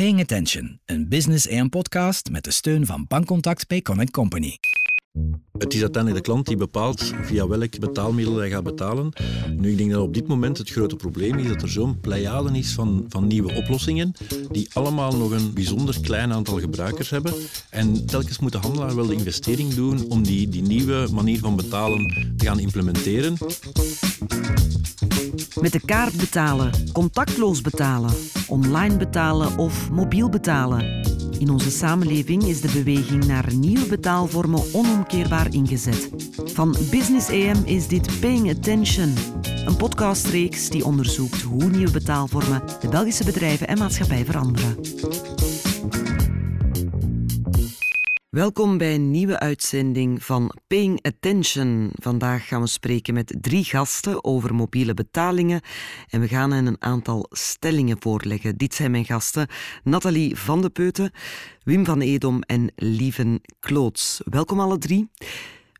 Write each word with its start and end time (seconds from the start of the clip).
Paying 0.00 0.20
Attention, 0.20 0.80
een 0.84 1.08
Business 1.08 1.48
AM 1.48 1.68
podcast 1.68 2.30
met 2.30 2.44
de 2.44 2.50
steun 2.50 2.86
van 2.86 3.04
Bankcontact 3.08 3.66
Payconic 3.66 4.10
Company. 4.10 4.58
Het 5.58 5.74
is 5.74 5.80
uiteindelijk 5.80 6.24
de 6.24 6.30
klant 6.30 6.46
die 6.46 6.56
bepaalt 6.56 7.12
via 7.22 7.48
welk 7.48 7.78
betaalmiddel 7.78 8.36
hij 8.36 8.50
gaat 8.50 8.62
betalen. 8.62 9.12
Nu, 9.56 9.70
ik 9.70 9.78
denk 9.78 9.90
dat 9.90 10.02
op 10.02 10.14
dit 10.14 10.26
moment 10.26 10.58
het 10.58 10.70
grote 10.70 10.96
probleem 10.96 11.38
is 11.38 11.48
dat 11.48 11.62
er 11.62 11.68
zo'n 11.68 12.00
pleiade 12.00 12.58
is 12.58 12.72
van, 12.72 13.04
van 13.08 13.26
nieuwe 13.26 13.54
oplossingen 13.54 14.12
die 14.50 14.68
allemaal 14.72 15.16
nog 15.16 15.30
een 15.30 15.52
bijzonder 15.52 16.00
klein 16.00 16.32
aantal 16.32 16.60
gebruikers 16.60 17.10
hebben. 17.10 17.34
En 17.70 18.06
telkens 18.06 18.38
moet 18.38 18.52
de 18.52 18.58
handelaar 18.58 18.94
wel 18.94 19.06
de 19.06 19.14
investering 19.14 19.74
doen 19.74 20.08
om 20.08 20.22
die, 20.22 20.48
die 20.48 20.62
nieuwe 20.62 21.08
manier 21.12 21.38
van 21.38 21.56
betalen 21.56 22.06
te 22.36 22.44
gaan 22.44 22.58
implementeren. 22.58 23.36
Met 25.60 25.72
de 25.72 25.80
kaart 25.84 26.16
betalen, 26.16 26.70
contactloos 26.92 27.60
betalen, 27.60 28.10
online 28.46 28.96
betalen 28.96 29.58
of 29.58 29.90
mobiel 29.90 30.28
betalen. 30.28 31.08
In 31.40 31.50
onze 31.50 31.70
samenleving 31.70 32.42
is 32.44 32.60
de 32.60 32.70
beweging 32.72 33.26
naar 33.26 33.54
nieuwe 33.54 33.86
betaalvormen 33.86 34.62
onomkeerbaar 35.00 35.54
ingezet. 35.54 36.10
Van 36.44 36.76
Business 36.90 37.28
AM 37.28 37.62
is 37.64 37.88
dit 37.88 38.20
Paying 38.20 38.50
Attention, 38.50 39.14
een 39.66 39.76
podcastreeks 39.76 40.68
die 40.68 40.84
onderzoekt 40.84 41.42
hoe 41.42 41.70
nieuwe 41.70 41.92
betaalvormen 41.92 42.62
de 42.80 42.88
Belgische 42.88 43.24
bedrijven 43.24 43.68
en 43.68 43.78
maatschappij 43.78 44.24
veranderen. 44.24 44.76
Welkom 48.30 48.78
bij 48.78 48.94
een 48.94 49.10
nieuwe 49.10 49.38
uitzending 49.38 50.22
van 50.24 50.54
Paying 50.66 51.02
Attention. 51.02 51.90
Vandaag 51.94 52.46
gaan 52.46 52.60
we 52.60 52.66
spreken 52.66 53.14
met 53.14 53.36
drie 53.40 53.64
gasten 53.64 54.24
over 54.24 54.54
mobiele 54.54 54.94
betalingen 54.94 55.60
en 56.08 56.20
we 56.20 56.28
gaan 56.28 56.52
hen 56.52 56.66
een 56.66 56.82
aantal 56.82 57.26
stellingen 57.30 57.96
voorleggen. 58.00 58.56
Dit 58.56 58.74
zijn 58.74 58.90
mijn 58.90 59.04
gasten: 59.04 59.48
Nathalie 59.84 60.36
van 60.36 60.62
de 60.62 60.70
Peuten, 60.70 61.10
Wim 61.62 61.84
van 61.84 62.00
Edom 62.00 62.42
en 62.42 62.72
Lieven 62.76 63.40
Kloots. 63.60 64.20
Welkom 64.24 64.60
alle 64.60 64.78
drie. 64.78 65.10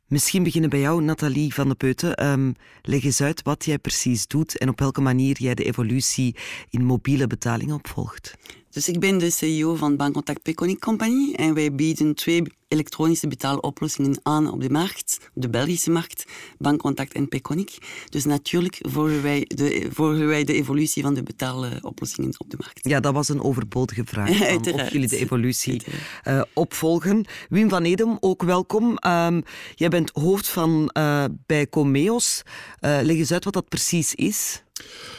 Misschien 0.06 0.42
beginnen 0.42 0.70
bij 0.70 0.80
jou, 0.80 1.02
Nathalie 1.02 1.54
van 1.54 1.68
de 1.68 1.74
Peuten. 1.74 2.26
Um, 2.26 2.54
leg 2.82 3.04
eens 3.04 3.22
uit 3.22 3.42
wat 3.42 3.64
jij 3.64 3.78
precies 3.78 4.26
doet 4.26 4.58
en 4.58 4.68
op 4.68 4.78
welke 4.78 5.00
manier 5.00 5.36
jij 5.38 5.54
de 5.54 5.64
evolutie 5.64 6.36
in 6.70 6.84
mobiele 6.84 7.26
betalingen 7.26 7.74
opvolgt. 7.74 8.34
Dus 8.70 8.88
ik 8.88 9.00
ben 9.00 9.18
de 9.18 9.30
CEO 9.30 9.74
van 9.74 9.96
Bankcontact 9.96 10.42
Peconic 10.42 10.78
Company 10.78 11.32
en 11.34 11.54
wij 11.54 11.74
bieden 11.74 12.14
twee 12.14 12.42
elektronische 12.68 13.28
betaaloplossingen 13.28 14.20
aan 14.22 14.52
op 14.52 14.60
de 14.60 14.70
markt, 14.70 15.18
de 15.34 15.48
Belgische 15.48 15.90
markt, 15.90 16.24
Bankcontact 16.58 17.12
en 17.12 17.28
Peconic. 17.28 17.78
Dus 18.08 18.24
natuurlijk 18.24 18.78
volgen 18.80 19.22
wij, 19.22 19.44
de, 19.54 19.88
volgen 19.92 20.26
wij 20.26 20.44
de 20.44 20.52
evolutie 20.52 21.02
van 21.02 21.14
de 21.14 21.22
betaaloplossingen 21.22 22.34
op 22.38 22.50
de 22.50 22.56
markt. 22.60 22.88
Ja, 22.88 23.00
dat 23.00 23.12
was 23.12 23.28
een 23.28 23.42
overbodige 23.42 24.04
vraag. 24.04 24.30
of 24.72 24.92
jullie 24.92 25.08
de 25.08 25.16
evolutie 25.16 25.82
uh, 26.24 26.42
opvolgen. 26.54 27.24
Wim 27.48 27.68
van 27.68 27.82
Edem, 27.82 28.16
ook 28.20 28.42
welkom. 28.42 28.98
Um, 29.06 29.42
jij 29.74 29.88
bent 29.88 30.10
hoofd 30.10 30.48
van 30.48 30.90
uh, 30.96 31.24
bij 31.46 31.68
Comeos. 31.68 32.42
Uh, 32.80 32.98
leg 33.02 33.16
eens 33.16 33.32
uit 33.32 33.44
wat 33.44 33.54
dat 33.54 33.68
precies 33.68 34.14
is. 34.14 34.62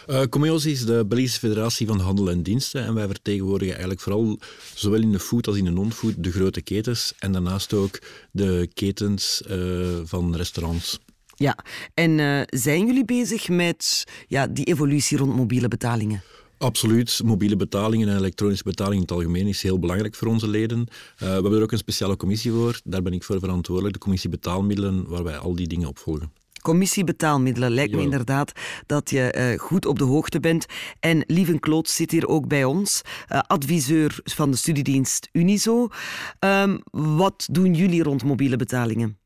Uh, 0.08 0.22
Comeos 0.22 0.66
is 0.66 0.86
de 0.86 1.06
Belgische 1.06 1.40
Federatie 1.40 1.88
van 1.88 2.00
Handel 2.00 2.30
en 2.30 2.44
Diensten 2.44 2.86
en 2.86 2.94
wij 2.94 3.08
vertegenwoordigen 3.08 3.74
eigenlijk 3.74 4.04
vooral 4.04 4.40
zowel 4.76 5.02
in 5.02 5.12
de 5.12 5.20
food 5.20 5.48
als 5.48 5.58
in 5.58 5.66
de 5.66 5.72
non-food 5.72 6.14
de 6.18 6.32
grote 6.32 6.62
ketens 6.62 7.14
en 7.20 7.32
daarnaast 7.32 7.74
ook 7.74 8.00
de 8.32 8.70
ketens 8.74 9.42
uh, 9.50 9.88
van 10.04 10.36
restaurants. 10.36 11.00
Ja, 11.36 11.58
en 11.94 12.18
uh, 12.18 12.42
zijn 12.46 12.86
jullie 12.86 13.06
bezig 13.06 13.50
met 13.50 14.04
ja, 14.28 14.48
die 14.48 14.66
evolutie 14.66 15.18
rond 15.18 15.36
mobiele 15.36 15.68
betalingen? 15.68 16.24
Absoluut. 16.58 17.22
Mobiele 17.24 17.56
betalingen 17.56 18.10
en 18.10 18.18
elektronische 18.18 18.64
betalingen 18.64 18.98
in 18.98 19.02
het 19.02 19.12
algemeen 19.12 19.48
is 19.48 19.62
heel 19.62 19.80
belangrijk 19.80 20.16
voor 20.16 20.28
onze 20.28 20.48
leden. 20.48 20.80
Uh, 20.80 20.88
we 21.18 21.26
hebben 21.26 21.54
er 21.54 21.62
ook 21.62 21.72
een 21.72 21.78
speciale 21.78 22.18
commissie 22.18 22.52
voor. 22.52 22.80
Daar 22.84 23.02
ben 23.02 23.14
ik 23.14 23.24
voor 23.24 23.40
verantwoordelijk, 23.40 23.94
de 23.94 24.00
commissie 24.00 24.30
betaalmiddelen, 24.30 25.08
waar 25.08 25.24
wij 25.24 25.38
al 25.38 25.56
die 25.56 25.68
dingen 25.68 25.88
opvolgen. 25.88 26.32
Commissie 26.62 27.04
betaalmiddelen 27.04 27.72
lijkt 27.72 27.96
me 27.96 28.02
inderdaad 28.02 28.52
dat 28.86 29.10
je 29.10 29.52
uh, 29.54 29.60
goed 29.60 29.86
op 29.86 30.00
de 30.00 30.04
hoogte 30.04 30.40
bent. 30.40 30.66
En 31.00 31.24
Lieven 31.28 31.60
Kloot 31.60 31.90
zit 31.90 32.12
hier 32.12 32.28
ook 32.28 32.48
bij 32.48 32.64
ons, 32.64 33.02
uh, 33.30 33.40
adviseur 33.48 34.20
van 34.24 34.52
de 34.52 34.58
studiedienst 34.58 35.30
Unizo. 35.32 35.88
Um, 36.40 36.80
wat 36.92 37.48
doen 37.52 37.74
jullie 37.74 38.04
rond 38.04 38.24
mobiele 38.24 38.56
betalingen? 38.56 39.18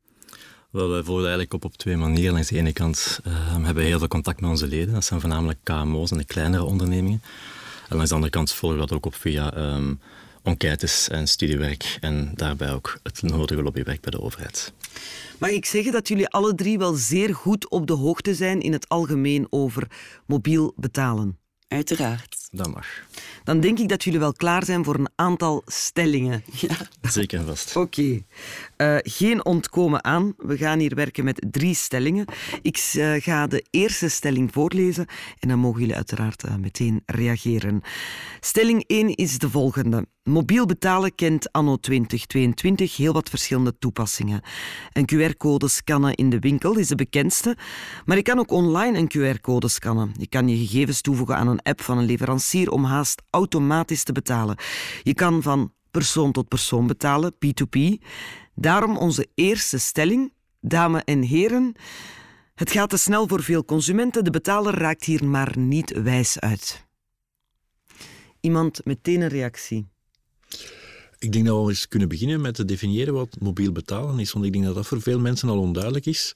Wel, 0.71 0.89
wij 0.89 1.03
volgen 1.03 1.23
eigenlijk 1.23 1.53
op 1.53 1.65
op 1.65 1.77
twee 1.77 1.97
manieren. 1.97 2.33
Langs 2.33 2.47
de 2.47 2.57
ene 2.57 2.73
kant 2.73 3.19
uh, 3.27 3.33
hebben 3.53 3.83
we 3.83 3.89
heel 3.89 3.99
veel 3.99 4.07
contact 4.07 4.41
met 4.41 4.49
onze 4.49 4.67
leden. 4.67 4.93
Dat 4.93 5.05
zijn 5.05 5.19
voornamelijk 5.19 5.59
KMO's 5.63 6.11
en 6.11 6.17
de 6.17 6.25
kleinere 6.25 6.63
ondernemingen. 6.63 7.21
En 7.89 7.95
langs 7.95 8.09
de 8.09 8.15
andere 8.15 8.31
kant 8.31 8.51
volgen 8.51 8.79
we 8.79 8.85
dat 8.85 8.97
ook 8.97 9.05
op 9.05 9.15
via 9.15 9.57
um, 9.57 9.99
enquêtes 10.45 11.09
en 11.09 11.27
studiewerk 11.27 11.97
en 12.01 12.31
daarbij 12.33 12.73
ook 12.73 12.99
het 13.03 13.21
nodige 13.21 13.61
lobbywerk 13.61 14.01
bij 14.01 14.11
de 14.11 14.21
overheid. 14.21 14.73
Mag 15.39 15.49
ik 15.49 15.65
zeggen 15.65 15.91
dat 15.91 16.07
jullie 16.07 16.27
alle 16.27 16.55
drie 16.55 16.77
wel 16.77 16.93
zeer 16.93 17.35
goed 17.35 17.69
op 17.69 17.87
de 17.87 17.93
hoogte 17.93 18.35
zijn 18.35 18.61
in 18.61 18.71
het 18.71 18.89
algemeen 18.89 19.47
over 19.49 19.87
mobiel 20.25 20.73
betalen? 20.75 21.39
Uiteraard. 21.67 22.44
Dat 22.55 22.73
mag. 22.73 22.87
Dan 23.43 23.59
denk 23.59 23.79
ik 23.79 23.89
dat 23.89 24.03
jullie 24.03 24.19
wel 24.19 24.33
klaar 24.33 24.65
zijn 24.65 24.83
voor 24.83 24.95
een 24.95 25.09
aantal 25.15 25.61
stellingen. 25.65 26.43
Ja. 26.65 26.75
Zeker 27.01 27.39
en 27.39 27.45
vast. 27.45 27.75
Oké. 27.75 28.01
Okay. 28.01 28.95
Uh, 28.95 29.11
geen 29.13 29.45
ontkomen 29.45 30.03
aan. 30.03 30.33
We 30.37 30.57
gaan 30.57 30.79
hier 30.79 30.95
werken 30.95 31.23
met 31.23 31.45
drie 31.51 31.75
stellingen. 31.75 32.25
Ik 32.61 32.91
uh, 32.95 33.13
ga 33.21 33.47
de 33.47 33.65
eerste 33.69 34.09
stelling 34.09 34.51
voorlezen 34.53 35.05
en 35.39 35.49
dan 35.49 35.59
mogen 35.59 35.79
jullie 35.79 35.95
uiteraard 35.95 36.45
uh, 36.45 36.55
meteen 36.55 37.03
reageren. 37.05 37.81
Stelling 38.39 38.83
1 38.87 39.15
is 39.15 39.37
de 39.37 39.49
volgende. 39.49 40.07
Mobiel 40.23 40.65
betalen 40.65 41.15
kent 41.15 41.51
anno 41.51 41.77
2022 41.77 42.97
heel 42.97 43.13
wat 43.13 43.29
verschillende 43.29 43.77
toepassingen. 43.79 44.41
Een 44.93 45.09
QR-code 45.13 45.67
scannen 45.67 46.15
in 46.15 46.29
de 46.29 46.39
winkel 46.39 46.77
is 46.77 46.87
de 46.87 46.95
bekendste, 46.95 47.57
maar 48.05 48.17
je 48.17 48.23
kan 48.23 48.39
ook 48.39 48.51
online 48.51 48.97
een 48.97 49.11
QR-code 49.35 49.67
scannen. 49.67 50.11
Je 50.17 50.27
kan 50.27 50.47
je 50.47 50.57
gegevens 50.57 51.01
toevoegen 51.01 51.35
aan 51.35 51.47
een 51.47 51.61
app 51.61 51.81
van 51.81 51.97
een 51.97 52.05
leverancier 52.05 52.44
om 52.69 52.83
haast 52.83 53.21
automatisch 53.29 54.03
te 54.03 54.11
betalen. 54.11 54.57
Je 55.03 55.13
kan 55.13 55.41
van 55.41 55.73
persoon 55.91 56.31
tot 56.31 56.47
persoon 56.47 56.87
betalen, 56.87 57.33
P2P. 57.33 58.03
Daarom 58.55 58.97
onze 58.97 59.27
eerste 59.35 59.77
stelling, 59.77 60.33
dames 60.61 61.01
en 61.03 61.21
heren. 61.21 61.75
Het 62.55 62.71
gaat 62.71 62.89
te 62.89 62.97
snel 62.97 63.27
voor 63.27 63.43
veel 63.43 63.65
consumenten. 63.65 64.23
De 64.23 64.29
betaler 64.29 64.73
raakt 64.73 65.03
hier 65.03 65.25
maar 65.25 65.57
niet 65.57 66.01
wijs 66.01 66.39
uit. 66.39 66.85
Iemand 68.39 68.85
meteen 68.85 69.21
een 69.21 69.27
reactie. 69.27 69.87
Ik 71.19 71.31
denk 71.31 71.45
dat 71.45 71.63
we 71.63 71.69
eens 71.69 71.87
kunnen 71.87 72.07
beginnen 72.07 72.41
met 72.41 72.55
te 72.55 72.65
definiëren 72.65 73.13
wat 73.13 73.37
mobiel 73.39 73.71
betalen 73.71 74.19
is, 74.19 74.31
want 74.31 74.45
ik 74.45 74.53
denk 74.53 74.65
dat 74.65 74.75
dat 74.75 74.87
voor 74.87 75.01
veel 75.01 75.19
mensen 75.19 75.49
al 75.49 75.59
onduidelijk 75.59 76.05
is. 76.05 76.35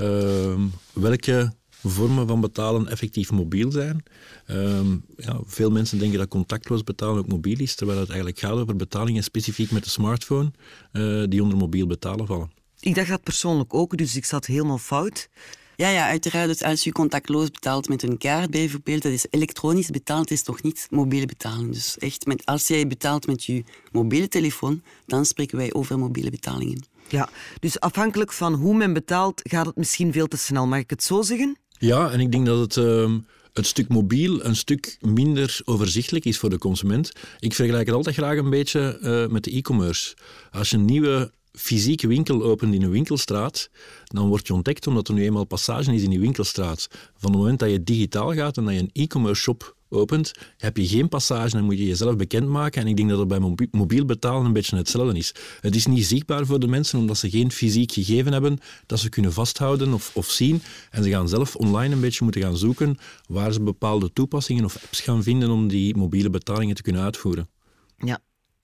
Uh, 0.00 0.60
welke 0.92 1.52
vormen 1.90 2.26
van 2.26 2.40
betalen 2.40 2.88
effectief 2.88 3.30
mobiel 3.30 3.70
zijn. 3.70 4.02
Um, 4.50 5.04
ja, 5.16 5.40
veel 5.44 5.70
mensen 5.70 5.98
denken 5.98 6.18
dat 6.18 6.28
contactloos 6.28 6.84
betalen 6.84 7.18
ook 7.18 7.28
mobiel 7.28 7.58
is, 7.58 7.74
terwijl 7.74 7.98
het 7.98 8.08
eigenlijk 8.08 8.38
gaat 8.38 8.52
over 8.52 8.76
betalingen 8.76 9.22
specifiek 9.22 9.70
met 9.70 9.84
de 9.84 9.90
smartphone 9.90 10.50
uh, 10.92 11.24
die 11.28 11.42
onder 11.42 11.58
mobiel 11.58 11.86
betalen 11.86 12.26
vallen. 12.26 12.50
Ik 12.80 12.94
dacht 12.94 13.08
dat 13.08 13.22
persoonlijk 13.22 13.74
ook, 13.74 13.96
dus 13.96 14.16
ik 14.16 14.24
zat 14.24 14.46
helemaal 14.46 14.78
fout. 14.78 15.28
Ja, 15.76 15.88
ja, 15.88 16.06
uiteraard. 16.08 16.48
Dus 16.48 16.62
als 16.62 16.84
je 16.84 16.92
contactloos 16.92 17.50
betaalt 17.50 17.88
met 17.88 18.02
een 18.02 18.18
kaart 18.18 18.50
bijvoorbeeld, 18.50 19.02
dat 19.02 19.12
is 19.12 19.26
elektronisch 19.30 19.90
betaald, 19.90 20.30
is 20.30 20.42
toch 20.42 20.62
niet 20.62 20.86
mobiele 20.90 21.26
betaling. 21.26 21.72
Dus 21.72 21.98
echt, 21.98 22.26
met, 22.26 22.46
als 22.46 22.66
jij 22.66 22.86
betaalt 22.86 23.26
met 23.26 23.44
je 23.44 23.64
mobiele 23.92 24.28
telefoon, 24.28 24.82
dan 25.06 25.24
spreken 25.24 25.56
wij 25.56 25.72
over 25.72 25.98
mobiele 25.98 26.30
betalingen. 26.30 26.84
Ja, 27.08 27.28
dus 27.60 27.80
afhankelijk 27.80 28.32
van 28.32 28.54
hoe 28.54 28.76
men 28.76 28.92
betaalt, 28.92 29.40
gaat 29.44 29.66
het 29.66 29.76
misschien 29.76 30.12
veel 30.12 30.26
te 30.26 30.36
snel. 30.36 30.66
Mag 30.66 30.78
ik 30.78 30.90
het 30.90 31.02
zo 31.02 31.22
zeggen? 31.22 31.56
Ja, 31.78 32.10
en 32.10 32.20
ik 32.20 32.32
denk 32.32 32.46
dat 32.46 32.58
het... 32.58 32.76
Uh 32.76 33.14
het 33.56 33.66
stuk 33.66 33.88
mobiel 33.88 34.44
een 34.44 34.56
stuk 34.56 34.96
minder 35.00 35.60
overzichtelijk 35.64 36.24
is 36.24 36.38
voor 36.38 36.50
de 36.50 36.58
consument. 36.58 37.12
Ik 37.38 37.54
vergelijk 37.54 37.86
het 37.86 37.96
altijd 37.96 38.16
graag 38.16 38.38
een 38.38 38.50
beetje 38.50 38.98
uh, 39.02 39.32
met 39.32 39.44
de 39.44 39.50
e-commerce. 39.50 40.14
Als 40.50 40.70
je 40.70 40.76
een 40.76 40.84
nieuwe 40.84 41.30
fysieke 41.52 42.06
winkel 42.06 42.42
opent 42.42 42.74
in 42.74 42.82
een 42.82 42.90
winkelstraat, 42.90 43.70
dan 44.04 44.28
word 44.28 44.46
je 44.46 44.54
ontdekt 44.54 44.86
omdat 44.86 45.08
er 45.08 45.14
nu 45.14 45.22
eenmaal 45.22 45.44
passage 45.44 45.94
is 45.94 46.02
in 46.02 46.10
die 46.10 46.20
winkelstraat. 46.20 46.88
Van 47.16 47.30
het 47.30 47.40
moment 47.40 47.58
dat 47.58 47.70
je 47.70 47.84
digitaal 47.84 48.34
gaat 48.34 48.56
en 48.56 48.64
dat 48.64 48.74
je 48.74 48.80
een 48.80 48.90
e-commerce 48.92 49.42
shop 49.42 49.75
opent, 49.88 50.32
heb 50.56 50.76
je 50.76 50.86
geen 50.86 51.08
passage, 51.08 51.50
dan 51.56 51.64
moet 51.64 51.78
je 51.78 51.86
jezelf 51.86 52.16
bekendmaken. 52.16 52.82
En 52.82 52.88
ik 52.88 52.96
denk 52.96 53.08
dat 53.08 53.18
het 53.18 53.28
bij 53.28 53.54
mobiel 53.70 54.04
betalen 54.04 54.44
een 54.44 54.52
beetje 54.52 54.76
hetzelfde 54.76 55.18
is. 55.18 55.34
Het 55.60 55.74
is 55.74 55.86
niet 55.86 56.06
zichtbaar 56.06 56.46
voor 56.46 56.60
de 56.60 56.66
mensen 56.66 56.98
omdat 56.98 57.18
ze 57.18 57.30
geen 57.30 57.52
fysiek 57.52 57.92
gegeven 57.92 58.32
hebben 58.32 58.58
dat 58.86 58.98
ze 58.98 59.08
kunnen 59.08 59.32
vasthouden 59.32 59.92
of, 59.92 60.10
of 60.14 60.30
zien. 60.30 60.62
En 60.90 61.02
ze 61.02 61.10
gaan 61.10 61.28
zelf 61.28 61.56
online 61.56 61.94
een 61.94 62.00
beetje 62.00 62.24
moeten 62.24 62.42
gaan 62.42 62.56
zoeken 62.56 62.98
waar 63.28 63.52
ze 63.52 63.62
bepaalde 63.62 64.12
toepassingen 64.12 64.64
of 64.64 64.76
apps 64.84 65.00
gaan 65.00 65.22
vinden 65.22 65.50
om 65.50 65.68
die 65.68 65.96
mobiele 65.96 66.30
betalingen 66.30 66.74
te 66.74 66.82
kunnen 66.82 67.02
uitvoeren. 67.02 67.48
Ja. 67.96 68.18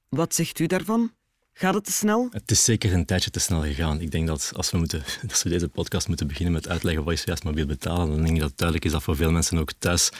Wat 0.09 0.35
zegt 0.35 0.59
u 0.59 0.67
daarvan? 0.67 1.13
Gaat 1.55 1.75
het 1.75 1.85
te 1.85 1.93
snel? 1.93 2.29
Het 2.31 2.51
is 2.51 2.65
zeker 2.65 2.93
een 2.93 3.05
tijdje 3.05 3.31
te 3.31 3.41
snel 3.41 3.63
gegaan. 3.63 4.01
Ik 4.01 4.11
denk 4.11 4.27
dat 4.27 4.53
als 4.55 4.71
we, 4.71 4.79
moeten, 4.79 5.03
als 5.29 5.43
we 5.43 5.49
deze 5.49 5.69
podcast 5.69 6.09
moeten 6.09 6.27
beginnen 6.27 6.53
met 6.53 6.69
uitleggen 6.69 7.05
wat 7.05 7.13
is 7.13 7.25
juist 7.25 7.45
mobiel 7.45 7.67
betalen, 7.67 8.09
dan 8.09 8.23
denk 8.23 8.35
ik 8.35 8.41
dat 8.41 8.49
het 8.49 8.59
duidelijk 8.59 8.87
is 8.87 8.93
dat 8.93 9.03
voor 9.03 9.17
veel 9.17 9.31
mensen 9.31 9.59
ook 9.59 9.73
thuis 9.79 10.11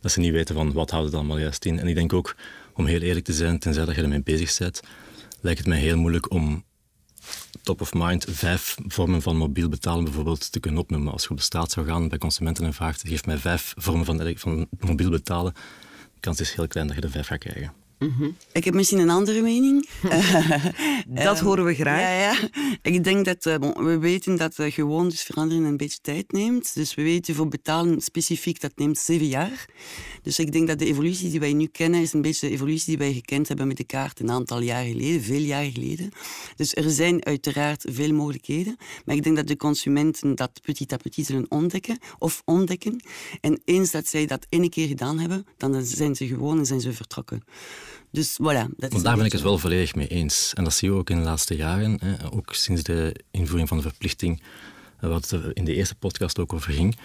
dat 0.00 0.12
ze 0.12 0.20
niet 0.20 0.32
weten 0.32 0.54
van 0.54 0.72
wat 0.72 0.90
houdt 0.90 1.06
het 1.06 1.14
allemaal 1.14 1.38
juist 1.38 1.64
in. 1.64 1.78
En 1.78 1.88
ik 1.88 1.94
denk 1.94 2.12
ook, 2.12 2.36
om 2.74 2.86
heel 2.86 3.00
eerlijk 3.00 3.24
te 3.24 3.32
zijn, 3.32 3.58
tenzij 3.58 3.84
dat 3.84 3.94
je 3.94 4.02
ermee 4.02 4.22
bezig 4.22 4.58
bent, 4.58 4.80
lijkt 5.40 5.58
het 5.58 5.68
mij 5.68 5.78
heel 5.78 5.96
moeilijk 5.96 6.30
om 6.30 6.64
top 7.62 7.80
of 7.80 7.94
mind 7.94 8.26
vijf 8.28 8.76
vormen 8.86 9.22
van 9.22 9.36
mobiel 9.36 9.68
betalen 9.68 10.04
bijvoorbeeld 10.04 10.52
te 10.52 10.60
kunnen 10.60 10.80
opnoemen. 10.80 11.12
Als 11.12 11.22
je 11.22 11.30
op 11.30 11.36
de 11.36 11.42
straat 11.42 11.70
zou 11.70 11.86
gaan 11.86 12.08
bij 12.08 12.18
consumenten 12.18 12.64
en 12.64 12.74
vraagt, 12.74 13.02
geef 13.06 13.26
mij 13.26 13.38
vijf 13.38 13.74
vormen 13.76 14.04
van, 14.04 14.32
van 14.36 14.66
mobiel 14.80 15.10
betalen, 15.10 15.52
de 16.14 16.20
kans 16.20 16.40
is 16.40 16.52
heel 16.52 16.66
klein 16.66 16.86
dat 16.86 16.96
je 16.96 17.02
er 17.02 17.10
vijf 17.10 17.26
gaat 17.26 17.38
krijgen. 17.38 17.79
Ik 18.52 18.64
heb 18.64 18.74
misschien 18.74 18.98
een 18.98 19.10
andere 19.10 19.42
mening. 19.42 19.88
dat 21.24 21.38
horen 21.38 21.64
we 21.64 21.74
graag. 21.74 22.00
Ja, 22.00 22.12
ja. 22.12 22.48
Ik 22.82 23.04
denk 23.04 23.24
dat 23.24 23.46
uh, 23.46 23.56
bon, 23.56 23.84
we 23.84 23.98
weten 23.98 24.36
dat 24.36 24.58
uh, 24.58 24.72
gewoon 24.72 25.08
dus 25.08 25.22
veranderen 25.22 25.64
een 25.64 25.76
beetje 25.76 25.98
tijd 26.02 26.32
neemt. 26.32 26.74
Dus 26.74 26.94
we 26.94 27.02
weten 27.02 27.34
voor 27.34 27.48
betalen 27.48 28.00
specifiek 28.00 28.60
dat 28.60 28.72
neemt 28.76 28.98
zeven 28.98 29.26
jaar. 29.26 29.66
Dus 30.22 30.38
ik 30.38 30.52
denk 30.52 30.68
dat 30.68 30.78
de 30.78 30.84
evolutie 30.84 31.30
die 31.30 31.40
wij 31.40 31.52
nu 31.52 31.66
kennen 31.66 32.00
is 32.00 32.12
een 32.12 32.22
beetje 32.22 32.46
de 32.46 32.52
evolutie 32.52 32.86
die 32.86 32.98
wij 32.98 33.12
gekend 33.12 33.48
hebben 33.48 33.66
met 33.66 33.76
de 33.76 33.84
kaart 33.84 34.20
een 34.20 34.30
aantal 34.30 34.60
jaren 34.60 34.90
geleden, 34.92 35.22
veel 35.22 35.40
jaren 35.40 35.72
geleden. 35.72 36.10
Dus 36.56 36.74
er 36.74 36.90
zijn 36.90 37.24
uiteraard 37.24 37.84
veel 37.88 38.12
mogelijkheden. 38.12 38.76
Maar 39.04 39.16
ik 39.16 39.22
denk 39.22 39.36
dat 39.36 39.46
de 39.46 39.56
consumenten 39.56 40.34
dat 40.34 40.60
petit 40.62 40.92
à 40.92 40.96
petit 40.96 41.26
zullen 41.26 41.46
ontdekken 41.48 41.98
of 42.18 42.42
ontdekken. 42.44 43.02
En 43.40 43.60
eens 43.64 43.90
dat 43.90 44.06
zij 44.06 44.26
dat 44.26 44.46
één 44.48 44.70
keer 44.70 44.86
gedaan 44.86 45.18
hebben, 45.18 45.46
dan 45.56 45.84
zijn 45.84 46.14
ze 46.14 46.26
gewoon 46.26 46.58
en 46.58 46.66
zijn 46.66 46.80
ze 46.80 46.92
vertrokken. 46.92 47.42
Dus 48.10 48.38
voilà. 48.42 48.66
Dat 48.76 48.92
Want 48.92 49.04
daar 49.04 49.16
ben 49.16 49.24
ik 49.24 49.32
het 49.32 49.42
wel 49.42 49.58
volledig 49.58 49.94
mee 49.94 50.06
eens. 50.06 50.52
En 50.54 50.64
dat 50.64 50.74
zie 50.74 50.90
je 50.90 50.94
ook 50.94 51.10
in 51.10 51.16
de 51.16 51.24
laatste 51.24 51.56
jaren. 51.56 51.98
Hè. 52.00 52.32
Ook 52.32 52.54
sinds 52.54 52.82
de 52.82 53.14
invoering 53.30 53.68
van 53.68 53.76
de 53.76 53.82
verplichting, 53.82 54.42
eh, 55.00 55.10
wat 55.10 55.30
er 55.30 55.56
in 55.56 55.64
de 55.64 55.74
eerste 55.74 55.94
podcast 55.94 56.38
ook 56.38 56.52
over 56.52 56.72
ging. 56.72 56.96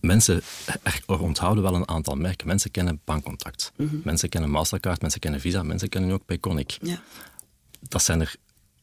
Mensen 0.00 0.42
er 1.06 1.20
onthouden 1.20 1.62
wel 1.62 1.74
een 1.74 1.88
aantal 1.88 2.14
merken. 2.14 2.46
Mensen 2.46 2.70
kennen 2.70 3.00
bankcontact. 3.04 3.72
Mm 3.76 3.88
-hmm. 3.88 4.00
Mensen 4.04 4.28
kennen 4.28 4.50
Mastercard, 4.50 5.00
mensen 5.00 5.20
kennen 5.20 5.40
Visa, 5.40 5.62
mensen 5.62 5.88
kennen 5.88 6.10
ook 6.10 6.24
Payconic. 6.24 6.78
Ja. 6.82 7.02
Dat 7.88 8.02
zijn 8.02 8.20
er 8.20 8.36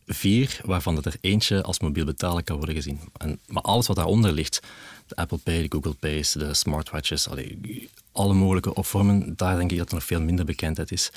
vier, 0.06 0.62
waarvan 0.66 1.04
er 1.04 1.16
eentje 1.22 1.64
als 1.64 1.80
mobiel 1.80 2.06
betalen 2.06 2.44
kan 2.44 2.58
worden 2.58 2.76
gezien. 2.76 3.00
En, 3.18 3.40
maar 3.48 3.64
alles 3.64 3.88
wat 3.88 3.96
daaronder 3.96 4.32
ligt, 4.32 4.60
de 5.08 5.16
Apple 5.16 5.38
Pay, 5.38 5.62
de 5.62 5.68
Google 5.70 5.94
Pay, 5.94 6.26
de 6.34 6.54
smartwatches, 6.54 7.30
allee, 7.30 7.90
alle 8.20 8.34
mogelijke 8.34 8.72
vormen, 8.76 9.34
daar 9.36 9.58
denk 9.58 9.72
ik 9.72 9.78
dat 9.78 9.88
er 9.88 9.94
nog 9.94 10.04
veel 10.04 10.22
minder 10.22 10.46
bekendheid 10.46 10.92
is. 10.92 11.12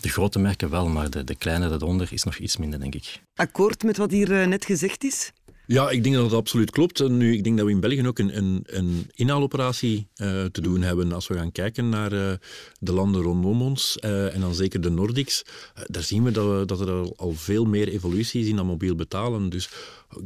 De 0.00 0.08
grote 0.08 0.38
merken 0.38 0.70
wel, 0.70 0.88
maar 0.88 1.10
de, 1.10 1.24
de 1.24 1.34
kleine 1.34 1.68
daaronder 1.68 2.08
is 2.12 2.22
nog 2.22 2.36
iets 2.36 2.56
minder, 2.56 2.80
denk 2.80 2.94
ik. 2.94 3.22
Akkoord 3.34 3.82
met 3.82 3.96
wat 3.96 4.10
hier 4.10 4.48
net 4.48 4.64
gezegd 4.64 5.04
is? 5.04 5.32
Ja, 5.70 5.90
ik 5.90 6.02
denk 6.02 6.14
dat 6.14 6.24
het 6.24 6.34
absoluut 6.34 6.70
klopt. 6.70 7.00
En 7.00 7.16
nu, 7.16 7.32
ik 7.32 7.44
denk 7.44 7.56
dat 7.56 7.66
we 7.66 7.72
in 7.72 7.80
België 7.80 8.06
ook 8.06 8.18
een, 8.18 8.36
een, 8.36 8.62
een 8.66 9.10
inhaaloperatie 9.14 10.08
uh, 10.16 10.44
te 10.44 10.60
doen 10.60 10.82
hebben. 10.82 11.12
Als 11.12 11.26
we 11.26 11.34
gaan 11.34 11.52
kijken 11.52 11.88
naar 11.88 12.12
uh, 12.12 12.32
de 12.80 12.92
landen 12.92 13.22
rondom 13.22 13.62
ons, 13.62 13.98
uh, 14.04 14.34
en 14.34 14.40
dan 14.40 14.54
zeker 14.54 14.80
de 14.80 14.90
Nordics, 14.90 15.44
daar 15.86 16.02
zien 16.02 16.22
we 16.22 16.30
dat, 16.30 16.58
we 16.58 16.64
dat, 16.64 16.80
er 16.80 17.14
al, 17.16 17.32
veel 17.32 17.64
meer 17.64 17.88
evolutie 17.88 18.40
is 18.40 18.48
in 18.48 18.56
dat 18.56 18.64
mobiel 18.64 18.94
betalen. 18.94 19.48
Dus 19.48 19.68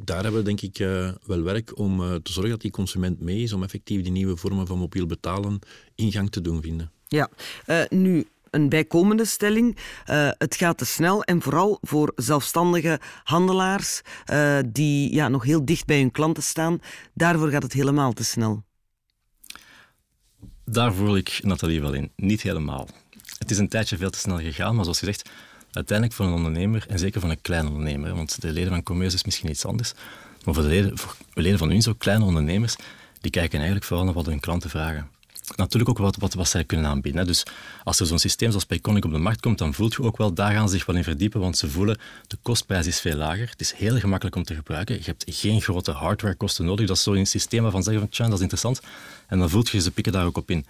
daar 0.04 0.22
hebben 0.22 0.40
we 0.40 0.54
denk 0.54 0.60
ik 0.60 0.76
wel 1.26 1.42
werk 1.42 1.78
om 1.78 2.22
te 2.22 2.32
zorgen 2.32 2.52
dat 2.52 2.60
die 2.60 2.70
consument 2.70 3.20
mee 3.20 3.42
is, 3.42 3.52
om 3.52 3.62
effectief 3.62 4.02
die 4.02 4.12
nieuwe 4.12 4.36
vormen 4.36 4.66
van 4.66 4.78
mobiel 4.78 5.06
betalen 5.06 5.58
in 5.94 6.12
gang 6.12 6.30
te 6.30 6.40
doen 6.40 6.62
vinden. 6.62 6.90
Ja, 7.08 7.30
nu 7.88 8.26
een 8.52 8.68
bijkomende 8.68 9.24
stelling. 9.24 9.76
Uh, 10.10 10.30
het 10.38 10.54
gaat 10.54 10.78
te 10.78 10.84
snel 10.84 11.22
en 11.22 11.42
vooral 11.42 11.78
voor 11.80 12.12
zelfstandige 12.16 13.00
handelaars 13.24 14.02
uh, 14.32 14.58
die 14.66 15.14
ja, 15.14 15.28
nog 15.28 15.44
heel 15.44 15.64
dicht 15.64 15.86
bij 15.86 15.98
hun 15.98 16.10
klanten 16.10 16.42
staan, 16.42 16.78
daarvoor 17.14 17.50
gaat 17.50 17.62
het 17.62 17.72
helemaal 17.72 18.12
te 18.12 18.24
snel. 18.24 18.62
Daar 20.64 20.94
voel 20.94 21.16
ik 21.16 21.40
Nathalie 21.42 21.80
wel 21.80 21.92
in. 21.92 22.12
Niet 22.16 22.42
helemaal. 22.42 22.88
Het 23.38 23.50
is 23.50 23.58
een 23.58 23.68
tijdje 23.68 23.96
veel 23.96 24.10
te 24.10 24.18
snel 24.18 24.38
gegaan, 24.38 24.74
maar 24.74 24.84
zoals 24.84 24.98
gezegd, 24.98 25.30
uiteindelijk 25.72 26.16
voor 26.16 26.26
een 26.26 26.32
ondernemer, 26.32 26.84
en 26.88 26.98
zeker 26.98 27.20
voor 27.20 27.30
een 27.30 27.40
kleine 27.40 27.68
ondernemer, 27.68 28.14
want 28.14 28.40
de 28.40 28.52
leden 28.52 28.70
van 28.70 28.82
commerce 28.82 29.16
is 29.16 29.24
misschien 29.24 29.50
iets 29.50 29.64
anders, 29.64 29.92
maar 30.44 30.54
voor 30.54 30.62
de 30.62 30.68
leden, 31.34 31.58
van 31.58 31.72
u, 31.72 31.80
zo 31.80 31.94
kleine 31.98 32.24
ondernemers, 32.24 32.76
die 33.20 33.30
kijken 33.30 33.56
eigenlijk 33.56 33.86
vooral 33.86 34.04
naar 34.04 34.14
wat 34.14 34.26
hun 34.26 34.40
klanten 34.40 34.70
vragen 34.70 35.10
natuurlijk 35.56 35.90
ook 35.90 35.98
wat, 35.98 36.16
wat, 36.16 36.34
wat 36.34 36.48
zij 36.48 36.64
kunnen 36.64 36.86
aanbieden. 36.86 37.20
Hè. 37.20 37.26
Dus 37.26 37.42
als 37.84 38.00
er 38.00 38.06
zo'n 38.06 38.18
systeem 38.18 38.48
zoals 38.48 38.64
Payconic 38.64 39.04
op 39.04 39.12
de 39.12 39.18
markt 39.18 39.40
komt, 39.40 39.58
dan 39.58 39.74
voelt 39.74 39.92
je 39.94 40.02
ook 40.02 40.16
wel, 40.16 40.32
daar 40.32 40.52
gaan 40.52 40.68
ze 40.68 40.74
zich 40.76 40.86
wel 40.86 40.96
in 40.96 41.04
verdiepen, 41.04 41.40
want 41.40 41.58
ze 41.58 41.68
voelen, 41.68 41.98
de 42.26 42.36
kostprijs 42.42 42.86
is 42.86 43.00
veel 43.00 43.16
lager. 43.16 43.48
Het 43.50 43.60
is 43.60 43.72
heel 43.72 43.98
gemakkelijk 43.98 44.36
om 44.36 44.44
te 44.44 44.54
gebruiken. 44.54 44.94
Je 44.94 45.04
hebt 45.04 45.24
geen 45.26 45.60
grote 45.60 45.90
hardwarekosten 45.90 46.64
nodig. 46.64 46.86
Dat 46.86 46.96
is 46.96 47.02
zo'n 47.02 47.26
systeem 47.26 47.62
waarvan 47.62 47.82
zeggen 47.82 48.08
van, 48.10 48.26
dat 48.26 48.34
is 48.34 48.40
interessant. 48.40 48.80
En 49.26 49.38
dan 49.38 49.50
voelt 49.50 49.68
je, 49.68 49.80
ze 49.80 49.90
pikken 49.90 50.12
daar 50.12 50.26
ook 50.26 50.36
op 50.36 50.50
in. 50.50 50.66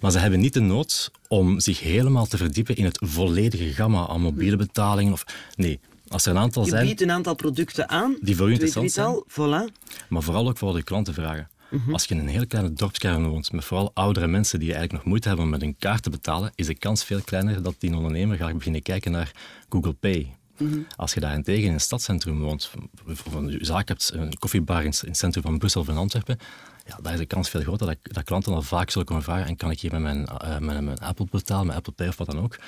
Maar 0.00 0.10
ze 0.10 0.18
hebben 0.18 0.40
niet 0.40 0.52
de 0.52 0.60
nood 0.60 1.10
om 1.28 1.60
zich 1.60 1.80
helemaal 1.80 2.26
te 2.26 2.36
verdiepen 2.36 2.76
in 2.76 2.84
het 2.84 2.98
volledige 3.00 3.72
gamma 3.72 4.06
aan 4.06 4.20
mobiele 4.20 4.56
betalingen. 4.56 5.12
Of, 5.12 5.24
nee, 5.56 5.80
als 6.08 6.26
er 6.26 6.30
een 6.30 6.38
aantal 6.38 6.64
je 6.64 6.70
zijn... 6.70 6.86
biedt 6.86 7.00
een 7.00 7.10
aantal 7.10 7.34
producten 7.34 7.88
aan. 7.88 8.16
Die 8.20 8.36
voor 8.36 8.48
u 8.48 8.52
interessant 8.52 8.92
zijn. 8.92 9.22
Voilà. 9.30 9.72
Maar 10.08 10.22
vooral 10.22 10.48
ook 10.48 10.58
voor 10.58 10.74
de 10.74 10.82
klanten 10.82 11.14
vragen. 11.14 11.48
Mm 11.70 11.80
-hmm. 11.84 11.92
Als 11.92 12.04
je 12.04 12.14
in 12.14 12.20
een 12.20 12.28
hele 12.28 12.46
kleine 12.46 12.72
dorpskern 12.72 13.28
woont, 13.28 13.52
met 13.52 13.64
vooral 13.64 13.90
oudere 13.94 14.26
mensen 14.26 14.58
die 14.58 14.68
eigenlijk 14.68 14.98
nog 14.98 15.04
moeite 15.04 15.28
hebben 15.28 15.46
om 15.46 15.50
met 15.50 15.60
hun 15.60 15.76
kaart 15.78 16.02
te 16.02 16.10
betalen, 16.10 16.52
is 16.54 16.66
de 16.66 16.74
kans 16.74 17.04
veel 17.04 17.20
kleiner 17.20 17.62
dat 17.62 17.74
die 17.78 17.96
ondernemer 17.96 18.36
gaat 18.36 18.54
beginnen 18.54 18.82
kijken 18.82 19.12
naar 19.12 19.30
Google 19.68 19.92
Pay. 19.92 20.36
Mm 20.58 20.70
-hmm. 20.70 20.86
Als 20.96 21.14
je 21.14 21.20
daarentegen 21.20 21.64
in 21.64 21.72
een 21.72 21.80
stadcentrum 21.80 22.40
woont, 22.40 22.70
of 23.06 23.34
een 23.34 23.58
zaak 23.60 23.88
hebt, 23.88 24.10
een 24.14 24.38
koffiebar 24.38 24.84
in 24.84 24.92
het 25.00 25.16
centrum 25.16 25.42
van 25.42 25.58
Brussel 25.58 25.80
of 25.80 25.88
in 25.88 25.96
Antwerpen, 25.96 26.38
ja, 26.86 26.98
daar 27.02 27.12
is 27.12 27.18
de 27.18 27.26
kans 27.26 27.50
veel 27.50 27.60
groter 27.60 27.86
dat, 27.86 27.96
dat 28.02 28.24
klanten 28.24 28.52
al 28.52 28.62
vaak 28.62 28.90
zullen 28.90 29.06
komen 29.06 29.22
vragen 29.22 29.46
en 29.46 29.56
kan 29.56 29.70
ik 29.70 29.80
hier 29.80 29.92
met 29.92 30.00
mijn, 30.00 30.28
uh, 30.44 30.58
met 30.58 30.80
mijn 30.80 30.98
Apple 30.98 31.26
betalen, 31.30 31.66
met 31.66 31.76
Apple 31.76 31.92
Pay 31.92 32.08
of 32.08 32.16
wat 32.16 32.26
dan 32.26 32.40
ook. 32.40 32.58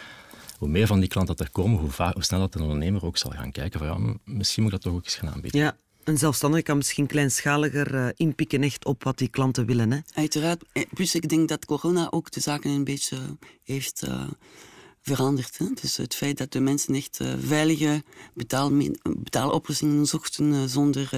Hoe 0.58 0.68
meer 0.68 0.86
van 0.86 1.00
die 1.00 1.08
klanten 1.08 1.36
dat 1.36 1.46
er 1.46 1.52
komen, 1.52 1.78
hoe, 1.78 1.90
vaak, 1.90 2.14
hoe 2.14 2.24
sneller 2.24 2.50
dat 2.50 2.54
een 2.54 2.66
ondernemer 2.66 3.04
ook 3.04 3.16
zal 3.16 3.30
gaan 3.30 3.52
kijken 3.52 3.78
van 3.78 3.88
ja, 3.88 4.16
misschien 4.24 4.62
moet 4.62 4.72
ik 4.72 4.82
dat 4.82 4.92
toch 4.92 5.00
ook 5.00 5.04
eens 5.04 5.14
gaan 5.14 5.30
aanbieden. 5.30 5.60
Ja. 5.60 5.76
Een 6.10 6.18
zelfstandige 6.18 6.62
kan 6.62 6.76
misschien 6.76 7.06
kleinschaliger 7.06 7.94
uh, 7.94 8.08
inpikken 8.14 8.62
echt 8.62 8.84
op 8.84 9.04
wat 9.04 9.18
die 9.18 9.28
klanten 9.28 9.66
willen. 9.66 9.90
Hè? 9.92 9.98
Uiteraard. 10.14 10.64
Plus 10.94 11.14
ik 11.14 11.28
denk 11.28 11.48
dat 11.48 11.64
corona 11.64 12.10
ook 12.10 12.30
de 12.30 12.40
zaken 12.40 12.70
een 12.70 12.84
beetje 12.84 13.16
heeft 13.64 14.02
uh, 14.08 14.28
veranderd. 15.02 15.58
Hè? 15.58 15.66
Dus 15.80 15.96
het 15.96 16.14
feit 16.14 16.38
dat 16.38 16.52
de 16.52 16.60
mensen 16.60 16.94
echt 16.94 17.18
uh, 17.22 17.32
veilige 17.38 18.02
betaal, 18.34 18.72
betaaloplossingen 19.18 20.06
zochten 20.06 20.68
zonder 20.68 21.10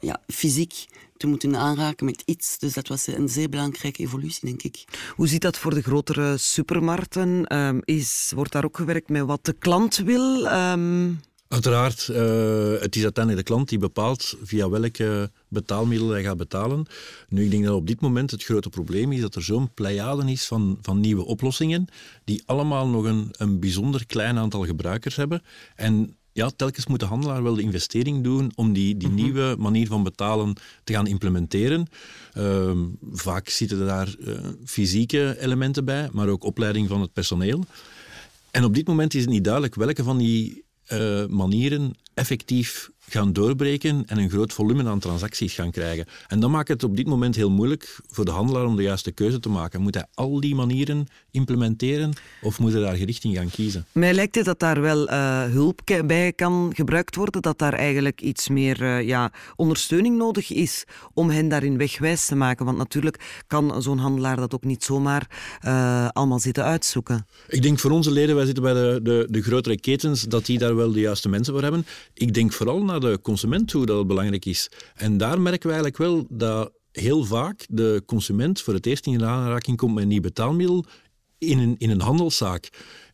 ja, 0.00 0.22
fysiek 0.26 0.86
te 1.16 1.26
moeten 1.26 1.56
aanraken 1.56 2.04
met 2.04 2.22
iets. 2.24 2.58
Dus 2.58 2.72
dat 2.72 2.88
was 2.88 3.06
een 3.06 3.28
zeer 3.28 3.48
belangrijke 3.48 4.02
evolutie, 4.02 4.48
denk 4.48 4.62
ik. 4.62 4.84
Hoe 5.16 5.28
ziet 5.28 5.42
dat 5.42 5.58
voor 5.58 5.74
de 5.74 5.82
grotere 5.82 6.36
supermarkten? 6.36 7.56
Um, 7.56 7.80
is, 7.84 8.32
wordt 8.34 8.52
daar 8.52 8.64
ook 8.64 8.76
gewerkt 8.76 9.08
met 9.08 9.24
wat 9.24 9.44
de 9.44 9.52
klant 9.52 9.96
wil? 9.96 10.46
Um... 10.46 11.20
Uiteraard, 11.48 12.08
uh, 12.10 12.80
het 12.80 12.96
is 12.96 13.02
uiteindelijk 13.02 13.46
de 13.46 13.52
klant 13.52 13.68
die 13.68 13.78
bepaalt 13.78 14.36
via 14.42 14.68
welke 14.68 15.30
betaalmiddel 15.48 16.08
hij 16.08 16.22
gaat 16.22 16.36
betalen. 16.36 16.86
Nu, 17.28 17.44
ik 17.44 17.50
denk 17.50 17.64
dat 17.64 17.74
op 17.74 17.86
dit 17.86 18.00
moment 18.00 18.30
het 18.30 18.44
grote 18.44 18.68
probleem 18.68 19.12
is 19.12 19.20
dat 19.20 19.34
er 19.34 19.42
zo'n 19.42 19.74
pleiade 19.74 20.30
is 20.30 20.46
van, 20.46 20.78
van 20.82 21.00
nieuwe 21.00 21.24
oplossingen, 21.24 21.86
die 22.24 22.42
allemaal 22.46 22.88
nog 22.88 23.04
een, 23.04 23.28
een 23.32 23.60
bijzonder 23.60 24.06
klein 24.06 24.38
aantal 24.38 24.64
gebruikers 24.64 25.16
hebben. 25.16 25.42
En 25.76 26.16
ja, 26.32 26.50
telkens 26.56 26.86
moet 26.86 27.00
de 27.00 27.06
handelaar 27.06 27.42
wel 27.42 27.54
de 27.54 27.62
investering 27.62 28.24
doen 28.24 28.52
om 28.54 28.72
die, 28.72 28.96
die 28.96 29.08
mm-hmm. 29.08 29.24
nieuwe 29.24 29.56
manier 29.58 29.86
van 29.86 30.02
betalen 30.02 30.56
te 30.84 30.92
gaan 30.92 31.06
implementeren. 31.06 31.86
Uh, 32.36 32.70
vaak 33.12 33.48
zitten 33.48 33.86
daar 33.86 34.14
uh, 34.18 34.38
fysieke 34.64 35.36
elementen 35.40 35.84
bij, 35.84 36.08
maar 36.12 36.28
ook 36.28 36.44
opleiding 36.44 36.88
van 36.88 37.00
het 37.00 37.12
personeel. 37.12 37.64
En 38.50 38.64
op 38.64 38.74
dit 38.74 38.86
moment 38.86 39.14
is 39.14 39.20
het 39.20 39.30
niet 39.30 39.44
duidelijk 39.44 39.74
welke 39.74 40.02
van 40.02 40.18
die 40.18 40.66
uh, 40.92 41.26
manieren 41.28 41.94
effectief 42.14 42.90
gaan 43.08 43.32
doorbreken 43.32 44.02
en 44.06 44.18
een 44.18 44.30
groot 44.30 44.52
volume 44.52 44.88
aan 44.88 44.98
transacties 44.98 45.54
gaan 45.54 45.70
krijgen. 45.70 46.06
En 46.26 46.40
dat 46.40 46.50
maakt 46.50 46.68
het 46.68 46.84
op 46.84 46.96
dit 46.96 47.06
moment 47.06 47.36
heel 47.36 47.50
moeilijk 47.50 47.98
voor 48.08 48.24
de 48.24 48.30
handelaar 48.30 48.64
om 48.64 48.76
de 48.76 48.82
juiste 48.82 49.12
keuze 49.12 49.40
te 49.40 49.48
maken. 49.48 49.80
Moet 49.80 49.94
hij 49.94 50.06
al 50.14 50.40
die 50.40 50.54
manieren 50.54 51.06
implementeren 51.30 52.12
of 52.42 52.58
moet 52.58 52.72
hij 52.72 52.80
daar 52.80 52.96
gericht 52.96 53.24
in 53.24 53.34
gaan 53.34 53.50
kiezen? 53.50 53.86
Mij 53.92 54.12
lijkt 54.12 54.34
het 54.34 54.44
dat 54.44 54.60
daar 54.60 54.80
wel 54.80 55.08
uh, 55.08 55.42
hulp 55.42 55.80
bij 56.06 56.32
kan 56.32 56.72
gebruikt 56.74 57.16
worden, 57.16 57.42
dat 57.42 57.58
daar 57.58 57.72
eigenlijk 57.72 58.20
iets 58.20 58.48
meer 58.48 58.82
uh, 58.82 59.06
ja, 59.06 59.32
ondersteuning 59.56 60.16
nodig 60.16 60.52
is 60.52 60.84
om 61.14 61.30
hen 61.30 61.48
daarin 61.48 61.78
wegwijs 61.78 62.26
te 62.26 62.34
maken. 62.34 62.64
Want 62.64 62.78
natuurlijk 62.78 63.42
kan 63.46 63.82
zo'n 63.82 63.98
handelaar 63.98 64.36
dat 64.36 64.54
ook 64.54 64.64
niet 64.64 64.84
zomaar 64.84 65.26
uh, 65.64 66.08
allemaal 66.08 66.38
zitten 66.38 66.64
uitzoeken. 66.64 67.26
Ik 67.48 67.62
denk 67.62 67.78
voor 67.78 67.90
onze 67.90 68.10
leden, 68.10 68.36
wij 68.36 68.44
zitten 68.44 68.62
bij 68.62 68.74
de, 68.74 69.00
de, 69.02 69.26
de 69.30 69.42
grotere 69.42 69.80
ketens, 69.80 70.22
dat 70.22 70.46
die 70.46 70.58
daar 70.58 70.76
wel 70.76 70.92
de 70.92 71.00
juiste 71.00 71.28
mensen 71.28 71.52
voor 71.52 71.62
hebben. 71.62 71.86
Ik 72.14 72.34
denk 72.34 72.52
vooral 72.52 72.84
naar 72.84 72.97
de 73.00 73.18
consument 73.22 73.68
toe 73.68 73.86
dat 73.86 74.06
belangrijk 74.06 74.44
is. 74.44 74.70
En 74.94 75.16
daar 75.16 75.40
merken 75.40 75.68
we 75.68 75.74
eigenlijk 75.74 75.96
wel 75.96 76.26
dat 76.28 76.72
heel 76.92 77.24
vaak 77.24 77.66
de 77.68 78.02
consument 78.06 78.60
voor 78.60 78.74
het 78.74 78.86
eerst 78.86 79.06
in 79.06 79.24
aanraking 79.24 79.76
komt 79.76 79.94
met 79.94 80.02
een 80.02 80.08
nieuw 80.08 80.20
betaalmiddel 80.20 80.84
in 81.38 81.58
een, 81.58 81.74
in 81.78 81.90
een 81.90 82.00
handelszaak. 82.00 82.68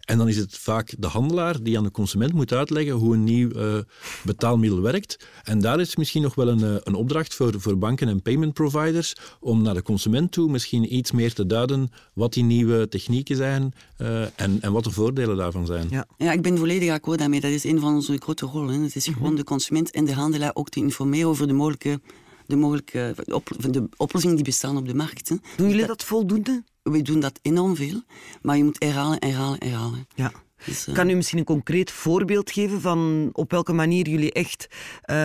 En 0.04 0.18
dan 0.18 0.28
is 0.28 0.36
het 0.36 0.58
vaak 0.58 0.94
de 0.98 1.06
handelaar 1.06 1.62
die 1.62 1.78
aan 1.78 1.84
de 1.84 1.90
consument 1.90 2.32
moet 2.32 2.52
uitleggen 2.52 2.94
hoe 2.94 3.14
een 3.14 3.24
nieuw 3.24 3.50
uh, 3.50 3.78
betaalmiddel 4.24 4.80
werkt. 4.80 5.28
En 5.42 5.60
daar 5.60 5.80
is 5.80 5.96
misschien 5.96 6.22
nog 6.22 6.34
wel 6.34 6.48
een, 6.48 6.60
uh, 6.60 6.74
een 6.82 6.94
opdracht 6.94 7.34
voor, 7.34 7.60
voor 7.60 7.78
banken 7.78 8.08
en 8.08 8.22
payment 8.22 8.52
providers 8.52 9.14
om 9.40 9.62
naar 9.62 9.74
de 9.74 9.82
consument 9.82 10.32
toe 10.32 10.50
misschien 10.50 10.94
iets 10.94 11.12
meer 11.12 11.32
te 11.32 11.46
duiden 11.46 11.88
wat 12.12 12.32
die 12.32 12.44
nieuwe 12.44 12.88
technieken 12.88 13.36
zijn 13.36 13.74
uh, 13.98 14.22
en, 14.22 14.58
en 14.60 14.72
wat 14.72 14.84
de 14.84 14.90
voordelen 14.90 15.36
daarvan 15.36 15.66
zijn. 15.66 15.86
Ja, 15.90 16.06
ja 16.16 16.32
ik 16.32 16.42
ben 16.42 16.58
volledig 16.58 16.90
akkoord 16.90 17.18
daarmee. 17.18 17.40
Dat 17.40 17.50
is 17.50 17.64
een 17.64 17.80
van 17.80 17.94
onze 17.94 18.16
grote 18.18 18.46
rollen. 18.46 18.82
Het 18.82 18.96
is 18.96 19.06
gewoon 19.06 19.34
de 19.34 19.44
consument 19.44 19.90
en 19.90 20.04
de 20.04 20.14
handelaar 20.14 20.50
ook 20.54 20.68
te 20.68 20.80
informeren 20.80 21.28
over 21.28 21.46
de 21.46 21.52
mogelijke 21.52 22.00
de 22.46 22.56
mogelijke 22.56 23.14
op, 23.26 23.50
de 23.70 23.88
oplossingen 23.96 24.36
die 24.36 24.44
bestaan 24.44 24.76
op 24.76 24.88
de 24.88 24.94
markt. 24.94 25.28
Hè. 25.28 25.36
Doen 25.56 25.68
jullie 25.68 25.86
dat 25.86 26.04
voldoende? 26.04 26.62
We 26.84 27.02
doen 27.02 27.20
dat 27.20 27.38
enorm 27.42 27.76
veel, 27.76 28.02
maar 28.42 28.56
je 28.56 28.64
moet 28.64 28.82
herhalen, 28.82 29.16
herhalen, 29.20 29.58
herhalen. 29.58 30.06
Ja. 30.14 30.32
Dus, 30.64 30.88
uh... 30.88 30.94
Kan 30.94 31.08
u 31.08 31.14
misschien 31.14 31.38
een 31.38 31.44
concreet 31.44 31.90
voorbeeld 31.90 32.50
geven 32.50 32.80
van 32.80 33.30
op 33.32 33.50
welke 33.50 33.72
manier 33.72 34.08
jullie 34.08 34.32
echt 34.32 34.66
uh, 35.10 35.16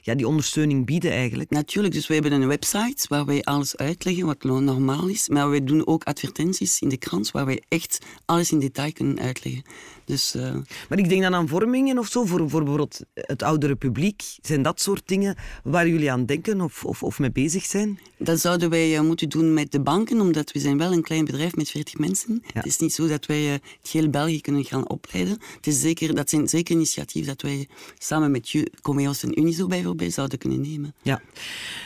ja, 0.00 0.14
die 0.14 0.28
ondersteuning 0.28 0.86
bieden 0.86 1.10
eigenlijk? 1.10 1.50
Natuurlijk, 1.50 1.94
dus 1.94 2.06
we 2.06 2.14
hebben 2.14 2.32
een 2.32 2.46
website 2.46 3.06
waar 3.08 3.24
wij 3.24 3.42
alles 3.42 3.76
uitleggen 3.76 4.26
wat 4.26 4.42
normaal 4.42 5.08
is, 5.08 5.28
maar 5.28 5.50
wij 5.50 5.64
doen 5.64 5.86
ook 5.86 6.04
advertenties 6.04 6.80
in 6.80 6.88
de 6.88 6.96
krant 6.96 7.30
waar 7.30 7.46
wij 7.46 7.62
echt 7.68 7.98
alles 8.24 8.52
in 8.52 8.58
detail 8.58 8.92
kunnen 8.92 9.20
uitleggen. 9.20 9.62
Dus, 10.04 10.34
uh... 10.34 10.54
Maar 10.88 10.98
ik 10.98 11.08
denk 11.08 11.22
dan 11.22 11.34
aan 11.34 11.48
vormingen 11.48 11.98
of 11.98 12.06
zo, 12.06 12.24
voor, 12.24 12.50
voor 12.50 12.62
bijvoorbeeld 12.62 13.00
het 13.14 13.42
oudere 13.42 13.74
publiek. 13.74 14.22
Zijn 14.42 14.62
dat 14.62 14.80
soort 14.80 15.02
dingen 15.08 15.36
waar 15.62 15.88
jullie 15.88 16.12
aan 16.12 16.26
denken 16.26 16.60
of, 16.60 16.84
of, 16.84 17.02
of 17.02 17.18
mee 17.18 17.32
bezig 17.32 17.64
zijn? 17.64 17.98
Dat 18.18 18.40
zouden 18.40 18.70
wij 18.70 18.94
uh, 18.94 19.00
moeten 19.00 19.28
doen 19.28 19.54
met 19.54 19.72
de 19.72 19.80
banken, 19.80 20.20
omdat 20.20 20.52
we 20.52 20.58
zijn 20.58 20.78
wel 20.78 20.92
een 20.92 21.02
klein 21.02 21.24
bedrijf 21.24 21.56
met 21.56 21.70
40 21.70 21.98
mensen. 21.98 22.42
Ja. 22.42 22.50
Het 22.52 22.66
is 22.66 22.78
niet 22.78 22.92
zo 22.92 23.08
dat 23.08 23.26
wij 23.26 23.44
uh, 23.46 23.52
het 23.52 23.90
heel 23.90 24.08
België 24.08 24.40
kunnen 24.40 24.64
gaan 24.64 24.88
opleiden. 24.88 25.38
Het 25.56 25.66
is 25.66 25.80
zeker, 25.80 26.14
dat 26.14 26.30
zijn 26.30 26.48
zeker 26.48 26.74
initiatieven 26.74 27.36
dat 27.36 27.42
wij 27.42 27.68
samen 27.98 28.30
met 28.30 28.64
Comeos 28.82 29.22
en 29.22 29.40
Unizo 29.40 29.66
bijvoorbeeld 29.66 30.12
zouden 30.12 30.38
kunnen 30.38 30.60
nemen. 30.60 30.94
Ja. 31.02 31.20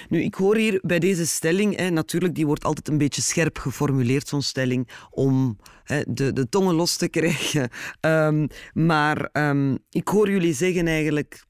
Nu, 0.08 0.22
ik 0.22 0.34
hoor 0.34 0.56
hier 0.56 0.78
bij 0.82 0.98
deze 0.98 1.26
stelling, 1.26 1.76
hè, 1.76 1.90
natuurlijk, 1.90 2.34
die 2.34 2.46
wordt 2.46 2.64
altijd 2.64 2.88
een 2.88 2.98
beetje 2.98 3.22
scherp 3.22 3.58
geformuleerd, 3.58 4.28
zo'n 4.28 4.42
stelling, 4.42 4.88
om 5.10 5.56
de, 6.08 6.32
de 6.32 6.48
tongen 6.48 6.74
los 6.74 6.96
te 6.96 7.08
krijgen. 7.08 7.70
Um, 8.00 8.48
maar 8.72 9.28
um, 9.32 9.78
ik 9.90 10.08
hoor 10.08 10.30
jullie 10.30 10.54
zeggen 10.54 10.86
eigenlijk, 10.86 11.44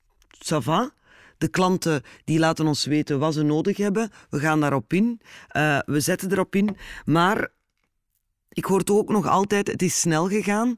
ça 0.47 0.57
va, 0.63 0.95
de 1.39 1.49
klanten 1.49 2.03
die 2.25 2.39
laten 2.39 2.67
ons 2.67 2.85
weten 2.85 3.19
wat 3.19 3.35
ze 3.35 3.43
nodig 3.43 3.77
hebben. 3.77 4.11
We 4.31 4.39
gaan 4.39 4.61
daarop 4.61 4.93
in. 4.93 5.21
Uh, 5.53 5.79
we 5.87 6.01
zetten 6.01 6.33
erop 6.33 6.55
in. 6.55 6.77
Maar 7.05 7.49
ik 8.49 8.65
hoor 8.65 8.83
toch 8.83 8.99
ook 8.99 9.09
nog 9.09 9.27
altijd, 9.27 9.67
het 9.67 9.83
is 9.83 10.01
snel 10.01 10.29
gegaan. 10.29 10.75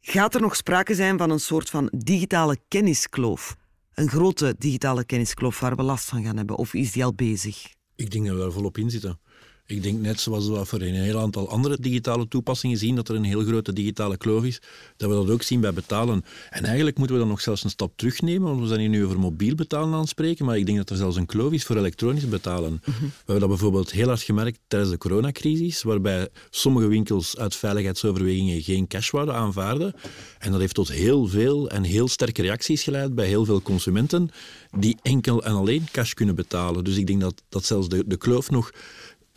Gaat 0.00 0.34
er 0.34 0.40
nog 0.40 0.56
sprake 0.56 0.94
zijn 0.94 1.18
van 1.18 1.30
een 1.30 1.40
soort 1.40 1.70
van 1.70 1.92
digitale 1.96 2.58
kenniskloof? 2.68 3.56
Een 3.94 4.08
grote 4.08 4.54
digitale 4.58 5.04
kenniskloof 5.04 5.60
waar 5.60 5.76
we 5.76 5.82
last 5.82 6.08
van 6.08 6.24
gaan 6.24 6.36
hebben? 6.36 6.56
Of 6.56 6.74
is 6.74 6.92
die 6.92 7.04
al 7.04 7.14
bezig? 7.14 7.74
Ik 7.96 8.10
denk 8.10 8.26
dat 8.26 8.34
we 8.34 8.40
daar 8.40 8.52
volop 8.52 8.78
in 8.78 8.90
zitten. 8.90 9.20
Ik 9.68 9.82
denk 9.82 10.00
net 10.00 10.20
zoals 10.20 10.48
we 10.48 10.64
voor 10.64 10.80
een 10.80 10.94
heel 10.94 11.18
aantal 11.18 11.48
andere 11.48 11.76
digitale 11.80 12.28
toepassingen 12.28 12.78
zien 12.78 12.94
dat 12.94 13.08
er 13.08 13.14
een 13.14 13.24
heel 13.24 13.44
grote 13.44 13.72
digitale 13.72 14.16
kloof 14.16 14.44
is, 14.44 14.60
dat 14.96 15.08
we 15.08 15.14
dat 15.14 15.30
ook 15.30 15.42
zien 15.42 15.60
bij 15.60 15.72
betalen. 15.72 16.24
En 16.50 16.64
eigenlijk 16.64 16.96
moeten 16.98 17.16
we 17.16 17.22
dan 17.22 17.30
nog 17.30 17.40
zelfs 17.40 17.64
een 17.64 17.70
stap 17.70 17.92
terugnemen, 17.96 18.48
want 18.48 18.60
we 18.60 18.66
zijn 18.66 18.80
hier 18.80 18.88
nu 18.88 19.04
over 19.04 19.18
mobiel 19.18 19.54
betalen 19.54 19.94
aan 19.94 20.00
het 20.00 20.08
spreken, 20.08 20.44
maar 20.44 20.58
ik 20.58 20.66
denk 20.66 20.78
dat 20.78 20.90
er 20.90 20.96
zelfs 20.96 21.16
een 21.16 21.26
kloof 21.26 21.52
is 21.52 21.64
voor 21.64 21.76
elektronisch 21.76 22.28
betalen. 22.28 22.80
Mhm. 22.84 23.02
We 23.02 23.10
hebben 23.16 23.40
dat 23.40 23.48
bijvoorbeeld 23.48 23.92
heel 23.92 24.06
hard 24.06 24.22
gemerkt 24.22 24.58
tijdens 24.68 24.90
de 24.90 24.98
coronacrisis, 24.98 25.82
waarbij 25.82 26.28
sommige 26.50 26.86
winkels 26.86 27.36
uit 27.36 27.56
veiligheidsoverwegingen 27.56 28.62
geen 28.62 28.86
cash 28.86 29.10
wouden 29.10 29.34
aanvaarden. 29.34 29.94
En 30.38 30.50
dat 30.50 30.60
heeft 30.60 30.74
tot 30.74 30.92
heel 30.92 31.26
veel 31.26 31.68
en 31.70 31.82
heel 31.82 32.08
sterke 32.08 32.42
reacties 32.42 32.82
geleid 32.82 33.14
bij 33.14 33.26
heel 33.26 33.44
veel 33.44 33.62
consumenten 33.62 34.30
die 34.76 34.96
enkel 35.02 35.44
en 35.44 35.52
alleen 35.52 35.86
cash 35.92 36.12
kunnen 36.12 36.34
betalen. 36.34 36.84
Dus 36.84 36.96
ik 36.96 37.06
denk 37.06 37.20
dat, 37.20 37.42
dat 37.48 37.64
zelfs 37.64 37.88
de, 37.88 38.04
de 38.06 38.16
kloof 38.16 38.50
nog 38.50 38.70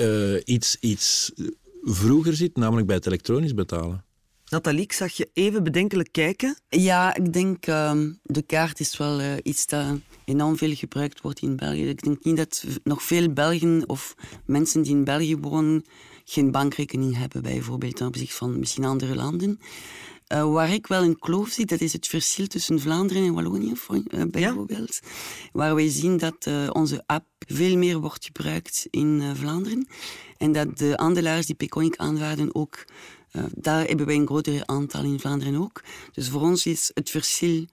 uh, 0.01 0.41
iets, 0.46 0.77
iets 0.79 1.31
vroeger 1.81 2.36
zit, 2.36 2.58
namelijk 2.58 2.88
bij 2.88 2.96
het 2.96 3.05
elektronisch 3.05 3.53
betalen. 3.53 4.05
Nathalie, 4.50 4.81
ik 4.81 4.93
zag 4.93 5.12
je 5.12 5.29
even 5.34 5.63
bedenkelijk 5.63 6.12
kijken. 6.12 6.58
Ja, 6.70 7.15
ik 7.15 7.34
denk 7.34 7.67
uh, 7.67 7.93
de 8.24 8.41
kaart 8.41 8.79
is 8.79 8.98
wel 8.98 9.22
uh, 9.22 9.34
iets 9.43 9.65
dat 9.65 9.86
enorm 10.25 10.58
veel 10.58 10.75
gebruikt 10.75 11.22
wordt 11.22 11.41
in 11.41 11.55
België. 11.55 11.89
Ik 11.89 12.03
denk 12.03 12.24
niet 12.24 12.38
dat 12.38 12.65
nog 12.84 13.03
veel 13.03 13.34
Belgen 13.34 13.84
of 13.89 14.15
mensen 14.46 14.81
die 14.81 14.91
in 14.91 15.03
België 15.03 15.38
wonen 15.38 15.86
geen 16.25 16.51
bankrekening 16.51 17.17
hebben, 17.17 17.41
bijvoorbeeld 17.41 17.96
ten 17.96 18.08
opzichte 18.08 18.36
van 18.36 18.60
misschien 18.60 18.86
andere 18.86 19.15
landen. 19.15 19.60
Uh, 20.31 20.51
waar 20.51 20.73
ik 20.73 20.88
wel 20.88 21.03
een 21.03 21.19
kloof 21.19 21.50
zie, 21.50 21.65
dat 21.65 21.81
is 21.81 21.93
het 21.93 22.07
verschil 22.07 22.47
tussen 22.47 22.79
Vlaanderen 22.79 23.23
en 23.23 23.33
Wallonië, 23.33 23.73
uh, 23.89 24.23
bijvoorbeeld. 24.27 25.00
Ja. 25.01 25.09
Waar 25.51 25.75
wij 25.75 25.89
zien 25.89 26.17
dat 26.17 26.45
uh, 26.47 26.69
onze 26.71 27.03
app 27.05 27.25
veel 27.47 27.77
meer 27.77 28.00
wordt 28.00 28.25
gebruikt 28.25 28.88
in 28.89 29.35
Vlaanderen. 29.35 29.88
En 30.38 30.51
dat 30.51 30.77
de 30.77 30.93
handelaars 30.95 31.45
die 31.45 31.55
Peconic 31.55 31.97
aanvaarden 31.97 32.55
ook, 32.55 32.85
daar 33.53 33.88
hebben 33.88 34.05
wij 34.05 34.15
een 34.15 34.25
groter 34.25 34.65
aantal 34.65 35.03
in 35.03 35.19
Vlaanderen 35.19 35.55
ook. 35.55 35.83
Dus 36.11 36.29
voor 36.29 36.41
ons 36.41 36.65
is 36.65 36.91
het 36.93 37.09
verschil 37.09 37.65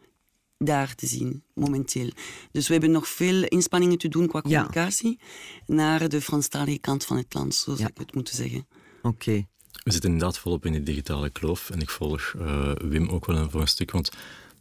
daar 0.59 0.95
te 0.95 1.07
zien, 1.07 1.43
momenteel. 1.55 2.11
Dus 2.53 2.67
we 2.67 2.73
hebben 2.73 2.91
nog 2.91 3.09
veel 3.09 3.43
inspanningen 3.43 3.99
te 3.99 4.09
doen 4.09 4.27
qua 4.27 4.41
communicatie 4.41 5.19
ja. 5.67 5.75
naar 5.75 6.09
de 6.09 6.21
Franstalige 6.21 6.79
kant 6.79 7.05
van 7.05 7.17
het 7.17 7.35
land, 7.35 7.55
zo 7.55 7.65
zou 7.65 7.79
ja. 7.79 7.89
ik 7.89 7.99
het 7.99 8.15
moeten 8.15 8.35
zeggen. 8.35 8.67
Oké. 9.03 9.09
Okay. 9.09 9.49
We 9.85 9.93
zitten 9.93 10.11
inderdaad 10.11 10.39
volop 10.39 10.67
in 10.67 10.73
die 10.73 10.83
digitale 10.83 11.31
kloof. 11.31 11.71
En 11.71 11.81
ik 11.81 11.91
volg 11.91 12.35
uh, 12.39 12.73
Wim 12.85 13.09
ook 13.09 13.27
wel 13.27 13.51
voor 13.51 13.61
een 13.61 13.69
stuk. 13.69 13.91
Want 13.91 14.11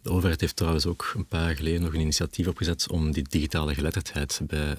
de 0.01 0.09
overheid 0.09 0.41
heeft 0.41 0.55
trouwens 0.55 0.85
ook 0.85 1.13
een 1.15 1.25
paar 1.25 1.43
jaar 1.43 1.55
geleden 1.55 1.81
nog 1.81 1.93
een 1.93 1.99
initiatief 1.99 2.47
opgezet 2.47 2.87
om 2.89 3.11
die 3.11 3.25
digitale 3.29 3.73
geletterdheid 3.73 4.41
bij, 4.43 4.75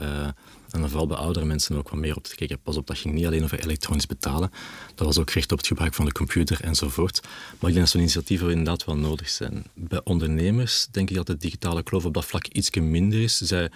en 0.71 0.89
vooral 0.89 1.07
bij 1.07 1.17
oudere 1.17 1.45
mensen 1.45 1.77
ook 1.77 1.89
wat 1.89 1.99
meer 1.99 2.17
op 2.17 2.25
te 2.25 2.35
kijken. 2.35 2.59
Pas 2.63 2.77
op, 2.77 2.87
dat 2.87 2.99
ging 2.99 3.15
niet 3.15 3.27
alleen 3.27 3.45
over 3.45 3.61
elektronisch 3.61 4.07
betalen. 4.07 4.51
Dat 4.95 5.07
was 5.07 5.19
ook 5.19 5.31
gericht 5.31 5.53
op 5.53 5.59
het 5.59 5.67
gebruik 5.67 5.95
van 5.95 6.05
de 6.05 6.13
computer 6.13 6.61
enzovoort. 6.61 7.21
Maar 7.23 7.71
ik 7.71 7.77
denk 7.77 7.79
dat 7.79 7.89
zo'n 7.89 8.01
initiatieven 8.01 8.51
inderdaad 8.51 8.85
wel 8.85 8.97
nodig 8.97 9.29
zijn. 9.29 9.65
Bij 9.75 10.01
ondernemers 10.05 10.89
denk 10.91 11.11
ik 11.11 11.17
dat 11.17 11.27
de 11.27 11.37
digitale 11.37 11.83
kloof 11.83 12.05
op 12.05 12.15
dat 12.15 12.25
vlak 12.25 12.47
iets 12.47 12.71
minder 12.71 13.23
is. 13.23 13.37
Zij 13.37 13.71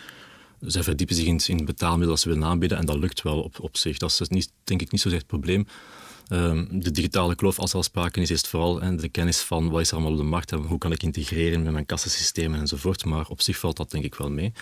zij 0.66 0.82
verdiepen 0.82 1.16
zich 1.16 1.26
in, 1.26 1.40
in 1.46 1.64
betaalmiddelen 1.64 2.10
als 2.10 2.20
ze 2.20 2.28
willen 2.28 2.44
aanbieden 2.44 2.78
en 2.78 2.86
dat 2.86 2.96
lukt 2.96 3.22
wel 3.22 3.42
op, 3.42 3.60
op 3.60 3.76
zich. 3.76 3.98
Dat 3.98 4.18
is 4.20 4.28
niet, 4.28 4.50
denk 4.64 4.80
ik 4.80 4.92
niet 4.92 5.00
zozeer 5.00 5.18
het 5.18 5.26
probleem. 5.26 5.66
Ehm, 6.28 6.64
de 6.70 6.90
digitale 6.90 7.34
kloof, 7.34 7.58
als 7.58 7.70
er 7.70 7.76
al 7.76 7.82
sprake 7.82 8.20
is, 8.20 8.30
is 8.30 8.38
het 8.38 8.48
vooral 8.48 8.96
de 8.96 9.08
kennis 9.08 9.40
van 9.40 9.70
wat 9.70 9.80
is 9.80 9.88
er 9.88 9.94
allemaal 9.94 10.12
op 10.12 10.18
de 10.18 10.24
markt 10.24 10.52
en 10.52 10.58
hoe 10.58 10.78
kan 10.78 10.92
ik 10.92 11.02
integreren 11.02 11.62
met 11.62 11.72
mijn 11.72 11.86
kassensystemen 11.86 12.60
enzovoort. 12.60 13.04
Maar 13.04 13.26
op 13.28 13.40
zich 13.40 13.58
valt 13.58 13.76
dat 13.76 13.90
denk 13.90 14.04
ik 14.04 14.14
wel 14.14 14.30
mee. 14.30 14.52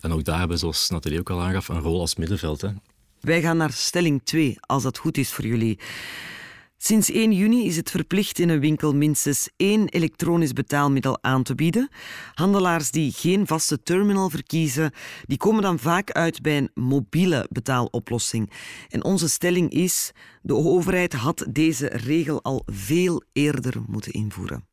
En 0.00 0.12
ook 0.12 0.24
daar 0.24 0.38
hebben, 0.38 0.58
zoals 0.58 0.90
Nathalie 0.90 1.18
ook 1.18 1.30
al 1.30 1.42
aangaf, 1.42 1.68
een 1.68 1.80
rol 1.80 2.00
als 2.00 2.16
middenveld. 2.16 2.60
Hè. 2.60 2.68
Wij 3.20 3.40
gaan 3.40 3.56
naar 3.56 3.72
stelling 3.72 4.20
2, 4.24 4.56
als 4.60 4.82
dat 4.82 4.98
goed 4.98 5.18
is 5.18 5.32
voor 5.32 5.46
jullie. 5.46 5.78
Sinds 6.86 7.10
1 7.10 7.32
juni 7.32 7.66
is 7.66 7.76
het 7.76 7.90
verplicht 7.90 8.38
in 8.38 8.48
een 8.48 8.60
winkel 8.60 8.94
minstens 8.94 9.48
één 9.56 9.88
elektronisch 9.88 10.52
betaalmiddel 10.52 11.22
aan 11.22 11.42
te 11.42 11.54
bieden. 11.54 11.88
Handelaars 12.34 12.90
die 12.90 13.12
geen 13.12 13.46
vaste 13.46 13.82
terminal 13.82 14.30
verkiezen, 14.30 14.92
die 15.24 15.38
komen 15.38 15.62
dan 15.62 15.78
vaak 15.78 16.10
uit 16.10 16.42
bij 16.42 16.56
een 16.56 16.70
mobiele 16.74 17.46
betaaloplossing. 17.50 18.52
En 18.88 19.04
onze 19.04 19.28
stelling 19.28 19.70
is: 19.70 20.12
de 20.42 20.54
overheid 20.54 21.12
had 21.12 21.46
deze 21.50 21.86
regel 21.86 22.42
al 22.42 22.62
veel 22.66 23.22
eerder 23.32 23.74
moeten 23.86 24.12
invoeren. 24.12 24.68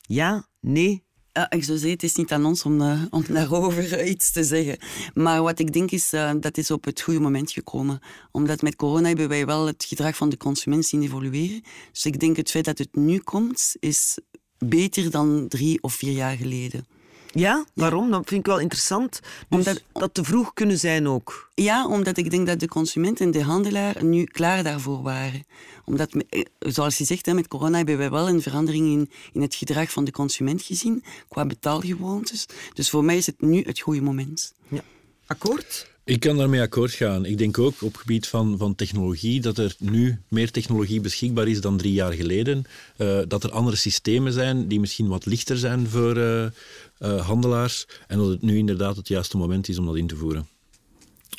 Ja, 0.00 0.46
nee, 0.60 1.04
ik 1.32 1.64
zou 1.64 1.78
zeggen, 1.78 1.90
het 1.90 2.02
is 2.02 2.14
niet 2.14 2.32
aan 2.32 2.44
ons 2.44 2.62
om, 2.62 2.80
uh, 2.80 3.02
om 3.10 3.24
daarover 3.34 4.06
iets 4.06 4.32
te 4.32 4.44
zeggen. 4.44 4.78
Maar 5.14 5.42
wat 5.42 5.58
ik 5.58 5.72
denk 5.72 5.90
is, 5.90 6.12
uh, 6.12 6.32
dat 6.40 6.56
is 6.56 6.70
op 6.70 6.84
het 6.84 7.00
goede 7.00 7.20
moment 7.20 7.52
gekomen. 7.52 8.00
Omdat 8.30 8.62
met 8.62 8.76
corona 8.76 9.08
hebben 9.08 9.28
wij 9.28 9.46
wel 9.46 9.66
het 9.66 9.84
gedrag 9.84 10.16
van 10.16 10.28
de 10.28 10.36
consument 10.36 10.86
zien 10.86 11.02
evolueren. 11.02 11.62
Dus 11.92 12.04
ik 12.04 12.20
denk 12.20 12.36
het 12.36 12.50
feit 12.50 12.64
dat 12.64 12.78
het 12.78 12.94
nu 12.94 13.18
komt, 13.18 13.76
is 13.78 14.18
beter 14.58 15.10
dan 15.10 15.48
drie 15.48 15.82
of 15.82 15.94
vier 15.94 16.12
jaar 16.12 16.36
geleden. 16.36 16.86
Ja, 17.32 17.64
waarom? 17.74 18.10
Dat 18.10 18.28
vind 18.28 18.40
ik 18.40 18.46
wel 18.46 18.58
interessant. 18.58 19.20
Dus 19.20 19.58
omdat 19.58 19.82
dat 19.92 20.14
te 20.14 20.24
vroeg 20.24 20.54
kunnen 20.54 20.78
zijn 20.78 21.08
ook. 21.08 21.50
Ja, 21.54 21.86
omdat 21.86 22.16
ik 22.16 22.30
denk 22.30 22.46
dat 22.46 22.60
de 22.60 22.68
consument 22.68 23.20
en 23.20 23.30
de 23.30 23.42
handelaar 23.42 24.04
nu 24.04 24.24
klaar 24.24 24.62
daarvoor 24.62 25.02
waren. 25.02 25.44
Omdat, 25.84 26.14
eh, 26.28 26.44
zoals 26.58 26.98
je 26.98 27.04
zegt, 27.04 27.32
met 27.32 27.48
corona 27.48 27.76
hebben 27.76 27.98
wij 27.98 28.10
wel 28.10 28.28
een 28.28 28.42
verandering 28.42 28.86
in, 28.86 29.10
in 29.32 29.42
het 29.42 29.54
gedrag 29.54 29.90
van 29.90 30.04
de 30.04 30.10
consument 30.10 30.62
gezien, 30.62 31.04
qua 31.28 31.46
betaalgewoontes. 31.46 32.46
Dus 32.74 32.90
voor 32.90 33.04
mij 33.04 33.16
is 33.16 33.26
het 33.26 33.40
nu 33.40 33.62
het 33.62 33.80
goede 33.80 34.02
moment. 34.02 34.54
Ja. 34.68 34.82
Akkoord? 35.26 35.90
Ik 36.10 36.20
kan 36.20 36.36
daarmee 36.36 36.60
akkoord 36.60 36.92
gaan. 36.92 37.24
Ik 37.24 37.38
denk 37.38 37.58
ook 37.58 37.82
op 37.82 37.92
het 37.92 38.00
gebied 38.00 38.28
van, 38.28 38.58
van 38.58 38.74
technologie 38.74 39.40
dat 39.40 39.58
er 39.58 39.74
nu 39.78 40.18
meer 40.28 40.50
technologie 40.50 41.00
beschikbaar 41.00 41.48
is 41.48 41.60
dan 41.60 41.76
drie 41.76 41.92
jaar 41.92 42.12
geleden. 42.12 42.64
Uh, 42.96 43.20
dat 43.28 43.44
er 43.44 43.50
andere 43.50 43.76
systemen 43.76 44.32
zijn 44.32 44.68
die 44.68 44.80
misschien 44.80 45.08
wat 45.08 45.26
lichter 45.26 45.58
zijn 45.58 45.88
voor 45.88 46.16
uh, 46.16 46.44
uh, 46.98 47.26
handelaars. 47.26 47.86
En 48.06 48.18
dat 48.18 48.28
het 48.28 48.42
nu 48.42 48.56
inderdaad 48.56 48.96
het 48.96 49.08
juiste 49.08 49.36
moment 49.36 49.68
is 49.68 49.78
om 49.78 49.86
dat 49.86 49.96
in 49.96 50.06
te 50.06 50.16
voeren. 50.16 50.48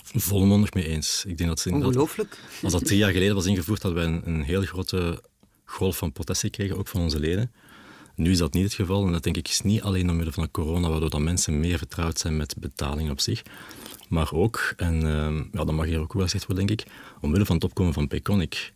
Volmondig 0.03 0.73
mee 0.73 0.87
eens. 0.87 1.23
Ik 1.27 1.37
denk 1.37 1.49
dat 1.49 1.59
ze 1.59 1.71
Ongelooflijk. 1.71 2.37
Als 2.63 2.71
dat 2.71 2.85
drie 2.85 2.97
jaar 2.97 3.11
geleden 3.11 3.35
was 3.35 3.45
ingevoerd, 3.45 3.81
hadden 3.81 4.03
wij 4.03 4.13
een, 4.13 4.33
een 4.33 4.43
heel 4.43 4.61
grote 4.61 5.21
golf 5.65 5.97
van 5.97 6.11
protesten 6.11 6.49
gekregen, 6.49 6.77
ook 6.77 6.87
van 6.87 7.01
onze 7.01 7.19
leden. 7.19 7.51
Nu 8.15 8.31
is 8.31 8.37
dat 8.37 8.53
niet 8.53 8.63
het 8.63 8.73
geval 8.73 9.05
en 9.05 9.11
dat 9.11 9.23
denk 9.23 9.37
ik 9.37 9.47
is 9.47 9.61
niet 9.61 9.81
alleen 9.81 10.09
omwille 10.09 10.31
van 10.31 10.43
de 10.43 10.51
corona, 10.51 10.89
waardoor 10.89 11.09
dat 11.09 11.19
mensen 11.19 11.59
meer 11.59 11.77
vertrouwd 11.77 12.19
zijn 12.19 12.37
met 12.37 12.55
betalingen 12.57 13.11
op 13.11 13.19
zich, 13.19 13.43
maar 14.11 14.33
ook, 14.33 14.73
en 14.77 14.95
uh, 14.95 15.41
ja, 15.51 15.63
dat 15.63 15.71
mag 15.71 15.85
hier 15.85 15.99
ook 15.99 16.13
wel 16.13 16.23
gezegd 16.23 16.45
worden 16.45 16.67
denk 16.67 16.79
ik, 16.79 16.87
omwille 17.21 17.45
van 17.45 17.55
het 17.55 17.63
opkomen 17.63 17.93
van 17.93 18.07
Payconic 18.07 18.73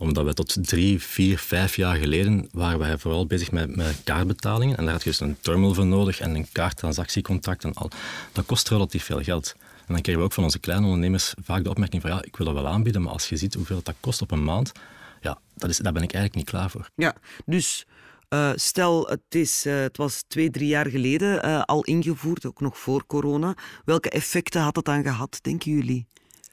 omdat 0.00 0.24
we 0.24 0.34
tot 0.34 0.68
drie, 0.68 1.02
vier, 1.02 1.38
vijf 1.38 1.76
jaar 1.76 1.96
geleden 1.96 2.48
waren 2.52 2.78
wij 2.78 2.98
vooral 2.98 3.26
bezig 3.26 3.50
met, 3.50 3.76
met 3.76 4.00
kaartbetalingen. 4.04 4.76
En 4.76 4.84
daar 4.84 4.92
had 4.92 5.02
je 5.02 5.10
dus 5.10 5.20
een 5.20 5.36
terminal 5.40 5.74
voor 5.74 5.86
nodig 5.86 6.20
en 6.20 6.34
een 6.34 6.46
kaarttransactiecontract 6.52 7.64
en 7.64 7.74
al. 7.74 7.90
Dat 8.32 8.46
kost 8.46 8.68
relatief 8.68 9.04
veel 9.04 9.22
geld. 9.22 9.54
En 9.86 9.94
dan 9.94 10.00
kregen 10.00 10.20
we 10.20 10.26
ook 10.26 10.32
van 10.32 10.44
onze 10.44 10.58
kleine 10.58 10.84
ondernemers 10.86 11.34
vaak 11.42 11.64
de 11.64 11.70
opmerking 11.70 12.02
van 12.02 12.10
ja, 12.10 12.22
ik 12.22 12.36
wil 12.36 12.46
dat 12.46 12.54
wel 12.54 12.68
aanbieden, 12.68 13.02
maar 13.02 13.12
als 13.12 13.28
je 13.28 13.36
ziet 13.36 13.54
hoeveel 13.54 13.80
dat 13.82 13.94
kost 14.00 14.22
op 14.22 14.30
een 14.30 14.44
maand, 14.44 14.72
ja, 15.20 15.38
dat 15.54 15.70
is, 15.70 15.76
daar 15.76 15.92
ben 15.92 16.02
ik 16.02 16.12
eigenlijk 16.12 16.44
niet 16.44 16.54
klaar 16.54 16.70
voor. 16.70 16.88
Ja, 16.94 17.14
dus 17.46 17.86
uh, 18.32 18.52
stel, 18.54 19.06
het, 19.06 19.20
is, 19.28 19.66
uh, 19.66 19.74
het 19.74 19.96
was 19.96 20.24
twee, 20.26 20.50
drie 20.50 20.68
jaar 20.68 20.86
geleden 20.86 21.46
uh, 21.46 21.62
al 21.62 21.84
ingevoerd, 21.84 22.46
ook 22.46 22.60
nog 22.60 22.78
voor 22.78 23.06
corona. 23.06 23.56
Welke 23.84 24.10
effecten 24.10 24.60
had 24.60 24.76
het 24.76 24.84
dan 24.84 25.02
gehad, 25.02 25.38
denken 25.42 25.72
jullie? 25.72 26.06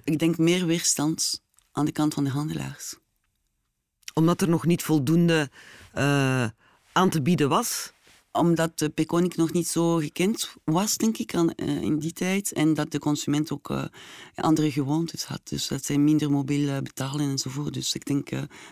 Ik 0.03 0.19
denk 0.19 0.37
meer 0.37 0.65
weerstand 0.65 1.41
aan 1.71 1.85
de 1.85 1.91
kant 1.91 2.13
van 2.13 2.23
de 2.23 2.29
handelaars 2.29 2.95
omdat 4.13 4.41
er 4.41 4.49
nog 4.49 4.65
niet 4.65 4.83
voldoende 4.83 5.49
aan 6.91 7.09
te 7.09 7.21
bieden 7.21 7.49
was? 7.49 7.91
Omdat 8.31 8.79
de 8.79 8.89
Peconic 8.89 9.35
nog 9.35 9.53
niet 9.53 9.67
zo 9.67 9.95
gekend 9.95 10.53
was, 10.63 10.97
denk 10.97 11.17
ik, 11.17 11.35
aan, 11.35 11.51
in 11.55 11.99
die 11.99 12.13
tijd. 12.13 12.51
En 12.51 12.73
dat 12.73 12.91
de 12.91 12.99
consument 12.99 13.51
ook 13.51 13.89
andere 14.35 14.71
gewoontes 14.71 15.23
had. 15.23 15.41
Dus 15.43 15.67
dat 15.67 15.85
zij 15.85 15.97
minder 15.97 16.31
mobiel 16.31 16.81
betalen 16.81 17.29
enzovoort. 17.29 17.73
Dus 17.73 17.93
ik 17.93 18.05
denk 18.05 18.29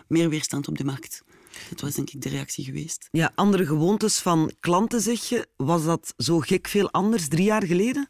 meer 0.08 0.30
weerstand 0.30 0.68
op 0.68 0.78
de 0.78 0.84
markt. 0.84 1.24
Dat 1.70 1.82
was 1.82 1.94
denk 1.94 2.10
ik 2.10 2.22
de 2.22 2.30
reactie 2.30 2.66
geweest. 2.66 3.08
Ja, 3.12 3.32
andere 3.36 3.66
gewoontes 3.66 4.20
van 4.20 4.52
klanten, 4.60 5.02
zeg 5.02 5.30
je. 5.30 5.48
Was 5.58 5.86
dat 5.86 6.14
zo 6.18 6.40
gek 6.40 6.68
veel 6.68 6.92
anders 6.92 7.28
drie 7.28 7.46
jaar 7.46 7.64
geleden? 7.64 8.10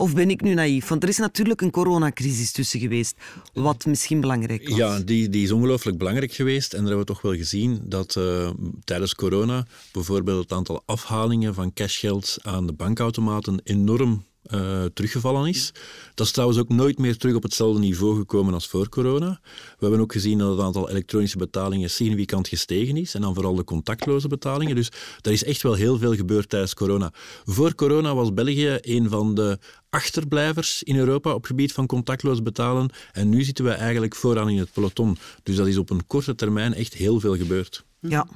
Of 0.00 0.14
ben 0.14 0.30
ik 0.30 0.40
nu 0.40 0.54
naïef? 0.54 0.88
Want 0.88 1.02
er 1.02 1.08
is 1.08 1.18
natuurlijk 1.18 1.60
een 1.60 1.70
coronacrisis 1.70 2.52
tussen 2.52 2.80
geweest, 2.80 3.16
wat 3.52 3.86
misschien 3.86 4.20
belangrijk 4.20 4.68
was. 4.68 4.78
Ja, 4.78 4.98
die, 5.00 5.28
die 5.28 5.42
is 5.42 5.52
ongelooflijk 5.52 5.98
belangrijk 5.98 6.32
geweest. 6.32 6.72
En 6.72 6.78
daar 6.78 6.88
hebben 6.88 7.06
we 7.06 7.12
toch 7.12 7.22
wel 7.22 7.34
gezien 7.34 7.80
dat 7.84 8.16
uh, 8.16 8.50
tijdens 8.84 9.14
corona 9.14 9.66
bijvoorbeeld 9.92 10.42
het 10.42 10.52
aantal 10.52 10.82
afhalingen 10.86 11.54
van 11.54 11.72
cashgeld 11.72 12.36
aan 12.42 12.66
de 12.66 12.72
bankautomaten 12.72 13.60
enorm 13.64 14.24
uh, 14.54 14.84
teruggevallen 14.84 15.48
is. 15.48 15.72
Dat 16.14 16.26
is 16.26 16.32
trouwens 16.32 16.58
ook 16.58 16.68
nooit 16.68 16.98
meer 16.98 17.16
terug 17.16 17.34
op 17.34 17.42
hetzelfde 17.42 17.80
niveau 17.80 18.18
gekomen 18.18 18.54
als 18.54 18.66
voor 18.66 18.88
corona. 18.88 19.40
We 19.42 19.76
hebben 19.78 20.00
ook 20.00 20.12
gezien 20.12 20.38
dat 20.38 20.50
het 20.50 20.60
aantal 20.60 20.90
elektronische 20.90 21.38
betalingen 21.38 21.90
significant 21.90 22.48
gestegen 22.48 22.96
is. 22.96 23.14
En 23.14 23.20
dan 23.20 23.34
vooral 23.34 23.54
de 23.54 23.64
contactloze 23.64 24.28
betalingen. 24.28 24.74
Dus 24.74 24.88
er 25.20 25.32
is 25.32 25.44
echt 25.44 25.62
wel 25.62 25.74
heel 25.74 25.98
veel 25.98 26.14
gebeurd 26.14 26.48
tijdens 26.48 26.74
corona. 26.74 27.12
Voor 27.44 27.74
corona 27.74 28.14
was 28.14 28.34
België 28.34 28.78
een 28.80 29.08
van 29.08 29.34
de 29.34 29.58
achterblijvers 29.90 30.82
in 30.82 30.96
Europa 30.96 31.34
op 31.34 31.44
gebied 31.44 31.72
van 31.72 31.86
contactloos 31.86 32.42
betalen. 32.42 32.90
En 33.12 33.28
nu 33.28 33.42
zitten 33.42 33.64
we 33.64 33.70
eigenlijk 33.70 34.14
vooraan 34.14 34.48
in 34.48 34.58
het 34.58 34.72
peloton. 34.72 35.16
Dus 35.42 35.56
dat 35.56 35.66
is 35.66 35.76
op 35.76 35.90
een 35.90 36.06
korte 36.06 36.34
termijn 36.34 36.74
echt 36.74 36.94
heel 36.94 37.20
veel 37.20 37.36
gebeurd. 37.36 37.84
Ja, 38.00 38.26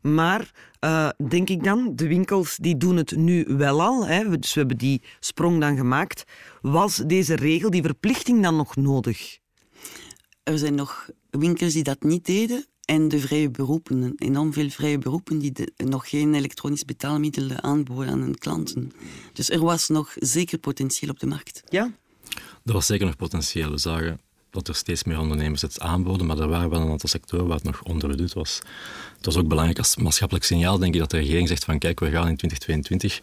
maar 0.00 0.52
uh, 0.80 1.08
denk 1.28 1.48
ik 1.48 1.64
dan, 1.64 1.92
de 1.94 2.06
winkels 2.06 2.56
die 2.56 2.76
doen 2.76 2.96
het 2.96 3.16
nu 3.16 3.44
wel 3.48 3.82
al. 3.82 4.06
Hè, 4.06 4.38
dus 4.38 4.54
we 4.54 4.60
hebben 4.60 4.78
die 4.78 5.02
sprong 5.20 5.60
dan 5.60 5.76
gemaakt. 5.76 6.24
Was 6.60 6.96
deze 6.96 7.34
regel, 7.34 7.70
die 7.70 7.82
verplichting 7.82 8.42
dan 8.42 8.56
nog 8.56 8.76
nodig? 8.76 9.38
Er 10.42 10.58
zijn 10.58 10.74
nog 10.74 11.10
winkels 11.30 11.72
die 11.72 11.82
dat 11.82 12.02
niet 12.02 12.26
deden. 12.26 12.66
En 12.84 13.08
de 13.08 13.18
vrije 13.18 13.50
beroepen, 13.50 14.12
enorm 14.16 14.52
veel 14.52 14.70
vrije 14.70 14.98
beroepen 14.98 15.38
die 15.38 15.52
de, 15.52 15.72
nog 15.76 16.08
geen 16.08 16.34
elektronisch 16.34 16.84
betaalmiddelen 16.84 17.62
aanboden 17.62 18.12
aan 18.12 18.20
hun 18.20 18.38
klanten. 18.38 18.92
Dus 19.32 19.50
er 19.50 19.60
was 19.60 19.88
nog 19.88 20.12
zeker 20.14 20.58
potentieel 20.58 21.10
op 21.10 21.20
de 21.20 21.26
markt. 21.26 21.62
Ja? 21.68 21.92
Er 22.64 22.72
was 22.72 22.86
zeker 22.86 23.06
nog 23.06 23.16
potentieel. 23.16 23.70
We 23.70 23.78
zagen 23.78 24.20
dat 24.50 24.68
er 24.68 24.74
steeds 24.74 25.04
meer 25.04 25.18
ondernemers 25.18 25.62
het 25.62 25.80
aanboden, 25.80 26.26
maar 26.26 26.38
er 26.38 26.48
waren 26.48 26.70
wel 26.70 26.80
een 26.80 26.90
aantal 26.90 27.08
sectoren 27.08 27.46
waar 27.46 27.56
het 27.56 27.64
nog 27.64 27.82
onderbedoeld 27.82 28.32
was. 28.32 28.60
Het 29.16 29.26
was 29.26 29.36
ook 29.36 29.48
belangrijk 29.48 29.78
als 29.78 29.96
maatschappelijk 29.96 30.46
signaal, 30.46 30.78
denk 30.78 30.94
ik, 30.94 31.00
dat 31.00 31.10
de 31.10 31.18
regering 31.18 31.48
zegt 31.48 31.64
van 31.64 31.78
kijk, 31.78 32.00
we 32.00 32.10
gaan 32.10 32.28
in 32.28 32.36
2022 32.36 33.20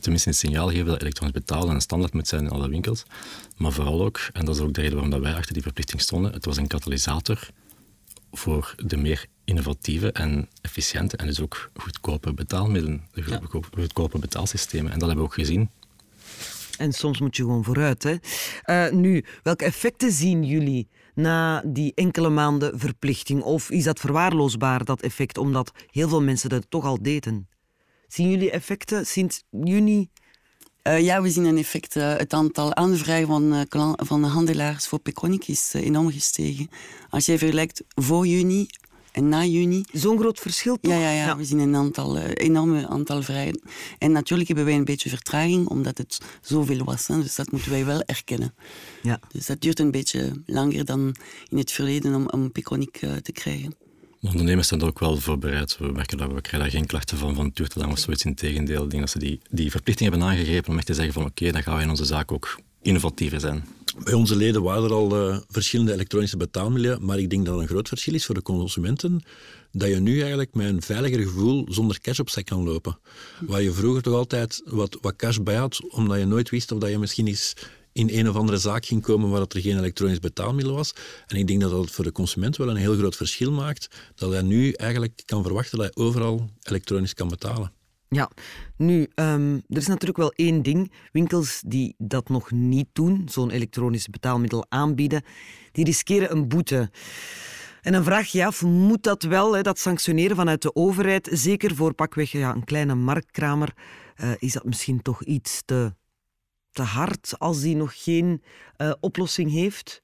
tenminste 0.00 0.28
een 0.28 0.34
signaal 0.34 0.68
geven 0.68 0.86
dat 0.86 1.00
elektronisch 1.00 1.34
betalen 1.34 1.74
een 1.74 1.80
standaard 1.80 2.12
moet 2.12 2.28
zijn 2.28 2.44
in 2.44 2.50
alle 2.50 2.68
winkels. 2.68 3.04
Maar 3.56 3.72
vooral 3.72 4.04
ook, 4.04 4.20
en 4.32 4.44
dat 4.44 4.54
is 4.54 4.60
ook 4.60 4.74
de 4.74 4.80
reden 4.80 4.98
waarom 5.00 5.20
wij 5.20 5.34
achter 5.34 5.52
die 5.52 5.62
verplichting 5.62 6.00
stonden, 6.00 6.32
het 6.32 6.44
was 6.44 6.56
een 6.56 6.66
katalysator 6.66 7.48
voor 8.32 8.74
de 8.84 8.96
meer 8.96 9.26
innovatieve 9.44 10.12
en 10.12 10.48
efficiënte 10.60 11.16
en 11.16 11.26
dus 11.26 11.40
ook 11.40 11.70
goedkope 11.76 12.32
betaalmiddelen, 12.32 13.08
de 13.12 13.40
goedkope 13.70 14.18
betaalsystemen. 14.18 14.92
En 14.92 14.98
dat 14.98 15.08
hebben 15.08 15.26
we 15.26 15.30
ook 15.30 15.38
gezien. 15.38 15.70
En 16.80 16.92
soms 16.92 17.20
moet 17.20 17.36
je 17.36 17.42
gewoon 17.42 17.64
vooruit. 17.64 18.02
Hè. 18.02 18.14
Uh, 18.64 18.92
nu, 18.92 19.24
welke 19.42 19.64
effecten 19.64 20.12
zien 20.12 20.44
jullie 20.44 20.88
na 21.14 21.62
die 21.66 21.92
enkele 21.94 22.28
maanden 22.28 22.78
verplichting? 22.78 23.42
Of 23.42 23.70
is 23.70 23.84
dat 23.84 24.00
verwaarloosbaar, 24.00 24.84
dat 24.84 25.00
effect, 25.00 25.38
omdat 25.38 25.72
heel 25.90 26.08
veel 26.08 26.22
mensen 26.22 26.48
dat 26.48 26.66
toch 26.68 26.84
al 26.84 27.02
deden? 27.02 27.48
Zien 28.08 28.30
jullie 28.30 28.50
effecten 28.50 29.06
sinds 29.06 29.42
juni? 29.50 30.08
Uh, 30.82 31.00
ja, 31.00 31.22
we 31.22 31.30
zien 31.30 31.44
een 31.44 31.58
effect. 31.58 31.96
Uh, 31.96 32.16
het 32.16 32.32
aantal 32.32 32.74
aanvragen 32.74 33.26
van, 33.26 33.66
van 33.96 34.24
handelaars 34.24 34.86
voor 34.86 34.98
Peconic 34.98 35.48
is 35.48 35.72
enorm 35.74 36.10
gestegen. 36.10 36.68
Als 37.08 37.26
je 37.26 37.38
vergelijkt 37.38 37.82
voor 37.94 38.26
juni 38.26 38.66
en 39.12 39.28
na 39.28 39.44
juni. 39.44 39.84
Zo'n 39.92 40.18
groot 40.18 40.38
verschil 40.38 40.76
toch? 40.80 40.92
Ja, 40.92 40.98
ja, 40.98 41.10
ja, 41.10 41.36
we 41.36 41.44
zien 41.44 41.58
een 41.58 41.76
aantal, 41.76 42.16
uh, 42.16 42.24
enorme 42.34 42.88
aantal 42.88 43.22
vrijen. 43.22 43.60
En 43.98 44.12
natuurlijk 44.12 44.48
hebben 44.48 44.66
wij 44.66 44.76
een 44.76 44.84
beetje 44.84 45.08
vertraging, 45.08 45.68
omdat 45.68 45.98
het 45.98 46.20
zoveel 46.40 46.84
was. 46.84 47.06
Hè, 47.06 47.22
dus 47.22 47.34
dat 47.34 47.50
moeten 47.50 47.70
wij 47.70 47.84
wel 47.84 48.02
erkennen. 48.02 48.54
Ja. 49.02 49.20
Dus 49.32 49.46
dat 49.46 49.60
duurt 49.60 49.78
een 49.78 49.90
beetje 49.90 50.42
langer 50.46 50.84
dan 50.84 51.14
in 51.48 51.58
het 51.58 51.72
verleden 51.72 52.14
om, 52.14 52.28
om 52.28 52.52
Piconic 52.52 53.02
uh, 53.02 53.12
te 53.16 53.32
krijgen. 53.32 53.74
De 54.20 54.28
ondernemers 54.28 54.68
zijn 54.68 54.80
er 54.80 54.86
ook 54.86 54.98
wel 54.98 55.16
voorbereid. 55.16 55.78
We 55.78 55.92
merken 55.92 56.18
dat 56.18 56.32
we 56.32 56.40
krijgen 56.40 56.60
daar 56.60 56.70
geen 56.70 56.86
klachten 56.86 57.18
van, 57.18 57.34
van 57.34 57.44
het 57.44 57.56
duurt 57.56 57.70
te 57.70 57.78
lang 57.78 57.92
of 57.92 57.98
zoiets. 57.98 58.24
Integendeel, 58.24 58.84
ik 58.84 58.90
denk 58.90 59.02
dat 59.02 59.10
ze 59.10 59.18
die, 59.18 59.40
die 59.50 59.70
verplichting 59.70 60.10
hebben 60.10 60.28
aangegrepen 60.28 60.70
om 60.70 60.76
echt 60.76 60.86
te 60.86 60.94
zeggen 60.94 61.12
van 61.12 61.22
oké, 61.22 61.30
okay, 61.30 61.52
dan 61.52 61.62
gaan 61.62 61.76
we 61.76 61.82
in 61.82 61.90
onze 61.90 62.04
zaak 62.04 62.32
ook 62.32 62.58
innovatiever 62.82 63.40
zijn. 63.40 63.64
Bij 64.04 64.12
onze 64.12 64.36
leden 64.36 64.62
waren 64.62 64.84
er 64.84 64.92
al 64.92 65.28
uh, 65.28 65.38
verschillende 65.48 65.92
elektronische 65.92 66.36
betaalmiddelen, 66.36 67.04
maar 67.04 67.18
ik 67.18 67.30
denk 67.30 67.46
dat 67.46 67.58
een 67.58 67.66
groot 67.66 67.88
verschil 67.88 68.14
is 68.14 68.26
voor 68.26 68.34
de 68.34 68.42
consumenten 68.42 69.22
dat 69.72 69.88
je 69.88 70.00
nu 70.00 70.20
eigenlijk 70.20 70.54
met 70.54 70.66
een 70.66 70.82
veiliger 70.82 71.18
gevoel 71.18 71.66
zonder 71.68 72.00
cash 72.00 72.18
op 72.18 72.30
zak 72.30 72.44
kan 72.44 72.64
lopen. 72.64 72.98
Waar 73.40 73.62
je 73.62 73.72
vroeger 73.72 74.02
toch 74.02 74.14
altijd 74.14 74.62
wat, 74.64 74.98
wat 75.00 75.16
cash 75.16 75.36
bij 75.36 75.56
had, 75.56 75.80
omdat 75.88 76.18
je 76.18 76.24
nooit 76.24 76.50
wist 76.50 76.72
of 76.72 76.78
dat 76.78 76.90
je 76.90 76.98
misschien 76.98 77.26
eens 77.26 77.54
in 77.92 78.08
een 78.10 78.28
of 78.28 78.36
andere 78.36 78.58
zaak 78.58 78.86
ging 78.86 79.02
komen 79.02 79.30
waar 79.30 79.40
er 79.40 79.60
geen 79.60 79.78
elektronisch 79.78 80.18
betaalmiddel 80.18 80.74
was. 80.74 80.94
En 81.26 81.36
ik 81.36 81.46
denk 81.46 81.60
dat 81.60 81.70
dat 81.70 81.90
voor 81.90 82.04
de 82.04 82.12
consument 82.12 82.56
wel 82.56 82.68
een 82.68 82.76
heel 82.76 82.96
groot 82.96 83.16
verschil 83.16 83.52
maakt, 83.52 83.88
dat 84.14 84.32
hij 84.32 84.42
nu 84.42 84.72
eigenlijk 84.72 85.22
kan 85.24 85.42
verwachten 85.42 85.78
dat 85.78 85.94
hij 85.94 86.04
overal 86.04 86.50
elektronisch 86.62 87.14
kan 87.14 87.28
betalen. 87.28 87.72
Ja, 88.14 88.30
nu, 88.76 89.08
um, 89.14 89.54
er 89.68 89.76
is 89.76 89.86
natuurlijk 89.86 90.18
wel 90.18 90.32
één 90.32 90.62
ding. 90.62 90.92
Winkels 91.12 91.62
die 91.66 91.94
dat 91.98 92.28
nog 92.28 92.50
niet 92.50 92.88
doen, 92.92 93.28
zo'n 93.30 93.50
elektronisch 93.50 94.06
betaalmiddel 94.06 94.66
aanbieden, 94.68 95.22
die 95.72 95.84
riskeren 95.84 96.32
een 96.32 96.48
boete. 96.48 96.90
En 97.80 97.92
dan 97.92 98.04
vraag 98.04 98.26
je 98.26 98.46
af, 98.46 98.62
moet 98.62 99.02
dat 99.02 99.22
wel, 99.22 99.52
hè, 99.56 99.62
dat 99.62 99.78
sanctioneren 99.78 100.36
vanuit 100.36 100.62
de 100.62 100.74
overheid, 100.74 101.28
zeker 101.32 101.74
voor 101.74 101.94
pakweg 101.94 102.32
ja, 102.32 102.54
een 102.54 102.64
kleine 102.64 102.94
marktkramer, 102.94 103.74
uh, 104.16 104.30
is 104.38 104.52
dat 104.52 104.64
misschien 104.64 105.02
toch 105.02 105.24
iets 105.24 105.62
te, 105.64 105.94
te 106.70 106.82
hard 106.82 107.38
als 107.38 107.60
die 107.60 107.76
nog 107.76 108.02
geen 108.02 108.42
uh, 108.78 108.92
oplossing 109.00 109.50
heeft? 109.50 110.02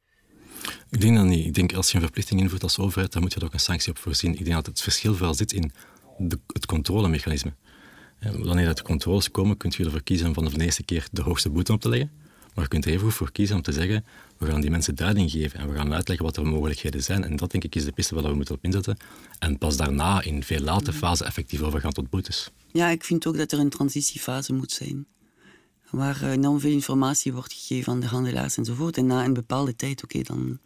Ik 0.91 1.01
denk 1.01 1.17
dat 1.17 1.25
niet. 1.25 1.47
Ik 1.47 1.55
denk 1.55 1.75
als 1.75 1.89
je 1.89 1.95
een 1.95 2.03
verplichting 2.03 2.41
invoert 2.41 2.63
als 2.63 2.79
overheid, 2.79 3.13
dan 3.13 3.23
moet 3.23 3.33
je 3.33 3.41
er 3.41 3.47
ook 3.47 3.53
een 3.53 3.61
sanctie 3.61 3.91
op 3.91 3.99
voorzien. 3.99 4.33
Ik 4.33 4.45
denk 4.45 4.57
dat 4.57 4.67
het 4.67 4.81
verschil 4.81 5.15
vooral 5.15 5.35
zit 5.35 5.53
in 5.53 5.73
de, 6.19 6.41
het 6.47 6.67
controlemechanisme. 6.67 7.55
Wanneer 8.33 8.67
uit 8.67 8.77
de 8.77 8.83
controles 8.83 9.31
komen, 9.31 9.57
kun 9.57 9.73
je 9.77 9.85
ervoor 9.85 10.03
kiezen 10.03 10.27
om 10.27 10.35
van 10.35 10.45
de 10.45 10.65
eerste 10.65 10.83
keer 10.83 11.09
de 11.13 11.23
hoogste 11.23 11.51
boete 11.51 11.73
op 11.73 11.81
te 11.81 11.89
leggen. 11.89 12.11
Maar 12.55 12.65
je 12.65 12.71
kunt 12.71 12.85
er 12.85 12.93
even 12.93 13.13
voor 13.13 13.33
kiezen 13.33 13.57
om 13.57 13.63
te 13.63 13.73
zeggen, 13.73 14.05
we 14.39 14.47
gaan 14.47 14.61
die 14.61 14.71
mensen 14.71 14.95
duiding 14.95 15.31
geven 15.31 15.61
en 15.61 15.69
we 15.71 15.77
gaan 15.77 15.95
uitleggen 15.95 16.27
wat 16.27 16.35
de 16.35 16.43
mogelijkheden 16.43 17.03
zijn. 17.03 17.25
En 17.25 17.37
dat 17.37 17.51
denk 17.51 17.65
ik 17.65 17.75
is 17.75 17.85
de 17.85 17.93
piste 17.93 18.15
waar 18.15 18.25
we 18.25 18.35
moeten 18.35 18.55
op 18.55 18.65
inzetten. 18.65 18.97
En 19.39 19.59
pas 19.59 19.77
daarna, 19.77 20.23
in 20.23 20.43
veel 20.43 20.61
later 20.61 20.93
mhm. 20.93 21.03
fase, 21.03 21.25
effectief 21.25 21.63
overgaan 21.63 21.93
tot 21.93 22.11
boetes. 22.11 22.51
Ja, 22.73 22.89
ik 22.89 23.05
vind 23.05 23.27
ook 23.27 23.37
dat 23.37 23.53
er 23.53 23.59
een 23.59 23.71
transitiefase 23.71 24.53
moet 24.53 24.73
zijn. 24.73 25.07
Waar 25.91 26.23
eh, 26.23 26.31
enorm 26.31 26.61
veel 26.61 26.71
informatie 26.71 27.33
wordt 27.33 27.53
gegeven 27.53 27.93
aan 27.93 28.01
de 28.01 28.07
handelaars 28.07 28.57
enzovoort. 28.57 28.97
En 28.97 29.07
na 29.07 29.25
een 29.25 29.35
bepaalde 29.35 29.77
tijd, 29.77 30.05
oké, 30.05 30.19
okay, 30.19 30.37
dan... 30.37 30.59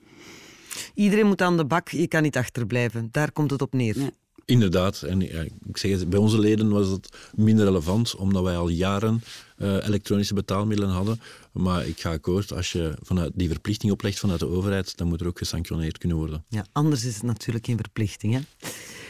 Iedereen 0.94 1.26
moet 1.26 1.42
aan 1.42 1.56
de 1.56 1.64
bak, 1.64 1.88
je 1.88 2.08
kan 2.08 2.22
niet 2.22 2.36
achterblijven. 2.36 3.08
Daar 3.10 3.32
komt 3.32 3.50
het 3.50 3.62
op 3.62 3.72
neer. 3.72 3.98
Ja. 3.98 4.10
Inderdaad. 4.50 5.02
En 5.02 5.22
ik 5.68 5.76
zeg 5.76 5.90
het, 5.90 6.10
bij 6.10 6.18
onze 6.18 6.38
leden 6.38 6.68
was 6.68 6.88
het 6.88 7.08
minder 7.34 7.64
relevant, 7.64 8.14
omdat 8.14 8.42
wij 8.42 8.56
al 8.56 8.68
jaren 8.68 9.22
uh, 9.58 9.86
elektronische 9.86 10.34
betaalmiddelen 10.34 10.94
hadden. 10.94 11.20
Maar 11.52 11.86
ik 11.86 12.00
ga 12.00 12.10
akkoord, 12.10 12.52
als 12.52 12.72
je 12.72 12.94
vanuit 13.02 13.32
die 13.34 13.48
verplichting 13.48 13.92
oplegt 13.92 14.18
vanuit 14.18 14.40
de 14.40 14.48
overheid, 14.48 14.96
dan 14.96 15.08
moet 15.08 15.20
er 15.20 15.26
ook 15.26 15.38
gesanctioneerd 15.38 15.98
kunnen 15.98 16.16
worden. 16.16 16.44
Ja, 16.48 16.64
anders 16.72 17.04
is 17.04 17.14
het 17.14 17.22
natuurlijk 17.22 17.66
geen 17.66 17.76
verplichting. 17.76 18.34
Hè? 18.34 18.40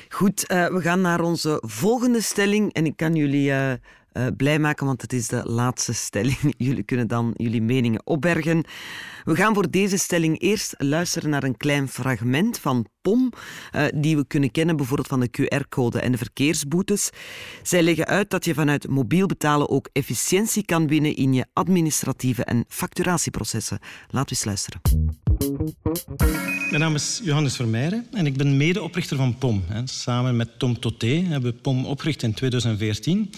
Goed, 0.08 0.44
uh, 0.50 0.66
we 0.66 0.80
gaan 0.80 1.00
naar 1.00 1.20
onze 1.20 1.62
volgende 1.66 2.20
stelling. 2.20 2.72
En 2.72 2.86
ik 2.86 2.96
kan 2.96 3.14
jullie 3.14 3.50
uh, 3.50 3.72
uh, 4.12 4.26
blij 4.36 4.58
maken, 4.58 4.86
want 4.86 5.02
het 5.02 5.12
is 5.12 5.28
de 5.28 5.42
laatste 5.44 5.92
stelling. 5.92 6.54
Jullie 6.56 6.82
kunnen 6.82 7.06
dan 7.06 7.34
jullie 7.36 7.62
meningen 7.62 8.06
opbergen. 8.06 8.64
We 9.24 9.36
gaan 9.36 9.54
voor 9.54 9.70
deze 9.70 9.96
stelling 9.98 10.40
eerst 10.40 10.74
luisteren 10.78 11.30
naar 11.30 11.42
een 11.42 11.56
klein 11.56 11.88
fragment 11.88 12.58
van 12.58 12.86
POM, 13.02 13.32
uh, 13.72 13.84
die 13.94 14.16
we 14.16 14.26
kunnen 14.26 14.50
kennen 14.50 14.76
bijvoorbeeld 14.76 15.08
van 15.08 15.20
de 15.20 15.30
QR-code 15.30 16.00
en 16.00 16.12
de 16.12 16.18
verkeersboetes. 16.18 17.10
Zij 17.62 17.82
leggen 17.82 18.06
uit 18.06 18.30
dat 18.30 18.44
je 18.44 18.54
vanuit 18.54 18.88
mobiel 18.88 19.26
betalen 19.26 19.68
ook 19.68 19.88
efficiëntie 19.92 20.64
kan 20.64 20.86
winnen 20.86 21.16
in 21.16 21.32
je 21.32 21.46
administratieve 21.52 22.44
en 22.44 22.64
facturatieprocessen. 22.68 23.78
Laten 24.08 24.28
we 24.28 24.34
eens 24.34 24.44
luisteren. 24.44 24.80
Mijn 26.70 26.82
naam 26.82 26.94
is 26.94 27.20
Johannes 27.22 27.56
Vermeijren 27.56 28.06
en 28.12 28.26
ik 28.26 28.36
ben 28.36 28.56
medeoprichter 28.56 29.16
van 29.16 29.38
POM. 29.38 29.64
Samen 29.84 30.36
met 30.36 30.58
Tom 30.58 30.80
Toté 30.80 31.06
hebben 31.06 31.52
we 31.52 31.58
POM 31.58 31.86
opgericht 31.86 32.22
in 32.22 32.34
2014. 32.34 33.30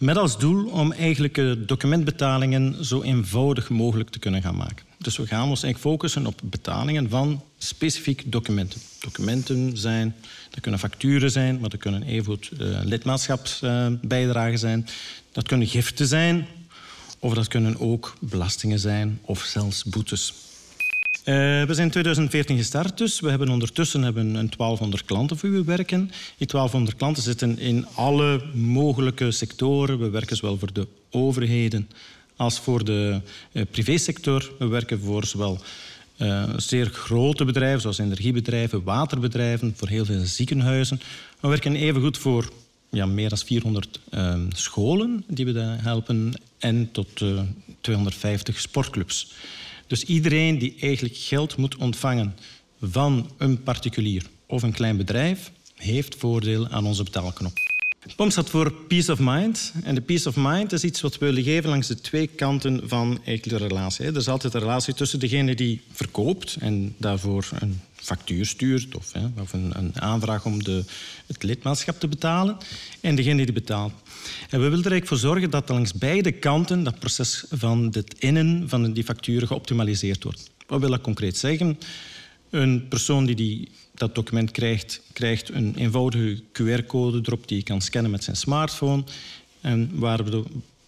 Met 0.00 0.16
als 0.16 0.38
doel 0.38 0.66
om 0.66 0.92
eigenlijk 0.92 1.68
documentbetalingen 1.68 2.84
zo 2.84 3.02
eenvoudig 3.02 3.68
mogelijk 3.68 4.10
te 4.10 4.18
kunnen 4.18 4.42
gaan 4.42 4.56
maken. 4.56 4.86
Dus 4.98 5.16
we 5.16 5.26
gaan 5.26 5.48
ons 5.48 5.62
eigenlijk 5.62 5.94
focussen 5.94 6.26
op 6.26 6.40
betalingen 6.44 7.08
van 7.08 7.42
specifiek 7.58 8.22
documenten. 8.32 8.80
Documenten 9.00 9.76
zijn, 9.76 10.14
dat 10.50 10.60
kunnen 10.60 10.80
facturen 10.80 11.30
zijn, 11.30 11.60
maar 11.60 11.68
dat 11.70 11.80
kunnen 11.80 12.08
uh, 12.08 12.78
lidmaatschapsbijdragen 12.84 14.58
zijn. 14.58 14.86
Dat 15.32 15.48
kunnen 15.48 15.66
giften 15.66 16.06
zijn, 16.06 16.46
of 17.18 17.34
dat 17.34 17.48
kunnen 17.48 17.80
ook 17.80 18.16
belastingen 18.20 18.78
zijn, 18.78 19.18
of 19.22 19.42
zelfs 19.42 19.84
boetes. 19.84 20.34
Uh, 21.30 21.36
we 21.36 21.74
zijn 21.74 21.86
in 21.86 21.92
2014 21.92 22.56
gestart, 22.56 22.98
dus 22.98 23.20
we 23.20 23.30
hebben 23.30 23.48
ondertussen 23.48 24.02
hebben 24.02 24.24
een 24.24 24.50
1200 24.56 25.04
klanten 25.04 25.38
voor 25.38 25.50
wie 25.50 25.58
we 25.58 25.64
werken. 25.64 26.10
Die 26.36 26.46
1200 26.46 26.96
klanten 26.96 27.22
zitten 27.22 27.58
in 27.58 27.86
alle 27.94 28.42
mogelijke 28.54 29.30
sectoren. 29.30 29.98
We 29.98 30.10
werken 30.10 30.36
zowel 30.36 30.58
voor 30.58 30.72
de 30.72 30.86
overheden 31.10 31.90
als 32.36 32.60
voor 32.60 32.84
de 32.84 33.20
uh, 33.52 33.62
privésector. 33.70 34.52
We 34.58 34.66
werken 34.66 35.00
voor 35.00 35.24
zowel 35.26 35.58
uh, 36.18 36.44
zeer 36.56 36.86
grote 36.86 37.44
bedrijven, 37.44 37.80
zoals 37.80 37.98
energiebedrijven, 37.98 38.82
waterbedrijven, 38.82 39.74
voor 39.76 39.88
heel 39.88 40.04
veel 40.04 40.24
ziekenhuizen. 40.24 41.00
We 41.40 41.48
werken 41.48 41.76
evengoed 41.76 42.18
voor 42.18 42.52
ja, 42.88 43.06
meer 43.06 43.28
dan 43.28 43.38
400 43.38 44.00
scholen 44.48 45.24
die 45.26 45.44
we 45.44 45.60
helpen 45.60 46.32
en 46.58 46.88
tot 46.92 47.22
250 47.80 48.60
sportclubs. 48.60 49.32
Dus 49.90 50.04
iedereen 50.04 50.58
die 50.58 50.74
eigenlijk 50.80 51.16
geld 51.16 51.56
moet 51.56 51.76
ontvangen 51.76 52.34
van 52.80 53.30
een 53.38 53.62
particulier 53.62 54.22
of 54.46 54.62
een 54.62 54.72
klein 54.72 54.96
bedrijf, 54.96 55.50
heeft 55.74 56.14
voordeel 56.18 56.68
aan 56.68 56.86
onze 56.86 57.02
betaalknop. 57.02 57.52
POM 58.16 58.30
staat 58.30 58.50
voor 58.50 58.72
Peace 58.72 59.12
of 59.12 59.18
Mind. 59.18 59.72
En 59.82 59.94
de 59.94 60.00
Peace 60.00 60.28
of 60.28 60.36
Mind 60.36 60.72
is 60.72 60.84
iets 60.84 61.00
wat 61.00 61.18
we 61.18 61.26
willen 61.26 61.42
geven 61.42 61.70
langs 61.70 61.86
de 61.86 62.00
twee 62.00 62.26
kanten 62.26 62.88
van 62.88 63.20
de 63.24 63.56
relatie. 63.56 64.06
Er 64.06 64.16
is 64.16 64.28
altijd 64.28 64.54
een 64.54 64.60
relatie 64.60 64.94
tussen 64.94 65.18
degene 65.18 65.54
die 65.54 65.80
verkoopt 65.92 66.56
en 66.60 66.94
daarvoor 66.98 67.48
een 67.58 67.80
factuur 68.00 68.46
stuurt 68.46 68.96
of, 68.96 69.12
of 69.38 69.52
een, 69.52 69.72
een, 69.76 70.00
aanvraag 70.00 70.44
om 70.44 70.62
de, 70.62 70.84
het 71.26 71.42
lidmaatschap 71.42 72.00
te 72.00 72.08
betalen 72.08 72.56
en 73.00 73.14
degene 73.14 73.44
die 73.44 73.54
betaalt. 73.54 73.92
En 74.48 74.60
we 74.60 74.68
willen 74.68 74.84
er 74.84 74.90
eigenlijk 74.90 75.06
voor 75.06 75.16
zorgen 75.16 75.50
dat 75.50 75.68
langs 75.68 75.94
beide 75.94 76.32
kanten 76.32 76.82
dat 76.82 76.98
proces 76.98 77.44
van 77.50 77.88
het 77.92 78.14
innen 78.18 78.68
van 78.68 78.92
die 78.92 79.04
facturen 79.04 79.48
geoptimaliseerd 79.48 80.24
wordt. 80.24 80.50
Wat 80.66 80.80
wil 80.80 80.90
dat 80.90 81.00
concreet 81.00 81.36
zeggen? 81.36 81.78
Een 82.50 82.88
persoon 82.88 83.26
die, 83.26 83.36
die 83.36 83.68
dat 83.94 84.14
document 84.14 84.50
krijgt, 84.50 85.00
krijgt 85.12 85.48
een 85.48 85.74
eenvoudige 85.76 86.42
QR-code 86.52 87.20
erop 87.22 87.48
die 87.48 87.56
hij 87.56 87.66
kan 87.66 87.80
scannen 87.80 88.10
met 88.10 88.24
zijn 88.24 88.36
smartphone. 88.36 89.04
En 89.60 89.90
waar 89.92 90.24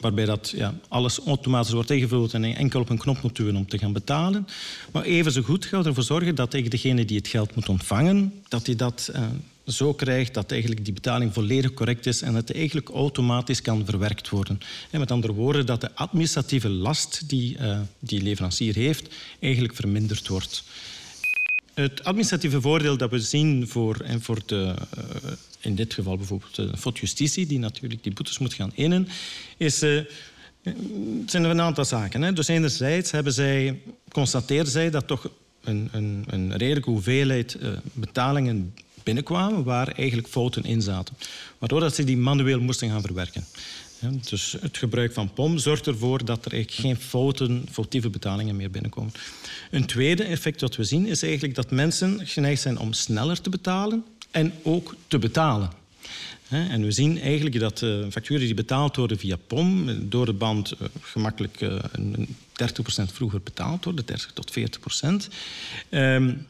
waarbij 0.03 0.25
dat, 0.25 0.53
ja, 0.57 0.75
alles 0.88 1.19
automatisch 1.19 1.73
wordt 1.73 1.91
ingevuld 1.91 2.35
en 2.35 2.45
enkel 2.45 2.81
op 2.81 2.88
een 2.88 2.99
knop 2.99 3.23
moet 3.23 3.37
duwen 3.37 3.57
om 3.57 3.67
te 3.67 3.79
gaan 3.79 3.93
betalen. 3.93 4.47
Maar 4.93 5.03
even 5.03 5.33
zo 5.33 5.43
goed 5.43 5.65
gaat 5.65 5.87
ervoor 5.87 6.03
zorgen 6.03 6.35
dat 6.35 6.51
degene 6.51 7.05
die 7.05 7.17
het 7.17 7.29
geld 7.29 7.55
moet 7.55 7.69
ontvangen, 7.69 8.33
dat 8.49 8.67
hij 8.67 8.77
dat 8.77 9.11
uh, 9.15 9.23
zo 9.67 9.95
krijgt 9.95 10.35
dat 10.35 10.51
eigenlijk 10.51 10.85
die 10.85 10.95
betaling 10.95 11.35
volledig 11.35 11.75
correct 11.75 12.07
is 12.07 12.23
en 12.23 12.33
dat 12.33 12.49
het 12.49 12.57
eigenlijk 12.57 12.88
automatisch 12.88 13.62
kan 13.62 13.85
verwerkt 13.85 14.29
worden. 14.29 14.61
En 14.91 15.01
met 15.01 15.11
andere 15.11 15.33
woorden, 15.33 15.67
dat 15.67 15.81
de 15.81 15.95
administratieve 15.95 16.69
last 16.69 17.29
die 17.29 17.57
uh, 17.59 17.81
die 17.99 18.23
leverancier 18.23 18.75
heeft, 18.75 19.15
eigenlijk 19.41 19.75
verminderd 19.75 20.29
wordt. 20.29 20.65
Het 21.75 22.05
administratieve 22.05 22.61
voordeel 22.61 22.97
dat 22.97 23.11
we 23.11 23.21
zien 23.21 23.69
voor, 23.69 23.97
en 24.01 24.23
voor 24.23 24.38
de, 24.47 24.75
in 25.62 25.75
dit 25.75 25.94
geval 25.94 26.16
bijvoorbeeld 26.16 26.55
de 26.55 26.77
FOD 26.77 26.98
Justitie, 26.98 27.46
die 27.46 27.59
natuurlijk 27.59 28.03
die 28.03 28.12
boetes 28.12 28.38
moet 28.38 28.55
gaan 28.55 28.72
innen, 28.75 29.09
is, 29.57 29.83
uh, 29.83 30.01
zijn 31.27 31.44
er 31.44 31.51
een 31.51 31.61
aantal 31.61 31.85
zaken. 31.85 32.22
Hè. 32.22 32.33
Dus 32.33 32.48
enerzijds 32.48 33.11
hebben 33.11 33.33
zij, 33.33 33.81
constateerden 34.09 34.72
zij 34.72 34.90
dat 34.90 35.07
toch 35.07 35.31
een, 35.64 35.88
een, 35.92 36.25
een 36.27 36.57
redelijke 36.57 36.90
hoeveelheid 36.90 37.57
uh, 37.61 37.70
betalingen 37.92 38.75
binnenkwamen 39.03 39.64
waar 39.64 39.88
eigenlijk 39.88 40.29
fouten 40.29 40.64
in 40.64 40.83
zaten. 40.83 41.16
Waardoor 41.59 41.81
dat 41.81 41.94
ze 41.94 42.05
die 42.05 42.16
manueel 42.16 42.61
moesten 42.61 42.90
gaan 42.90 43.03
verwerken. 43.03 43.44
Dus 44.29 44.57
het 44.61 44.79
gebruik 44.79 45.12
van 45.12 45.33
POM 45.33 45.59
zorgt 45.59 45.87
ervoor 45.87 46.25
dat 46.25 46.44
er 46.44 46.53
eigenlijk 46.53 46.83
geen 46.83 47.07
fouten, 47.09 47.66
foutieve 47.70 48.11
betalingen 48.11 48.57
meer 48.57 48.70
binnenkomen. 48.70 49.12
Een 49.70 49.87
tweede 49.87 50.25
effect 50.25 50.61
dat 50.61 50.77
we 50.77 50.85
zien 50.85 51.07
is 51.07 51.22
eigenlijk 51.22 51.55
dat 51.55 51.70
mensen 51.70 52.27
geneigd 52.27 52.62
zijn 52.62 52.79
om 52.79 52.92
sneller 52.92 53.40
te 53.40 53.51
betalen 53.51 54.05
en 54.33 54.53
ook 54.62 54.95
te 55.07 55.18
betalen. 55.18 55.71
En 56.49 56.83
we 56.85 56.90
zien 56.90 57.21
eigenlijk 57.21 57.61
dat 57.61 57.83
uh, 57.83 58.07
facturen 58.11 58.45
die 58.45 58.55
betaald 58.55 58.97
worden 58.97 59.18
via 59.18 59.37
POM 59.47 60.09
door 60.09 60.27
de 60.27 60.33
band 60.33 60.73
uh, 60.73 60.88
gemakkelijk 61.01 61.61
uh, 61.61 61.79
30% 61.79 62.25
vroeger 63.12 63.40
betaald 63.42 63.85
worden, 63.85 64.07
30 64.07 64.33
tot 64.33 64.53
40%. 64.59 65.33
Um, 65.90 66.47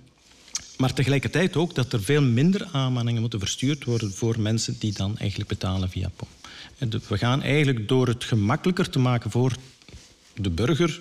maar 0.77 0.93
tegelijkertijd 0.93 1.57
ook 1.57 1.75
dat 1.75 1.93
er 1.93 2.03
veel 2.03 2.23
minder 2.23 2.69
aanmaningen 2.73 3.21
moeten 3.21 3.39
verstuurd 3.39 3.85
worden 3.85 4.13
voor 4.13 4.41
mensen 4.41 4.77
die 4.79 4.93
dan 4.93 5.19
eigenlijk 5.19 5.49
betalen 5.49 5.91
via 5.91 6.11
POM. 6.17 6.29
We 7.09 7.19
gaan 7.19 7.43
eigenlijk 7.43 7.89
door 7.89 8.07
het 8.07 8.25
gemakkelijker 8.25 8.91
te 8.91 8.99
maken 8.99 9.31
voor 9.31 9.53
de 10.35 10.51
burger, 10.51 11.01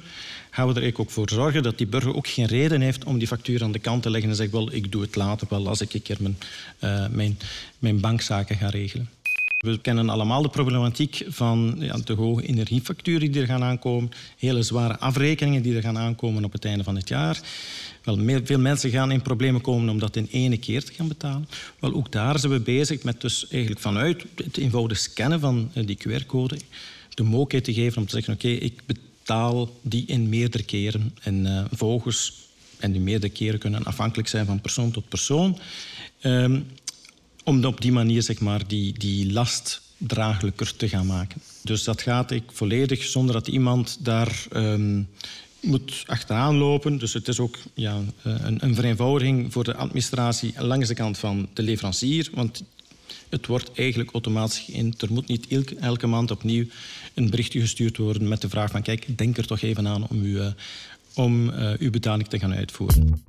gaan 0.52 0.74
we 0.74 0.82
er 0.82 1.00
ook 1.00 1.10
voor 1.10 1.30
zorgen 1.30 1.64
dat 1.64 1.78
die 1.78 1.88
burger 1.88 2.16
ook 2.16 2.28
geen 2.28 2.46
reden 2.46 2.82
heeft 2.82 3.04
om 3.04 3.18
die 3.18 3.28
factuur 3.28 3.64
aan 3.64 3.72
de 3.72 3.80
kant 3.80 4.04
te 4.04 4.10
leggen 4.10 4.30
en 4.30 4.36
zegt, 4.36 4.52
wel, 4.52 4.74
ik 4.74 4.92
doe 4.92 5.02
het 5.02 5.16
later 5.16 5.48
wel 5.50 5.68
als 5.68 5.82
ik 5.82 5.94
een 5.94 6.02
keer 6.02 6.18
mijn, 6.20 6.38
uh, 6.80 7.08
mijn, 7.08 7.40
mijn 7.80 8.00
bankzaken 8.00 8.58
ga 8.58 8.70
regelen. 8.70 9.10
We 9.58 9.80
kennen 9.80 10.10
allemaal 10.10 10.42
de 10.42 10.50
problematiek 10.50 11.24
van 11.28 11.76
ja, 11.80 11.98
de 11.98 12.14
hoge 12.14 12.46
energiefacturen 12.46 13.32
die 13.32 13.42
er 13.42 13.48
gaan 13.48 13.64
aankomen, 13.64 14.12
hele 14.38 14.64
zware 14.64 15.00
afrekeningen 15.00 15.62
die 15.62 15.76
er 15.76 15.82
gaan 15.82 15.98
aankomen 15.98 16.44
op 16.44 16.52
het 16.52 16.66
einde 16.66 16.84
van 16.84 16.96
het 16.96 17.08
jaar. 17.08 17.42
Wel, 18.04 18.42
veel 18.44 18.60
mensen 18.60 18.90
gaan 18.90 19.12
in 19.12 19.22
problemen 19.22 19.62
komen 19.62 19.90
om 19.90 20.00
dat 20.00 20.16
in 20.16 20.28
ene 20.32 20.58
keer 20.58 20.84
te 20.84 20.94
gaan 20.94 21.08
betalen. 21.08 21.48
Wel, 21.80 21.94
ook 21.94 22.12
daar 22.12 22.40
zijn 22.40 22.52
we 22.52 22.60
bezig 22.60 23.04
met 23.04 23.22
dus 23.22 23.48
eigenlijk 23.48 23.82
vanuit 23.82 24.26
het 24.36 24.58
eenvoudig 24.58 24.98
scannen 24.98 25.40
van 25.40 25.72
eh, 25.74 25.88
die 25.88 25.98
QR-code 25.98 26.60
de 27.10 27.24
mogelijkheid 27.24 27.64
te 27.64 27.74
geven 27.74 27.98
om 27.98 28.06
te 28.06 28.16
zeggen, 28.16 28.34
oké, 28.34 28.48
ik 28.48 28.82
die 29.82 30.06
in 30.06 30.30
meerdere 30.30 30.64
keren. 30.64 31.16
En 31.22 31.46
uh, 31.46 31.64
volgens, 31.72 32.34
en 32.80 32.92
die 32.92 33.02
meerdere 33.02 33.34
keren 33.34 33.60
kunnen 33.60 33.84
afhankelijk 33.84 34.28
zijn 34.28 34.46
van 34.46 34.62
persoon 34.62 34.92
tot 34.92 35.10
persoon. 35.10 35.58
Um, 36.22 36.66
om 37.44 37.66
op 37.66 37.82
die 37.82 37.92
manier 37.92 38.24
zeg 38.24 38.40
maar, 38.40 38.68
die, 38.68 38.94
die 38.98 39.32
last 39.32 39.82
draaglijker 39.98 40.76
te 40.76 40.90
gaan 40.90 41.06
maken. 41.06 41.42
Dus 41.64 41.84
dat 41.84 42.02
gaat 42.02 42.32
ik 42.32 42.44
volledig 42.52 43.04
zonder 43.04 43.34
dat 43.34 43.48
iemand 43.48 43.98
daar 44.00 44.46
um, 44.54 45.08
moet 45.60 46.04
achteraan 46.06 46.56
lopen. 46.56 46.98
Dus 46.98 47.14
het 47.14 47.28
is 47.28 47.40
ook 47.40 47.58
ja, 47.74 48.02
eh, 48.22 48.36
een, 48.42 48.64
een 48.64 48.76
vereenvoudiging 48.76 49.54
voor 49.54 49.64
de 49.64 49.76
administratie 49.76 50.54
langs 50.58 50.88
de 50.88 50.94
kant 50.94 51.18
van 51.18 51.50
de 51.54 51.62
leverancier. 51.62 52.30
Want 52.34 52.64
het 53.30 53.48
wordt 53.48 53.72
eigenlijk 53.74 54.12
automatisch 54.12 54.60
geïnd. 54.60 55.02
Er 55.02 55.14
moet 55.14 55.28
niet 55.28 55.48
elke, 55.48 55.76
elke 55.76 56.08
maand 56.08 56.32
opnieuw 56.32 56.66
een 57.14 57.30
berichtje 57.30 57.60
gestuurd 57.60 57.98
worden 57.98 58.28
met 58.28 58.42
de 58.42 58.50
vraag 58.50 58.72
van 58.72 58.82
kijk, 58.82 59.18
denk 59.18 59.38
er 59.38 59.48
toch 59.48 59.62
even 59.62 59.88
aan 59.88 60.08
om 60.08 60.22
uw, 60.22 60.38
uh, 60.38 60.48
om 61.14 61.50
uh, 61.50 61.74
uw 61.80 61.90
betaling 61.90 62.28
te 62.28 62.40
gaan 62.40 62.54
uitvoeren. 62.54 63.26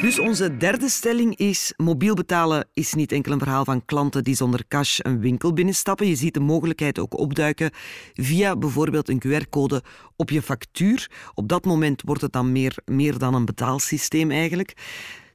Dus 0.00 0.18
onze 0.18 0.56
derde 0.56 0.88
stelling 0.88 1.36
is: 1.36 1.72
mobiel 1.76 2.14
betalen 2.14 2.68
is 2.72 2.94
niet 2.94 3.12
enkel 3.12 3.32
een 3.32 3.38
verhaal 3.38 3.64
van 3.64 3.84
klanten 3.84 4.24
die 4.24 4.34
zonder 4.34 4.64
cash 4.68 4.98
een 5.02 5.20
winkel 5.20 5.52
binnenstappen. 5.52 6.06
Je 6.06 6.16
ziet 6.16 6.34
de 6.34 6.40
mogelijkheid 6.40 6.98
ook 6.98 7.18
opduiken 7.18 7.70
via 8.14 8.56
bijvoorbeeld 8.56 9.08
een 9.08 9.22
QR-code 9.26 9.82
op 10.16 10.30
je 10.30 10.42
factuur. 10.42 11.10
Op 11.34 11.48
dat 11.48 11.64
moment 11.64 12.02
wordt 12.04 12.22
het 12.22 12.32
dan 12.32 12.52
meer, 12.52 12.74
meer 12.84 13.18
dan 13.18 13.34
een 13.34 13.44
betaalsysteem 13.44 14.30
eigenlijk. 14.30 14.74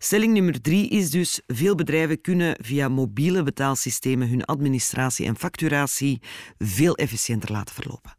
Stelling 0.05 0.33
nummer 0.33 0.61
drie 0.61 0.89
is 0.89 1.09
dus: 1.09 1.41
veel 1.47 1.75
bedrijven 1.75 2.21
kunnen 2.21 2.57
via 2.61 2.87
mobiele 2.87 3.43
betaalsystemen 3.43 4.29
hun 4.29 4.45
administratie 4.45 5.25
en 5.25 5.37
facturatie 5.37 6.21
veel 6.57 6.95
efficiënter 6.95 7.51
laten 7.51 7.75
verlopen. 7.75 8.17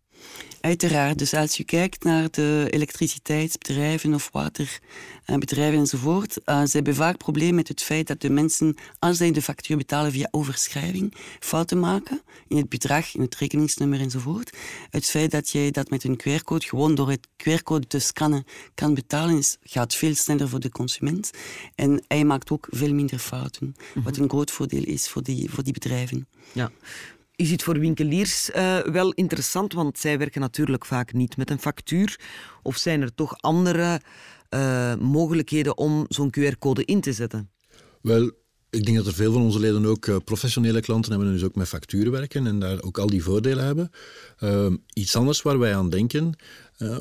Uiteraard, 0.66 1.18
dus 1.18 1.34
als 1.34 1.56
je 1.56 1.64
kijkt 1.64 2.04
naar 2.04 2.30
de 2.30 2.66
elektriciteitsbedrijven 2.70 4.14
of 4.14 4.28
waterbedrijven 4.32 5.78
enzovoort, 5.78 6.40
uh, 6.46 6.62
ze 6.64 6.76
hebben 6.76 6.94
vaak 6.94 7.16
problemen 7.16 7.54
met 7.54 7.68
het 7.68 7.82
feit 7.82 8.06
dat 8.06 8.20
de 8.20 8.30
mensen, 8.30 8.76
als 8.98 9.16
zij 9.16 9.30
de 9.30 9.42
factuur 9.42 9.76
betalen 9.76 10.12
via 10.12 10.28
overschrijving, 10.30 11.14
fouten 11.40 11.80
maken 11.80 12.22
in 12.48 12.56
het 12.56 12.68
bedrag, 12.68 13.14
in 13.14 13.20
het 13.20 13.36
rekeningsnummer 13.36 14.00
enzovoort. 14.00 14.56
Het 14.90 15.04
feit 15.04 15.30
dat 15.30 15.50
jij 15.50 15.70
dat 15.70 15.90
met 15.90 16.04
een 16.04 16.20
QR-code 16.20 16.66
gewoon 16.66 16.94
door 16.94 17.10
het 17.10 17.28
QR-code 17.36 17.86
te 17.86 17.98
scannen 17.98 18.44
kan 18.74 18.94
betalen, 18.94 19.38
is, 19.38 19.56
gaat 19.62 19.94
veel 19.94 20.14
sneller 20.14 20.48
voor 20.48 20.60
de 20.60 20.70
consument. 20.70 21.30
En 21.74 22.04
hij 22.08 22.24
maakt 22.24 22.50
ook 22.50 22.66
veel 22.70 22.94
minder 22.94 23.18
fouten, 23.18 23.76
wat 23.94 24.16
een 24.16 24.28
groot 24.28 24.50
voordeel 24.50 24.84
is 24.84 25.08
voor 25.08 25.22
die, 25.22 25.50
voor 25.50 25.64
die 25.64 25.72
bedrijven. 25.72 26.26
Ja. 26.52 26.70
Is 27.36 27.50
het 27.50 27.62
voor 27.62 27.78
winkeliers 27.78 28.50
uh, 28.50 28.78
wel 28.78 29.12
interessant, 29.12 29.72
want 29.72 29.98
zij 29.98 30.18
werken 30.18 30.40
natuurlijk 30.40 30.84
vaak 30.84 31.12
niet 31.12 31.36
met 31.36 31.50
een 31.50 31.60
factuur? 31.60 32.20
Of 32.62 32.76
zijn 32.76 33.02
er 33.02 33.14
toch 33.14 33.36
andere 33.40 34.00
uh, 34.50 34.94
mogelijkheden 34.94 35.78
om 35.78 36.04
zo'n 36.08 36.34
QR-code 36.38 36.84
in 36.84 37.00
te 37.00 37.12
zetten? 37.12 37.50
Wel, 38.00 38.30
ik 38.70 38.84
denk 38.84 38.96
dat 38.96 39.06
er 39.06 39.14
veel 39.14 39.32
van 39.32 39.42
onze 39.42 39.60
leden 39.60 39.84
ook 39.86 40.06
uh, 40.06 40.16
professionele 40.24 40.80
klanten 40.80 41.10
hebben 41.10 41.28
en 41.28 41.34
dus 41.34 41.44
ook 41.44 41.54
met 41.54 41.68
facturen 41.68 42.12
werken 42.12 42.46
en 42.46 42.58
daar 42.58 42.82
ook 42.82 42.98
al 42.98 43.06
die 43.06 43.22
voordelen 43.22 43.64
hebben. 43.64 43.90
iets 44.92 45.16
anders 45.16 45.42
waar 45.42 45.58
wij 45.58 45.76
aan 45.76 45.90
denken, 45.90 46.38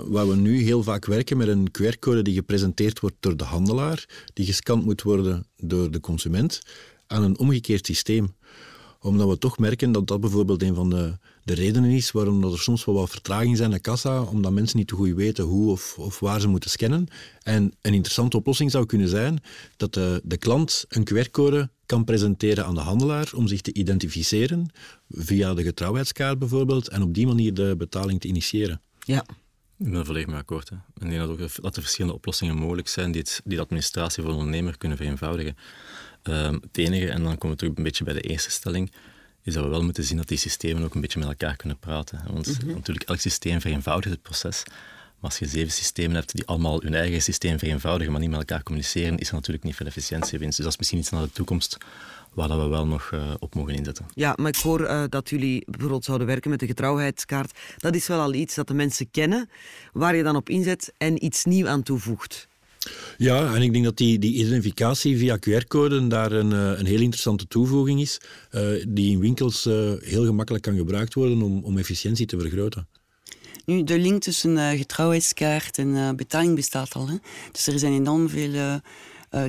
waar 0.05 0.27
we 0.27 0.35
nu 0.35 0.61
heel 0.61 0.83
vaak 0.83 1.05
werken 1.05 1.37
met 1.37 1.47
een 1.47 1.71
QR-code 1.71 2.21
die 2.21 2.33
gepresenteerd 2.33 2.99
wordt 2.99 3.15
door 3.19 3.37
de 3.37 3.43
handelaar, 3.43 4.05
die 4.33 4.45
gescand 4.45 4.85
moet 4.85 5.01
worden 5.01 5.47
door 5.57 5.91
de 5.91 5.99
consument, 5.99 6.61
aan 7.07 7.23
een 7.23 7.37
omgekeerd 7.37 7.85
systeem 7.85 8.35
omdat 9.05 9.29
we 9.29 9.37
toch 9.37 9.57
merken 9.57 9.91
dat 9.91 10.07
dat 10.07 10.19
bijvoorbeeld 10.19 10.61
een 10.61 10.75
van 10.75 10.89
de, 10.89 11.17
de 11.43 11.53
redenen 11.53 11.89
is 11.89 12.11
waarom 12.11 12.43
er 12.43 12.59
soms 12.59 12.85
wel 12.85 12.95
wat 12.95 13.09
vertraging 13.09 13.57
zijn 13.57 13.73
aan 13.73 13.81
kassa, 13.81 14.21
omdat 14.21 14.51
mensen 14.51 14.77
niet 14.77 14.87
te 14.87 14.95
goed 14.95 15.13
weten 15.13 15.43
hoe 15.43 15.71
of, 15.71 15.97
of 15.97 16.19
waar 16.19 16.41
ze 16.41 16.47
moeten 16.47 16.69
scannen. 16.69 17.07
En 17.43 17.73
een 17.81 17.93
interessante 17.93 18.37
oplossing 18.37 18.71
zou 18.71 18.85
kunnen 18.85 19.07
zijn 19.07 19.39
dat 19.77 19.93
de, 19.93 20.21
de 20.23 20.37
klant 20.37 20.85
een 20.87 21.07
QR-code 21.13 21.69
kan 21.85 22.03
presenteren 22.03 22.65
aan 22.65 22.75
de 22.75 22.81
handelaar 22.81 23.31
om 23.35 23.47
zich 23.47 23.61
te 23.61 23.73
identificeren, 23.73 24.71
via 25.09 25.53
de 25.53 25.63
getrouwheidskaart 25.63 26.39
bijvoorbeeld, 26.39 26.87
en 26.89 27.01
op 27.01 27.13
die 27.13 27.27
manier 27.27 27.53
de 27.53 27.75
betaling 27.77 28.21
te 28.21 28.27
initiëren. 28.27 28.81
Ja. 28.99 29.25
Ik 29.77 29.89
ben 29.91 29.99
er 29.99 30.05
volledig 30.05 30.27
mee 30.27 30.37
akkoord. 30.37 30.69
Hè. 30.69 30.75
Ik 30.75 31.09
denk 31.09 31.17
dat, 31.17 31.29
ook, 31.29 31.61
dat 31.61 31.75
er 31.75 31.81
verschillende 31.81 32.17
oplossingen 32.17 32.55
mogelijk 32.55 32.87
zijn 32.87 33.11
die, 33.11 33.21
het, 33.21 33.41
die 33.43 33.57
de 33.57 33.63
administratie 33.63 34.23
voor 34.23 34.31
een 34.31 34.37
ondernemer 34.37 34.77
kunnen 34.77 34.97
vereenvoudigen. 34.97 35.57
Um, 36.23 36.53
het 36.53 36.77
enige, 36.77 37.09
en 37.09 37.23
dan 37.23 37.37
komen 37.37 37.49
we 37.49 37.55
terug 37.55 37.77
een 37.77 37.83
beetje 37.83 38.03
bij 38.03 38.13
de 38.13 38.21
eerste 38.21 38.51
stelling, 38.51 38.91
is 39.43 39.53
dat 39.53 39.63
we 39.63 39.69
wel 39.69 39.83
moeten 39.83 40.03
zien 40.03 40.17
dat 40.17 40.27
die 40.27 40.37
systemen 40.37 40.83
ook 40.83 40.95
een 40.95 41.01
beetje 41.01 41.19
met 41.19 41.27
elkaar 41.27 41.55
kunnen 41.55 41.77
praten. 41.77 42.23
Want 42.31 42.61
mhm. 42.61 42.73
natuurlijk, 42.73 43.09
elk 43.09 43.19
systeem 43.19 43.61
vereenvoudigt 43.61 44.13
het 44.13 44.21
proces. 44.21 44.63
Maar 44.65 45.29
als 45.29 45.39
je 45.39 45.45
zeven 45.45 45.71
systemen 45.71 46.15
hebt 46.15 46.35
die 46.35 46.45
allemaal 46.45 46.81
hun 46.81 46.93
eigen 46.93 47.21
systeem 47.21 47.59
vereenvoudigen, 47.59 48.11
maar 48.11 48.21
niet 48.21 48.29
met 48.29 48.39
elkaar 48.39 48.63
communiceren, 48.63 49.17
is 49.17 49.27
er 49.27 49.33
natuurlijk 49.33 49.63
niet 49.63 49.75
veel 49.75 49.85
efficiëntiewinst. 49.85 50.55
Dus 50.55 50.65
dat 50.65 50.73
is 50.73 50.77
misschien 50.77 50.99
iets 50.99 51.09
naar 51.09 51.21
de 51.21 51.31
toekomst 51.31 51.77
waar 52.35 52.47
dat 52.47 52.61
we 52.61 52.67
wel 52.67 52.87
nog 52.87 53.11
uh, 53.13 53.33
op 53.39 53.55
mogen 53.55 53.73
inzetten. 53.73 54.05
Ja, 54.13 54.33
maar 54.35 54.51
ik 54.51 54.55
hoor 54.55 54.81
uh, 54.81 55.03
dat 55.09 55.29
jullie 55.29 55.63
bijvoorbeeld 55.69 56.05
zouden 56.05 56.27
werken 56.27 56.49
met 56.49 56.59
de 56.59 56.67
getrouwheidskaart. 56.67 57.57
Dat 57.77 57.95
is 57.95 58.07
wel 58.07 58.19
al 58.19 58.33
iets 58.33 58.55
dat 58.55 58.67
de 58.67 58.73
mensen 58.73 59.11
kennen, 59.11 59.49
waar 59.93 60.15
je 60.15 60.23
dan 60.23 60.35
op 60.35 60.49
inzet 60.49 60.93
en 60.97 61.25
iets 61.25 61.45
nieuw 61.45 61.67
aan 61.67 61.83
toevoegt. 61.83 62.47
Ja, 63.17 63.53
en 63.53 63.61
ik 63.61 63.73
denk 63.73 63.83
dat 63.83 63.97
die, 63.97 64.19
die 64.19 64.33
identificatie 64.33 65.17
via 65.17 65.37
QR-code 65.37 66.07
daar 66.07 66.31
een, 66.31 66.53
eh, 66.53 66.79
een 66.79 66.85
heel 66.85 67.01
interessante 67.01 67.47
toevoeging 67.47 68.01
is, 68.01 68.21
uh, 68.51 68.83
die 68.87 69.11
in 69.11 69.19
winkels 69.19 69.65
uh, 69.65 69.93
heel 69.99 70.25
gemakkelijk 70.25 70.63
kan 70.63 70.75
gebruikt 70.75 71.13
worden 71.13 71.41
om, 71.41 71.63
om 71.63 71.77
efficiëntie 71.77 72.25
te 72.25 72.39
vergroten. 72.39 72.87
Nu, 73.65 73.83
de 73.83 73.99
link 73.99 74.21
tussen 74.21 74.51
uh, 74.51 74.69
getrouwheidskaart 74.69 75.77
en 75.77 76.15
betaling 76.15 76.55
bestaat 76.55 76.93
al. 76.93 77.07
Hè? 77.07 77.15
Dus 77.51 77.67
er 77.67 77.79
zijn 77.79 77.93
enorm 77.93 78.29
veel 78.29 78.81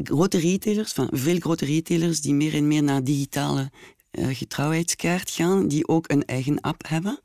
grote 0.03 0.39
retailers, 0.39 0.93
van 0.93 1.09
veel 1.13 1.39
grote 1.39 1.65
retailers, 1.65 2.21
die 2.21 2.35
meer 2.35 2.55
en 2.55 2.69
meer 2.69 2.83
naar 2.83 3.05
digitale 3.05 3.71
uh, 4.19 4.27
getrouwheidskaart 4.31 5.31
gaan, 5.31 5.69
die 5.69 5.89
ook 5.89 6.11
een 6.11 6.25
eigen 6.25 6.61
app 6.61 6.89
hebben. 6.89 7.21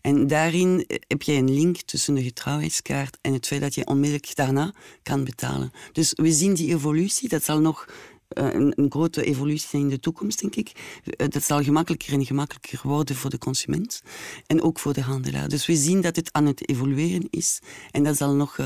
En 0.00 0.26
daarin 0.26 0.84
eh, 0.86 0.96
heb 1.06 1.22
je 1.22 1.32
een 1.32 1.54
link 1.54 1.76
tussen 1.76 2.14
de 2.14 2.22
getrouwheidskaart 2.22 3.18
en 3.20 3.32
het 3.32 3.46
feit 3.46 3.60
dat 3.60 3.74
je 3.74 3.86
onmiddellijk 3.86 4.34
daarna 4.34 4.72
kan 5.02 5.24
betalen. 5.24 5.70
Dus 5.92 6.12
we 6.14 6.32
zien 6.32 6.54
die 6.54 6.74
evolutie, 6.74 7.28
dat 7.28 7.44
zal 7.44 7.60
nog 7.60 7.88
een, 8.28 8.86
grote 8.88 9.24
evolutie 9.24 9.68
zijn 9.68 9.82
in 9.82 9.88
de 9.88 10.00
toekomst, 10.00 10.40
denk 10.40 10.56
ik. 10.56 10.72
Dat 11.16 11.42
zal 11.42 11.62
gemakkelijker 11.62 12.12
en 12.12 12.26
gemakkelijker 12.26 12.80
worden 12.82 13.16
voor 13.16 13.30
de 13.30 13.38
consument 13.38 14.02
en 14.46 14.62
ook 14.62 14.78
voor 14.78 14.92
de 14.92 15.02
handelaar. 15.02 15.48
Dus 15.48 15.66
we 15.66 15.76
zien 15.76 16.00
dat 16.00 16.16
het 16.16 16.32
aan 16.32 16.46
het 16.46 16.68
evolueren 16.68 17.26
is 17.30 17.60
en 17.90 18.04
dat 18.04 18.16
zal 18.16 18.34
nog 18.34 18.58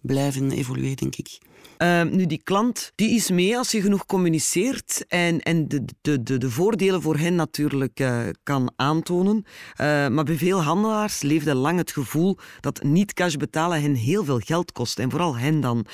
blijven 0.00 0.50
evolueren, 0.50 0.96
denk 0.96 1.16
ik. 1.16 1.38
Uh, 1.78 2.02
nu, 2.02 2.26
die 2.26 2.40
klant 2.42 2.92
die 2.94 3.10
is 3.10 3.30
mee 3.30 3.56
als 3.56 3.70
je 3.70 3.80
genoeg 3.80 4.06
communiceert 4.06 5.04
en, 5.08 5.40
en 5.40 5.68
de, 5.68 5.84
de, 6.00 6.22
de, 6.22 6.38
de 6.38 6.50
voordelen 6.50 7.02
voor 7.02 7.16
hen 7.16 7.34
natuurlijk 7.34 8.00
uh, 8.00 8.26
kan 8.42 8.72
aantonen. 8.76 9.36
Uh, 9.36 10.08
maar 10.08 10.24
bij 10.24 10.36
veel 10.36 10.62
handelaars 10.62 11.22
leefde 11.22 11.54
lang 11.54 11.78
het 11.78 11.90
gevoel 11.90 12.36
dat 12.60 12.82
niet-cash 12.82 13.34
betalen 13.34 13.82
hen 13.82 13.94
heel 13.94 14.24
veel 14.24 14.38
geld 14.38 14.72
kost. 14.72 14.98
En 14.98 15.10
vooral 15.10 15.36
hen 15.36 15.60
dan. 15.60 15.86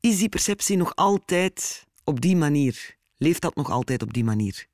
Is 0.00 0.18
die 0.18 0.28
perceptie 0.28 0.76
nog 0.76 0.94
altijd 0.94 1.86
op 2.04 2.20
die 2.20 2.36
manier? 2.36 2.96
Leeft 3.16 3.42
dat 3.42 3.56
nog 3.56 3.70
altijd 3.70 4.02
op 4.02 4.12
die 4.12 4.24
manier? 4.24 4.66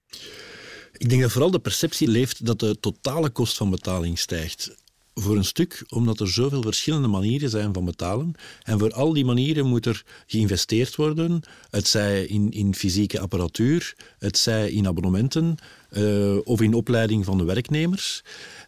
Ik 0.92 1.09
denk 1.09 1.23
dat 1.23 1.33
vooral 1.33 1.51
de 1.51 1.61
perceptie 1.61 2.09
leeft 2.09 2.47
dat 2.47 2.61
de 2.61 2.81
totale 2.81 3.31
kost 3.31 3.57
van 3.57 3.70
betaling 3.70 4.18
stijgt. 4.18 4.84
Voor 5.14 5.37
een 5.37 5.44
stuk 5.44 5.85
omdat 5.88 6.20
er 6.20 6.29
zoveel 6.29 6.62
verschillende 6.62 7.09
manieren 7.09 7.50
zijn 7.50 7.74
van 7.74 7.85
betalen. 7.85 8.35
En 8.62 8.79
voor 8.79 8.92
al 8.92 9.12
die 9.12 9.24
manieren 9.24 9.66
moet 9.66 9.87
er 9.87 10.05
geïnvesteerd 10.27 10.96
worden. 10.96 11.42
Het 11.70 11.88
zij 11.88 12.24
in, 12.24 12.50
in 12.50 12.74
fysieke 12.74 13.20
apparatuur, 13.20 13.96
het 14.18 14.38
zij 14.38 14.70
in 14.70 14.87
abonnementen 14.87 15.57
uh, 15.90 16.37
of 16.44 16.61
in 16.61 16.74
opleiding 16.74 17.24
van 17.24 17.38
de 17.38 17.44
werknemers. 17.44 18.22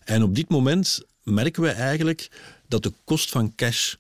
En 0.05 0.23
op 0.23 0.35
dit 0.35 0.49
moment 0.49 1.01
merken 1.23 1.63
we 1.63 1.71
eigenlijk 1.71 2.31
dat 2.69 2.83
de 2.83 2.93
kost 3.05 3.31
van 3.31 3.55
cash 3.55 3.95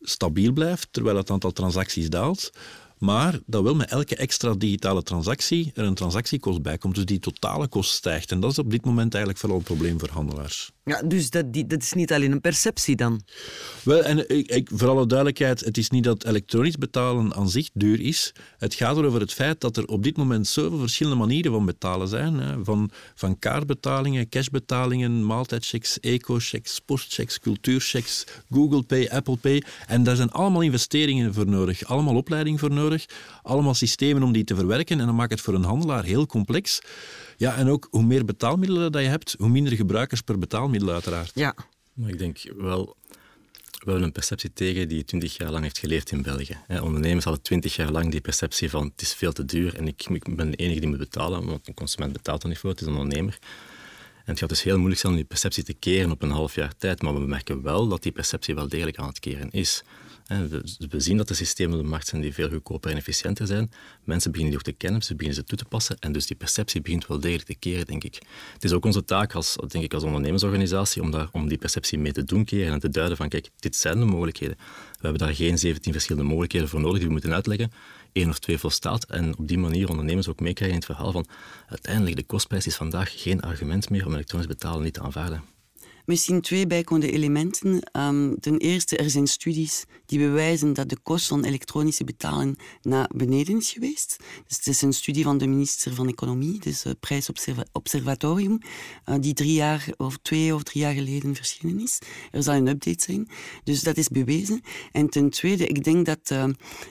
stabiel 0.00 0.52
blijft, 0.52 0.88
terwijl 0.90 1.16
het 1.16 1.30
aantal 1.30 1.52
transacties 1.52 2.10
daalt. 2.10 2.50
Maar 2.98 3.38
dat 3.46 3.62
wel 3.62 3.74
met 3.74 3.90
elke 3.90 4.16
extra 4.16 4.54
digitale 4.54 5.02
transactie 5.02 5.70
er 5.74 5.84
een 5.84 5.94
transactiekost 5.94 6.62
bij 6.62 6.78
komt. 6.78 6.94
Dus 6.94 7.04
die 7.04 7.18
totale 7.18 7.68
kost 7.68 7.90
stijgt. 7.90 8.30
En 8.30 8.40
dat 8.40 8.50
is 8.50 8.58
op 8.58 8.70
dit 8.70 8.84
moment 8.84 9.14
eigenlijk 9.14 9.42
vooral 9.42 9.58
een 9.58 9.64
probleem 9.64 9.98
voor 9.98 10.08
handelaars. 10.08 10.70
Ja, 10.88 11.02
dus 11.02 11.30
dat, 11.30 11.52
die, 11.52 11.66
dat 11.66 11.82
is 11.82 11.92
niet 11.92 12.12
alleen 12.12 12.32
een 12.32 12.40
perceptie 12.40 12.96
dan? 12.96 13.20
Wel, 13.82 14.02
en 14.02 14.30
ik, 14.30 14.50
ik, 14.50 14.70
voor 14.72 14.88
alle 14.88 15.06
duidelijkheid, 15.06 15.60
het 15.60 15.78
is 15.78 15.90
niet 15.90 16.04
dat 16.04 16.24
elektronisch 16.24 16.76
betalen 16.76 17.34
aan 17.34 17.48
zich 17.48 17.68
duur 17.72 18.00
is. 18.00 18.32
Het 18.58 18.74
gaat 18.74 18.96
erover 18.96 19.20
het 19.20 19.32
feit 19.32 19.60
dat 19.60 19.76
er 19.76 19.86
op 19.86 20.02
dit 20.02 20.16
moment 20.16 20.46
zoveel 20.46 20.78
verschillende 20.78 21.18
manieren 21.18 21.52
van 21.52 21.64
betalen 21.64 22.08
zijn. 22.08 22.34
Hè. 22.34 22.64
Van, 22.64 22.90
van 23.14 23.38
kaartbetalingen, 23.38 24.28
cashbetalingen, 24.28 25.26
maaltijdchecks, 25.26 26.00
eco-checks, 26.00 26.80
postchecks, 26.80 27.40
cultuurchecks, 27.40 28.24
Google 28.50 28.82
Pay, 28.82 29.08
Apple 29.08 29.36
Pay. 29.36 29.62
En 29.86 30.02
daar 30.02 30.16
zijn 30.16 30.30
allemaal 30.30 30.62
investeringen 30.62 31.34
voor 31.34 31.46
nodig, 31.46 31.84
allemaal 31.84 32.16
opleiding 32.16 32.60
voor 32.60 32.70
nodig, 32.70 33.06
allemaal 33.42 33.74
systemen 33.74 34.22
om 34.22 34.32
die 34.32 34.44
te 34.44 34.54
verwerken. 34.54 35.00
En 35.00 35.06
dan 35.06 35.14
maakt 35.14 35.30
het 35.30 35.40
voor 35.40 35.54
een 35.54 35.64
handelaar 35.64 36.04
heel 36.04 36.26
complex. 36.26 36.80
Ja, 37.38 37.56
en 37.56 37.68
ook 37.68 37.88
hoe 37.90 38.02
meer 38.02 38.24
betaalmiddelen 38.24 38.92
dat 38.92 39.02
je 39.02 39.08
hebt, 39.08 39.34
hoe 39.38 39.48
minder 39.48 39.72
gebruikers 39.72 40.20
per 40.20 40.38
betaalmiddel 40.38 40.90
uiteraard. 40.90 41.30
Ja. 41.34 41.54
Maar 41.92 42.08
ik 42.08 42.18
denk 42.18 42.38
wel, 42.56 42.96
we 43.70 43.90
hebben 43.90 44.02
een 44.02 44.12
perceptie 44.12 44.52
tegen 44.52 44.88
die 44.88 45.04
twintig 45.04 45.36
jaar 45.36 45.50
lang 45.50 45.62
heeft 45.62 45.78
geleefd 45.78 46.10
in 46.10 46.22
België. 46.22 46.56
Ondernemers 46.68 47.24
hadden 47.24 47.42
twintig 47.42 47.76
jaar 47.76 47.90
lang 47.90 48.10
die 48.10 48.20
perceptie 48.20 48.70
van 48.70 48.84
het 48.84 49.02
is 49.02 49.14
veel 49.14 49.32
te 49.32 49.44
duur 49.44 49.76
en 49.76 49.86
ik, 49.86 50.06
ik 50.08 50.36
ben 50.36 50.50
de 50.50 50.56
enige 50.56 50.80
die 50.80 50.88
moet 50.88 50.98
betalen, 50.98 51.46
want 51.46 51.68
een 51.68 51.74
consument 51.74 52.12
betaalt 52.12 52.42
er 52.42 52.48
niet 52.48 52.58
voor, 52.58 52.70
het 52.70 52.80
is 52.80 52.86
een 52.86 52.96
ondernemer. 52.96 53.38
En 54.24 54.34
het 54.34 54.38
gaat 54.38 54.48
dus 54.48 54.62
heel 54.62 54.76
moeilijk 54.76 55.00
zijn 55.00 55.12
om 55.12 55.18
die 55.18 55.28
perceptie 55.28 55.64
te 55.64 55.74
keren 55.74 56.10
op 56.10 56.22
een 56.22 56.30
half 56.30 56.54
jaar 56.54 56.76
tijd, 56.78 57.02
maar 57.02 57.14
we 57.14 57.20
merken 57.20 57.62
wel 57.62 57.88
dat 57.88 58.02
die 58.02 58.12
perceptie 58.12 58.54
wel 58.54 58.68
degelijk 58.68 58.98
aan 58.98 59.08
het 59.08 59.18
keren 59.18 59.50
is. 59.50 59.82
We 60.28 61.00
zien 61.00 61.16
dat 61.16 61.28
de 61.28 61.34
systemen 61.34 61.78
op 61.78 61.82
de 61.82 61.88
markt 61.88 62.06
zijn 62.06 62.22
die 62.22 62.34
veel 62.34 62.48
goedkoper 62.48 62.90
en 62.90 62.96
efficiënter 62.96 63.46
zijn. 63.46 63.70
Mensen 64.04 64.30
beginnen 64.30 64.56
die 64.56 64.66
ook 64.66 64.74
te 64.74 64.84
kennen, 64.84 65.02
ze 65.02 65.14
beginnen 65.14 65.34
ze 65.34 65.44
toe 65.44 65.58
te 65.58 65.64
passen 65.64 65.98
en 65.98 66.12
dus 66.12 66.26
die 66.26 66.36
perceptie 66.36 66.80
begint 66.80 67.06
wel 67.06 67.20
degelijk 67.20 67.46
te 67.46 67.54
keren, 67.54 67.86
denk 67.86 68.04
ik. 68.04 68.22
Het 68.52 68.64
is 68.64 68.72
ook 68.72 68.84
onze 68.84 69.04
taak 69.04 69.34
als, 69.34 69.56
denk 69.68 69.84
ik, 69.84 69.94
als 69.94 70.02
ondernemersorganisatie 70.02 71.02
om, 71.02 71.10
daar, 71.10 71.28
om 71.32 71.48
die 71.48 71.58
perceptie 71.58 71.98
mee 71.98 72.12
te 72.12 72.24
doen 72.24 72.44
keren 72.44 72.72
en 72.72 72.78
te 72.78 72.88
duiden 72.88 73.16
van 73.16 73.28
kijk, 73.28 73.50
dit 73.58 73.76
zijn 73.76 73.98
de 73.98 74.04
mogelijkheden. 74.04 74.56
We 74.90 74.98
hebben 75.00 75.18
daar 75.18 75.34
geen 75.34 75.58
17 75.58 75.92
verschillende 75.92 76.28
mogelijkheden 76.28 76.68
voor 76.68 76.80
nodig 76.80 76.98
die 76.98 77.06
we 77.06 77.12
moeten 77.12 77.34
uitleggen. 77.34 77.72
Eén 78.12 78.28
of 78.28 78.38
twee 78.38 78.58
volstaat 78.58 79.04
en 79.04 79.38
op 79.38 79.48
die 79.48 79.58
manier 79.58 79.88
ondernemers 79.88 80.28
ook 80.28 80.40
meekrijgen 80.40 80.76
in 80.76 80.82
het 80.86 80.96
verhaal 80.96 81.12
van 81.12 81.26
uiteindelijk 81.68 82.16
de 82.16 82.24
kostprijs 82.24 82.66
is 82.66 82.76
vandaag 82.76 83.22
geen 83.22 83.40
argument 83.40 83.90
meer 83.90 84.06
om 84.06 84.12
elektronisch 84.14 84.46
betalen 84.46 84.82
niet 84.82 84.94
te 84.94 85.02
aanvaarden. 85.02 85.57
Misschien 86.08 86.40
twee 86.40 86.66
bijkomende 86.66 87.12
elementen. 87.12 87.80
Ehm, 87.80 88.34
ten 88.40 88.58
eerste, 88.58 88.96
er 88.96 89.10
zijn 89.10 89.26
studies 89.26 89.84
die 90.06 90.18
bewijzen 90.18 90.72
dat 90.72 90.88
de 90.88 90.98
kost 91.02 91.26
van 91.26 91.44
elektronische 91.44 92.04
betalen 92.04 92.56
naar 92.82 93.10
beneden 93.14 93.56
is 93.56 93.70
geweest. 93.70 94.16
Dus 94.46 94.56
het 94.56 94.66
is 94.66 94.82
een 94.82 94.92
studie 94.92 95.24
van 95.24 95.38
de 95.38 95.46
minister 95.46 95.94
van 95.94 96.08
Economie, 96.08 96.60
dus 96.60 96.82
het 96.82 97.00
Prijsobservatorium, 97.00 98.58
uh, 99.06 99.14
die 99.20 99.34
drie 99.34 99.52
jaar 99.52 99.88
of 99.96 100.18
twee 100.22 100.54
of 100.54 100.62
drie 100.62 100.82
jaar 100.82 100.94
geleden 100.94 101.34
verschenen 101.34 101.80
is. 101.80 101.98
Er 102.30 102.42
zal 102.42 102.54
een 102.54 102.68
update 102.68 103.04
zijn. 103.04 103.28
Dus 103.64 103.82
dat 103.82 103.96
is 103.96 104.08
bewezen. 104.08 104.60
En 104.92 105.08
ten 105.08 105.30
tweede, 105.30 105.66
ik 105.66 105.84
denk 105.84 106.06
dat 106.06 106.30
uh, 106.32 106.44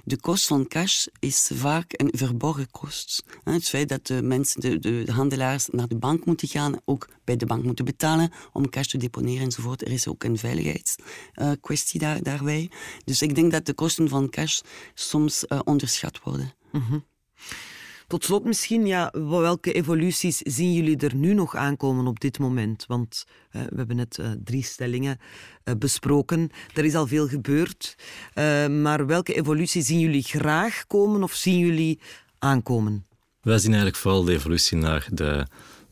de 0.03 0.19
kost 0.19 0.47
van 0.47 0.67
cash 0.67 1.05
is 1.19 1.51
vaak 1.53 1.93
een 1.95 2.11
verborgen 2.11 2.71
kost. 2.71 3.23
Het 3.43 3.69
feit 3.69 3.89
dat 3.89 4.07
de 4.07 4.21
mensen, 4.21 4.61
de, 4.61 4.79
de 4.79 5.11
handelaars 5.11 5.67
naar 5.71 5.87
de 5.87 5.97
bank 5.97 6.25
moeten 6.25 6.47
gaan, 6.47 6.75
ook 6.85 7.07
bij 7.23 7.37
de 7.37 7.45
bank 7.45 7.63
moeten 7.63 7.85
betalen 7.85 8.31
om 8.53 8.69
cash 8.69 8.87
te 8.87 8.97
deponeren 9.07 9.43
enzovoort. 9.43 9.81
Er 9.81 9.91
is 9.91 10.07
ook 10.07 10.23
een 10.23 10.37
veiligheidskwestie 10.37 11.99
daar, 11.99 12.23
daarbij. 12.23 12.69
Dus 13.05 13.21
ik 13.21 13.35
denk 13.35 13.51
dat 13.51 13.65
de 13.65 13.73
kosten 13.73 14.09
van 14.09 14.29
cash 14.29 14.59
soms 14.93 15.45
uh, 15.47 15.59
onderschat 15.63 16.19
worden. 16.23 16.53
Mm 16.71 17.05
Tot 18.07 18.23
slot 18.23 18.43
misschien, 18.43 18.85
ja, 18.85 19.11
welke 19.11 19.71
evoluties 19.71 20.37
zien 20.37 20.73
jullie 20.73 20.97
er 20.97 21.15
nu 21.15 21.33
nog 21.33 21.55
aankomen 21.55 22.07
op 22.07 22.19
dit 22.19 22.39
moment? 22.39 22.85
Want 22.85 23.25
uh, 23.51 23.61
we 23.61 23.75
hebben 23.75 23.95
net 23.95 24.17
uh, 24.17 24.31
drie 24.43 24.63
stellingen 24.63 25.17
uh, 25.19 25.75
besproken. 25.75 26.49
Er 26.73 26.85
is 26.85 26.95
al 26.95 27.07
veel 27.07 27.27
gebeurd. 27.27 27.95
maar 28.69 29.05
welke 29.05 29.33
evoluties 29.33 29.85
zien 29.85 29.99
jullie 29.99 30.23
graag 30.23 30.83
komen 30.87 31.23
of 31.23 31.33
zien 31.33 31.59
jullie 31.59 31.99
aankomen? 32.39 33.05
Wij 33.41 33.57
zien 33.57 33.71
eigenlijk 33.71 34.01
vooral 34.01 34.23
de 34.23 34.33
evolutie 34.33 34.77
naar 34.77 35.07
de 35.11 35.47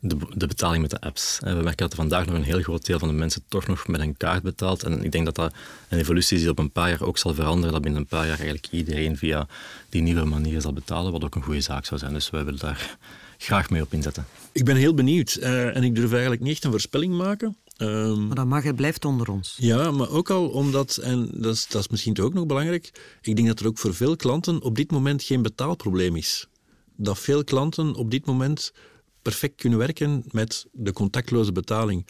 de, 0.07 0.17
de, 0.33 0.47
betaling 0.47 0.81
met 0.81 0.91
de 0.91 1.01
apps. 1.01 1.39
We 1.39 1.49
merken 1.49 1.77
dat 1.77 1.91
er 1.91 1.97
vandaag 1.97 2.25
nog 2.25 2.35
een 2.35 2.43
heel 2.43 2.61
groot 2.61 2.85
deel 2.85 2.99
van 2.99 3.07
de 3.07 3.13
mensen 3.13 3.43
toch 3.47 3.67
nog 3.67 3.87
met 3.87 4.01
een 4.01 4.17
kaart 4.17 4.43
betaalt. 4.43 4.83
En 4.83 5.03
ik 5.03 5.11
denk 5.11 5.25
dat 5.25 5.35
dat 5.35 5.53
een 5.89 5.99
evolutie 5.99 6.35
is 6.35 6.41
die 6.41 6.51
op 6.51 6.59
een 6.59 6.71
paar 6.71 6.89
jaar 6.89 7.01
ook 7.01 7.17
zal 7.17 7.33
veranderen. 7.33 7.71
Dat 7.71 7.81
binnen 7.81 8.01
een 8.01 8.07
paar 8.07 8.27
jaar 8.27 8.35
eigenlijk 8.35 8.67
iedereen 8.71 9.17
via 9.17 9.47
die 9.89 10.01
nieuwe 10.01 10.25
manieren 10.25 10.61
zal 10.61 10.73
betalen, 10.73 11.11
wat 11.11 11.23
ook 11.23 11.35
een 11.35 11.43
goede 11.43 11.61
zaak 11.61 11.85
zou 11.85 11.99
zijn. 11.99 12.13
Dus 12.13 12.29
wij 12.29 12.45
willen 12.45 12.59
daar 12.59 12.97
graag 13.37 13.69
mee 13.69 13.81
op 13.81 13.93
inzetten. 13.93 14.25
Ik 14.51 14.65
ben 14.65 14.75
heel 14.75 14.93
benieuwd 14.93 15.37
uh, 15.39 15.75
en 15.75 15.83
ik 15.83 15.95
durf 15.95 16.11
eigenlijk 16.11 16.41
niet 16.41 16.51
echt 16.51 16.63
een 16.63 16.71
voorspelling 16.71 17.13
maken. 17.13 17.57
Um, 17.77 18.27
maar 18.27 18.35
dat 18.35 18.45
mag, 18.45 18.63
het 18.63 18.75
blijft 18.75 19.05
onder 19.05 19.29
ons. 19.29 19.55
Ja, 19.57 19.91
maar 19.91 20.09
ook 20.09 20.29
al 20.29 20.47
omdat, 20.47 20.97
en 20.97 21.29
dat 21.33 21.53
is, 21.53 21.67
dat 21.67 21.81
is 21.81 21.87
misschien 21.87 22.13
toch 22.13 22.25
ook 22.25 22.33
nog 22.33 22.45
belangrijk, 22.45 22.91
ik 23.21 23.35
denk 23.35 23.47
dat 23.47 23.59
er 23.59 23.67
ook 23.67 23.77
voor 23.77 23.93
veel 23.93 24.15
klanten 24.15 24.61
op 24.61 24.75
dit 24.75 24.91
moment 24.91 25.23
geen 25.23 25.41
betaalprobleem 25.41 26.15
is. 26.15 26.47
Dat 26.95 27.19
veel 27.19 27.43
klanten 27.43 27.95
op 27.95 28.11
dit 28.11 28.25
moment 28.25 28.73
perfect 29.25 29.55
kunnen 29.55 29.79
werken 29.79 30.23
met 30.31 30.65
de 30.71 30.93
contactloze 30.93 31.51
betaling. 31.51 32.05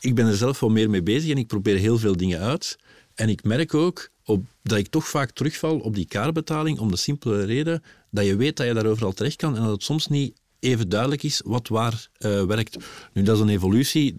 Ik 0.00 0.14
ben 0.14 0.26
er 0.26 0.36
zelf 0.36 0.60
wel 0.60 0.70
meer 0.70 0.90
mee 0.90 1.02
bezig 1.02 1.30
en 1.30 1.38
ik 1.38 1.46
probeer 1.46 1.76
heel 1.76 1.98
veel 1.98 2.16
dingen 2.16 2.40
uit. 2.40 2.78
En 3.14 3.28
ik 3.28 3.44
merk 3.44 3.74
ook 3.74 4.10
op, 4.24 4.44
dat 4.62 4.78
ik 4.78 4.88
toch 4.88 5.08
vaak 5.08 5.30
terugval 5.30 5.78
op 5.78 5.94
die 5.94 6.06
kaartbetaling 6.06 6.78
om 6.78 6.90
de 6.90 6.96
simpele 6.96 7.44
reden 7.44 7.82
dat 8.10 8.26
je 8.26 8.36
weet 8.36 8.56
dat 8.56 8.66
je 8.66 8.74
daar 8.74 8.86
overal 8.86 9.12
terecht 9.12 9.36
kan 9.36 9.56
en 9.56 9.62
dat 9.62 9.72
het 9.72 9.82
soms 9.82 10.06
niet 10.06 10.38
even 10.60 10.88
duidelijk 10.88 11.22
is 11.22 11.42
wat 11.44 11.68
waar 11.68 12.08
uh, 12.18 12.44
werkt. 12.44 12.76
Nu, 13.12 13.22
dat 13.22 13.36
is 13.36 13.42
een 13.42 13.48
evolutie 13.48 14.18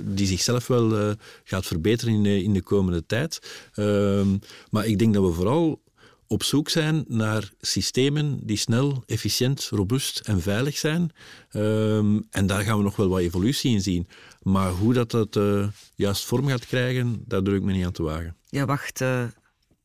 die 0.00 0.26
zichzelf 0.26 0.66
wel 0.66 1.08
uh, 1.08 1.12
gaat 1.44 1.66
verbeteren 1.66 2.14
in 2.14 2.22
de, 2.22 2.42
in 2.42 2.52
de 2.52 2.62
komende 2.62 3.06
tijd. 3.06 3.40
Uh, 3.74 4.26
maar 4.70 4.86
ik 4.86 4.98
denk 4.98 5.14
dat 5.14 5.24
we 5.24 5.32
vooral 5.32 5.80
op 6.26 6.42
zoek 6.42 6.68
zijn 6.68 7.04
naar 7.08 7.52
systemen 7.60 8.40
die 8.42 8.56
snel, 8.56 9.02
efficiënt, 9.06 9.68
robuust 9.70 10.18
en 10.18 10.40
veilig 10.40 10.78
zijn. 10.78 11.10
Um, 11.52 12.26
en 12.30 12.46
daar 12.46 12.62
gaan 12.62 12.76
we 12.76 12.82
nog 12.82 12.96
wel 12.96 13.08
wat 13.08 13.20
evolutie 13.20 13.70
in 13.70 13.80
zien. 13.80 14.08
Maar 14.42 14.70
hoe 14.70 14.92
dat, 14.92 15.10
dat 15.10 15.36
uh, 15.36 15.68
juist 15.94 16.24
vorm 16.24 16.46
gaat 16.46 16.66
krijgen, 16.66 17.22
daar 17.26 17.42
durf 17.42 17.56
ik 17.56 17.62
me 17.62 17.72
niet 17.72 17.84
aan 17.84 17.92
te 17.92 18.02
wagen. 18.02 18.36
Ja, 18.48 18.64
wacht 18.64 19.00
uh, 19.00 19.24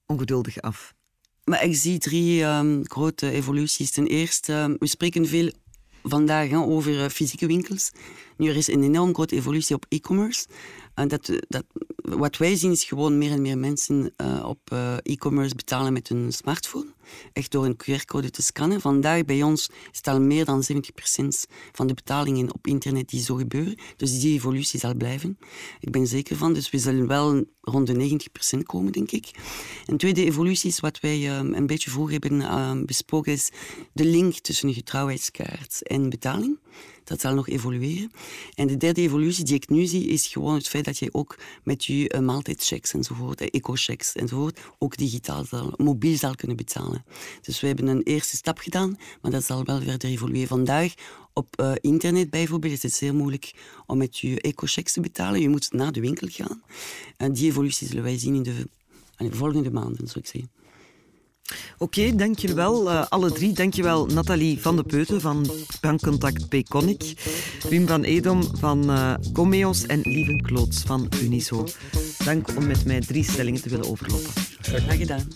ongeduldig 0.06 0.62
af. 0.62 0.94
Maar 1.44 1.64
ik 1.64 1.76
zie 1.76 1.98
drie 1.98 2.44
um, 2.44 2.82
grote 2.84 3.32
evoluties. 3.32 3.92
Ten 3.92 4.08
eerste, 4.08 4.76
we 4.80 4.88
spreken 4.88 5.28
veel 5.28 5.52
vandaag 6.04 6.54
over 6.54 6.92
uh, 6.92 7.08
fysieke 7.08 7.48
winkels. 7.48 7.92
Nu, 8.38 8.50
er 8.50 8.56
is 8.56 8.68
een 8.68 8.84
enorm 8.84 9.14
grote 9.14 9.36
evolutie 9.36 9.76
op 9.76 9.86
e-commerce. 9.90 10.46
En 10.94 11.08
dat, 11.08 11.32
dat, 11.48 11.66
wat 12.18 12.38
wij 12.38 12.56
zien 12.56 12.72
is 12.72 12.84
gewoon 12.84 13.18
meer 13.18 13.32
en 13.32 13.42
meer 13.42 13.58
mensen 13.58 14.14
uh, 14.18 14.46
op 14.46 14.60
uh, 14.74 14.94
e-commerce 15.04 15.56
betalen 15.56 15.94
met 15.94 16.08
hun 16.08 16.34
smartphone. 16.34 16.94
Echt 17.34 17.52
door 17.52 17.66
een 17.66 17.78
QR-code 17.84 18.30
te 18.30 18.42
scannen. 18.42 18.82
Vandaag 18.82 19.26
bij 19.26 19.44
ons 19.44 19.70
is 19.92 19.98
het 19.98 20.08
al 20.08 20.22
meer 20.22 20.46
dan 20.46 20.64
70% 20.74 20.76
van 21.72 21.88
de 21.88 21.94
betalingen 21.94 22.54
op 22.54 22.68
internet 22.68 23.10
die 23.10 23.22
zo 23.22 23.36
gebeuren. 23.36 23.76
Dus 23.98 24.20
die 24.20 24.34
evolutie 24.34 24.80
zal 24.80 24.96
blijven. 24.96 25.38
Ik 25.80 25.92
ben 25.92 26.08
zeker 26.08 26.36
van. 26.36 26.54
Dus 26.54 26.70
we 26.70 26.78
zullen 26.78 27.08
wel 27.08 27.46
rond 27.62 27.88
de 27.88 28.20
90% 28.56 28.60
komen, 28.64 28.92
denk 28.92 29.12
ik. 29.12 29.32
Een 29.86 29.98
tweede 29.98 30.26
evolutie 30.26 30.70
is 30.70 30.80
wat 30.80 31.00
wij 31.00 31.18
uh, 31.18 31.36
een 31.36 31.68
beetje 31.68 31.90
vroeger 31.90 32.18
hebben 32.20 32.86
besproken, 32.86 33.32
is 33.32 33.52
de 33.94 34.06
link 34.06 34.34
tussen 34.34 34.74
getrouwheidskaart 34.74 35.84
en 35.84 36.10
betaling. 36.10 36.60
Dat 37.10 37.22
zal 37.22 37.34
nog 37.34 37.50
evolueren. 37.50 38.12
En 38.56 38.68
de 38.68 38.78
derde 38.78 39.02
evolutie 39.02 39.44
die 39.44 39.56
ik 39.56 39.70
nu 39.70 39.86
zie, 39.86 40.08
is 40.08 40.28
gewoon 40.28 40.54
het 40.54 40.68
feit 40.68 40.86
dat 40.86 40.98
je 40.98 41.10
ook 41.14 41.38
met 41.64 41.86
je 41.86 42.14
uh, 42.14 42.20
maaltijdchecks 42.20 42.94
enzovoort, 42.94 43.42
uh, 43.42 43.48
eco-checks 43.52 44.16
enzovoort, 44.16 44.60
ook 44.78 44.98
digitaal, 44.98 45.46
mobiel 45.78 46.18
zal 46.18 46.36
kunnen 46.36 46.58
betalen. 46.58 47.06
Dus 47.42 47.60
we 47.60 47.68
hebben 47.68 47.88
een 47.88 48.04
eerste 48.04 48.36
stap 48.36 48.58
gedaan, 48.58 48.98
maar 49.22 49.32
dat 49.32 49.44
zal 49.44 49.64
wel 49.64 49.82
verder 49.82 50.10
evolueren. 50.10 50.48
Vandaag 50.48 50.94
op 51.34 51.62
uh, 51.62 51.72
internet 51.82 52.30
bijvoorbeeld 52.30 52.74
is 52.74 52.84
het 52.84 52.94
zeer 52.94 53.16
moeilijk 53.16 53.54
om 53.86 53.98
met 53.98 54.18
je 54.18 54.42
eco-checks 54.42 54.94
te 54.94 55.02
betalen. 55.02 55.42
Je 55.42 55.50
moet 55.50 55.72
naar 55.72 55.92
de 55.92 56.02
winkel 56.02 56.28
gaan. 56.32 56.64
En 57.18 57.34
die 57.34 57.50
evolutie 57.50 57.88
zullen 57.88 58.04
wij 58.04 58.18
zien 58.18 58.36
in 58.36 58.44
de, 58.44 58.70
in 59.18 59.30
de 59.30 59.36
volgende 59.36 59.72
maanden, 59.72 60.08
zou 60.08 60.20
ik 60.20 60.26
zeggen. 60.26 60.59
Oké, 61.78 62.00
okay, 62.00 62.16
dankjewel 62.16 62.88
uh, 62.88 63.06
alle 63.10 63.32
drie. 63.32 63.54
Dankjewel 63.54 64.06
Nathalie 64.06 64.62
van 64.62 64.76
de 64.76 64.84
Peuten 64.84 65.22
van 65.22 65.50
Bankcontact 65.82 66.50
Payconic, 66.50 67.14
Wim 67.70 67.88
van 67.88 68.04
Edom 68.04 68.44
van 68.58 68.92
Comeos 69.34 69.86
en 69.86 70.00
Lieven 70.02 70.42
Kloots 70.42 70.82
van 70.82 71.10
Uniso. 71.22 71.68
Dank 72.24 72.48
om 72.58 72.68
met 72.68 72.86
mij 72.86 73.00
drie 73.00 73.24
stellingen 73.24 73.62
te 73.62 73.70
willen 73.70 73.90
overlopen. 73.90 74.32
Graag 74.62 74.98
gedaan. 74.98 75.28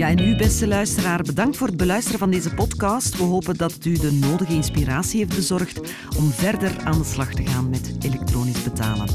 Ja, 0.00 0.08
en 0.08 0.18
u, 0.18 0.36
beste 0.36 0.66
luisteraar, 0.66 1.22
bedankt 1.22 1.56
voor 1.56 1.66
het 1.66 1.76
beluisteren 1.76 2.18
van 2.18 2.30
deze 2.30 2.54
podcast. 2.54 3.16
We 3.16 3.22
hopen 3.22 3.56
dat 3.56 3.84
u 3.84 3.92
de 3.92 4.12
nodige 4.12 4.52
inspiratie 4.52 5.18
heeft 5.18 5.34
bezorgd 5.34 5.80
om 6.18 6.30
verder 6.30 6.84
aan 6.84 6.98
de 6.98 7.04
slag 7.04 7.34
te 7.34 7.46
gaan 7.46 7.70
met 7.70 7.96
elektronisch 8.04 8.62
betalen. 8.62 9.08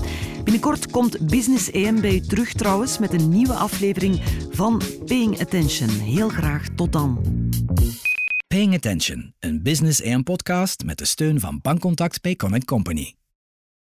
Binnenkort 0.43 0.91
komt 0.91 1.27
Business 1.27 1.71
EM 1.71 2.01
bij 2.01 2.15
u 2.15 2.19
terug 2.19 2.53
trouwens 2.53 2.99
met 2.99 3.13
een 3.13 3.29
nieuwe 3.29 3.53
aflevering 3.53 4.21
van 4.51 4.81
Paying 5.05 5.41
Attention. 5.41 5.89
Heel 5.89 6.29
graag 6.29 6.67
tot 6.75 6.91
dan. 6.91 7.21
Paying 8.47 8.73
Attention, 8.73 9.33
een 9.39 9.63
Business 9.63 10.01
EM 10.01 10.23
podcast 10.23 10.83
met 10.83 10.97
de 10.97 11.05
steun 11.05 11.39
van 11.39 11.59
Bankcontact 11.61 12.35
Connect 12.37 12.65
Company. 12.65 13.13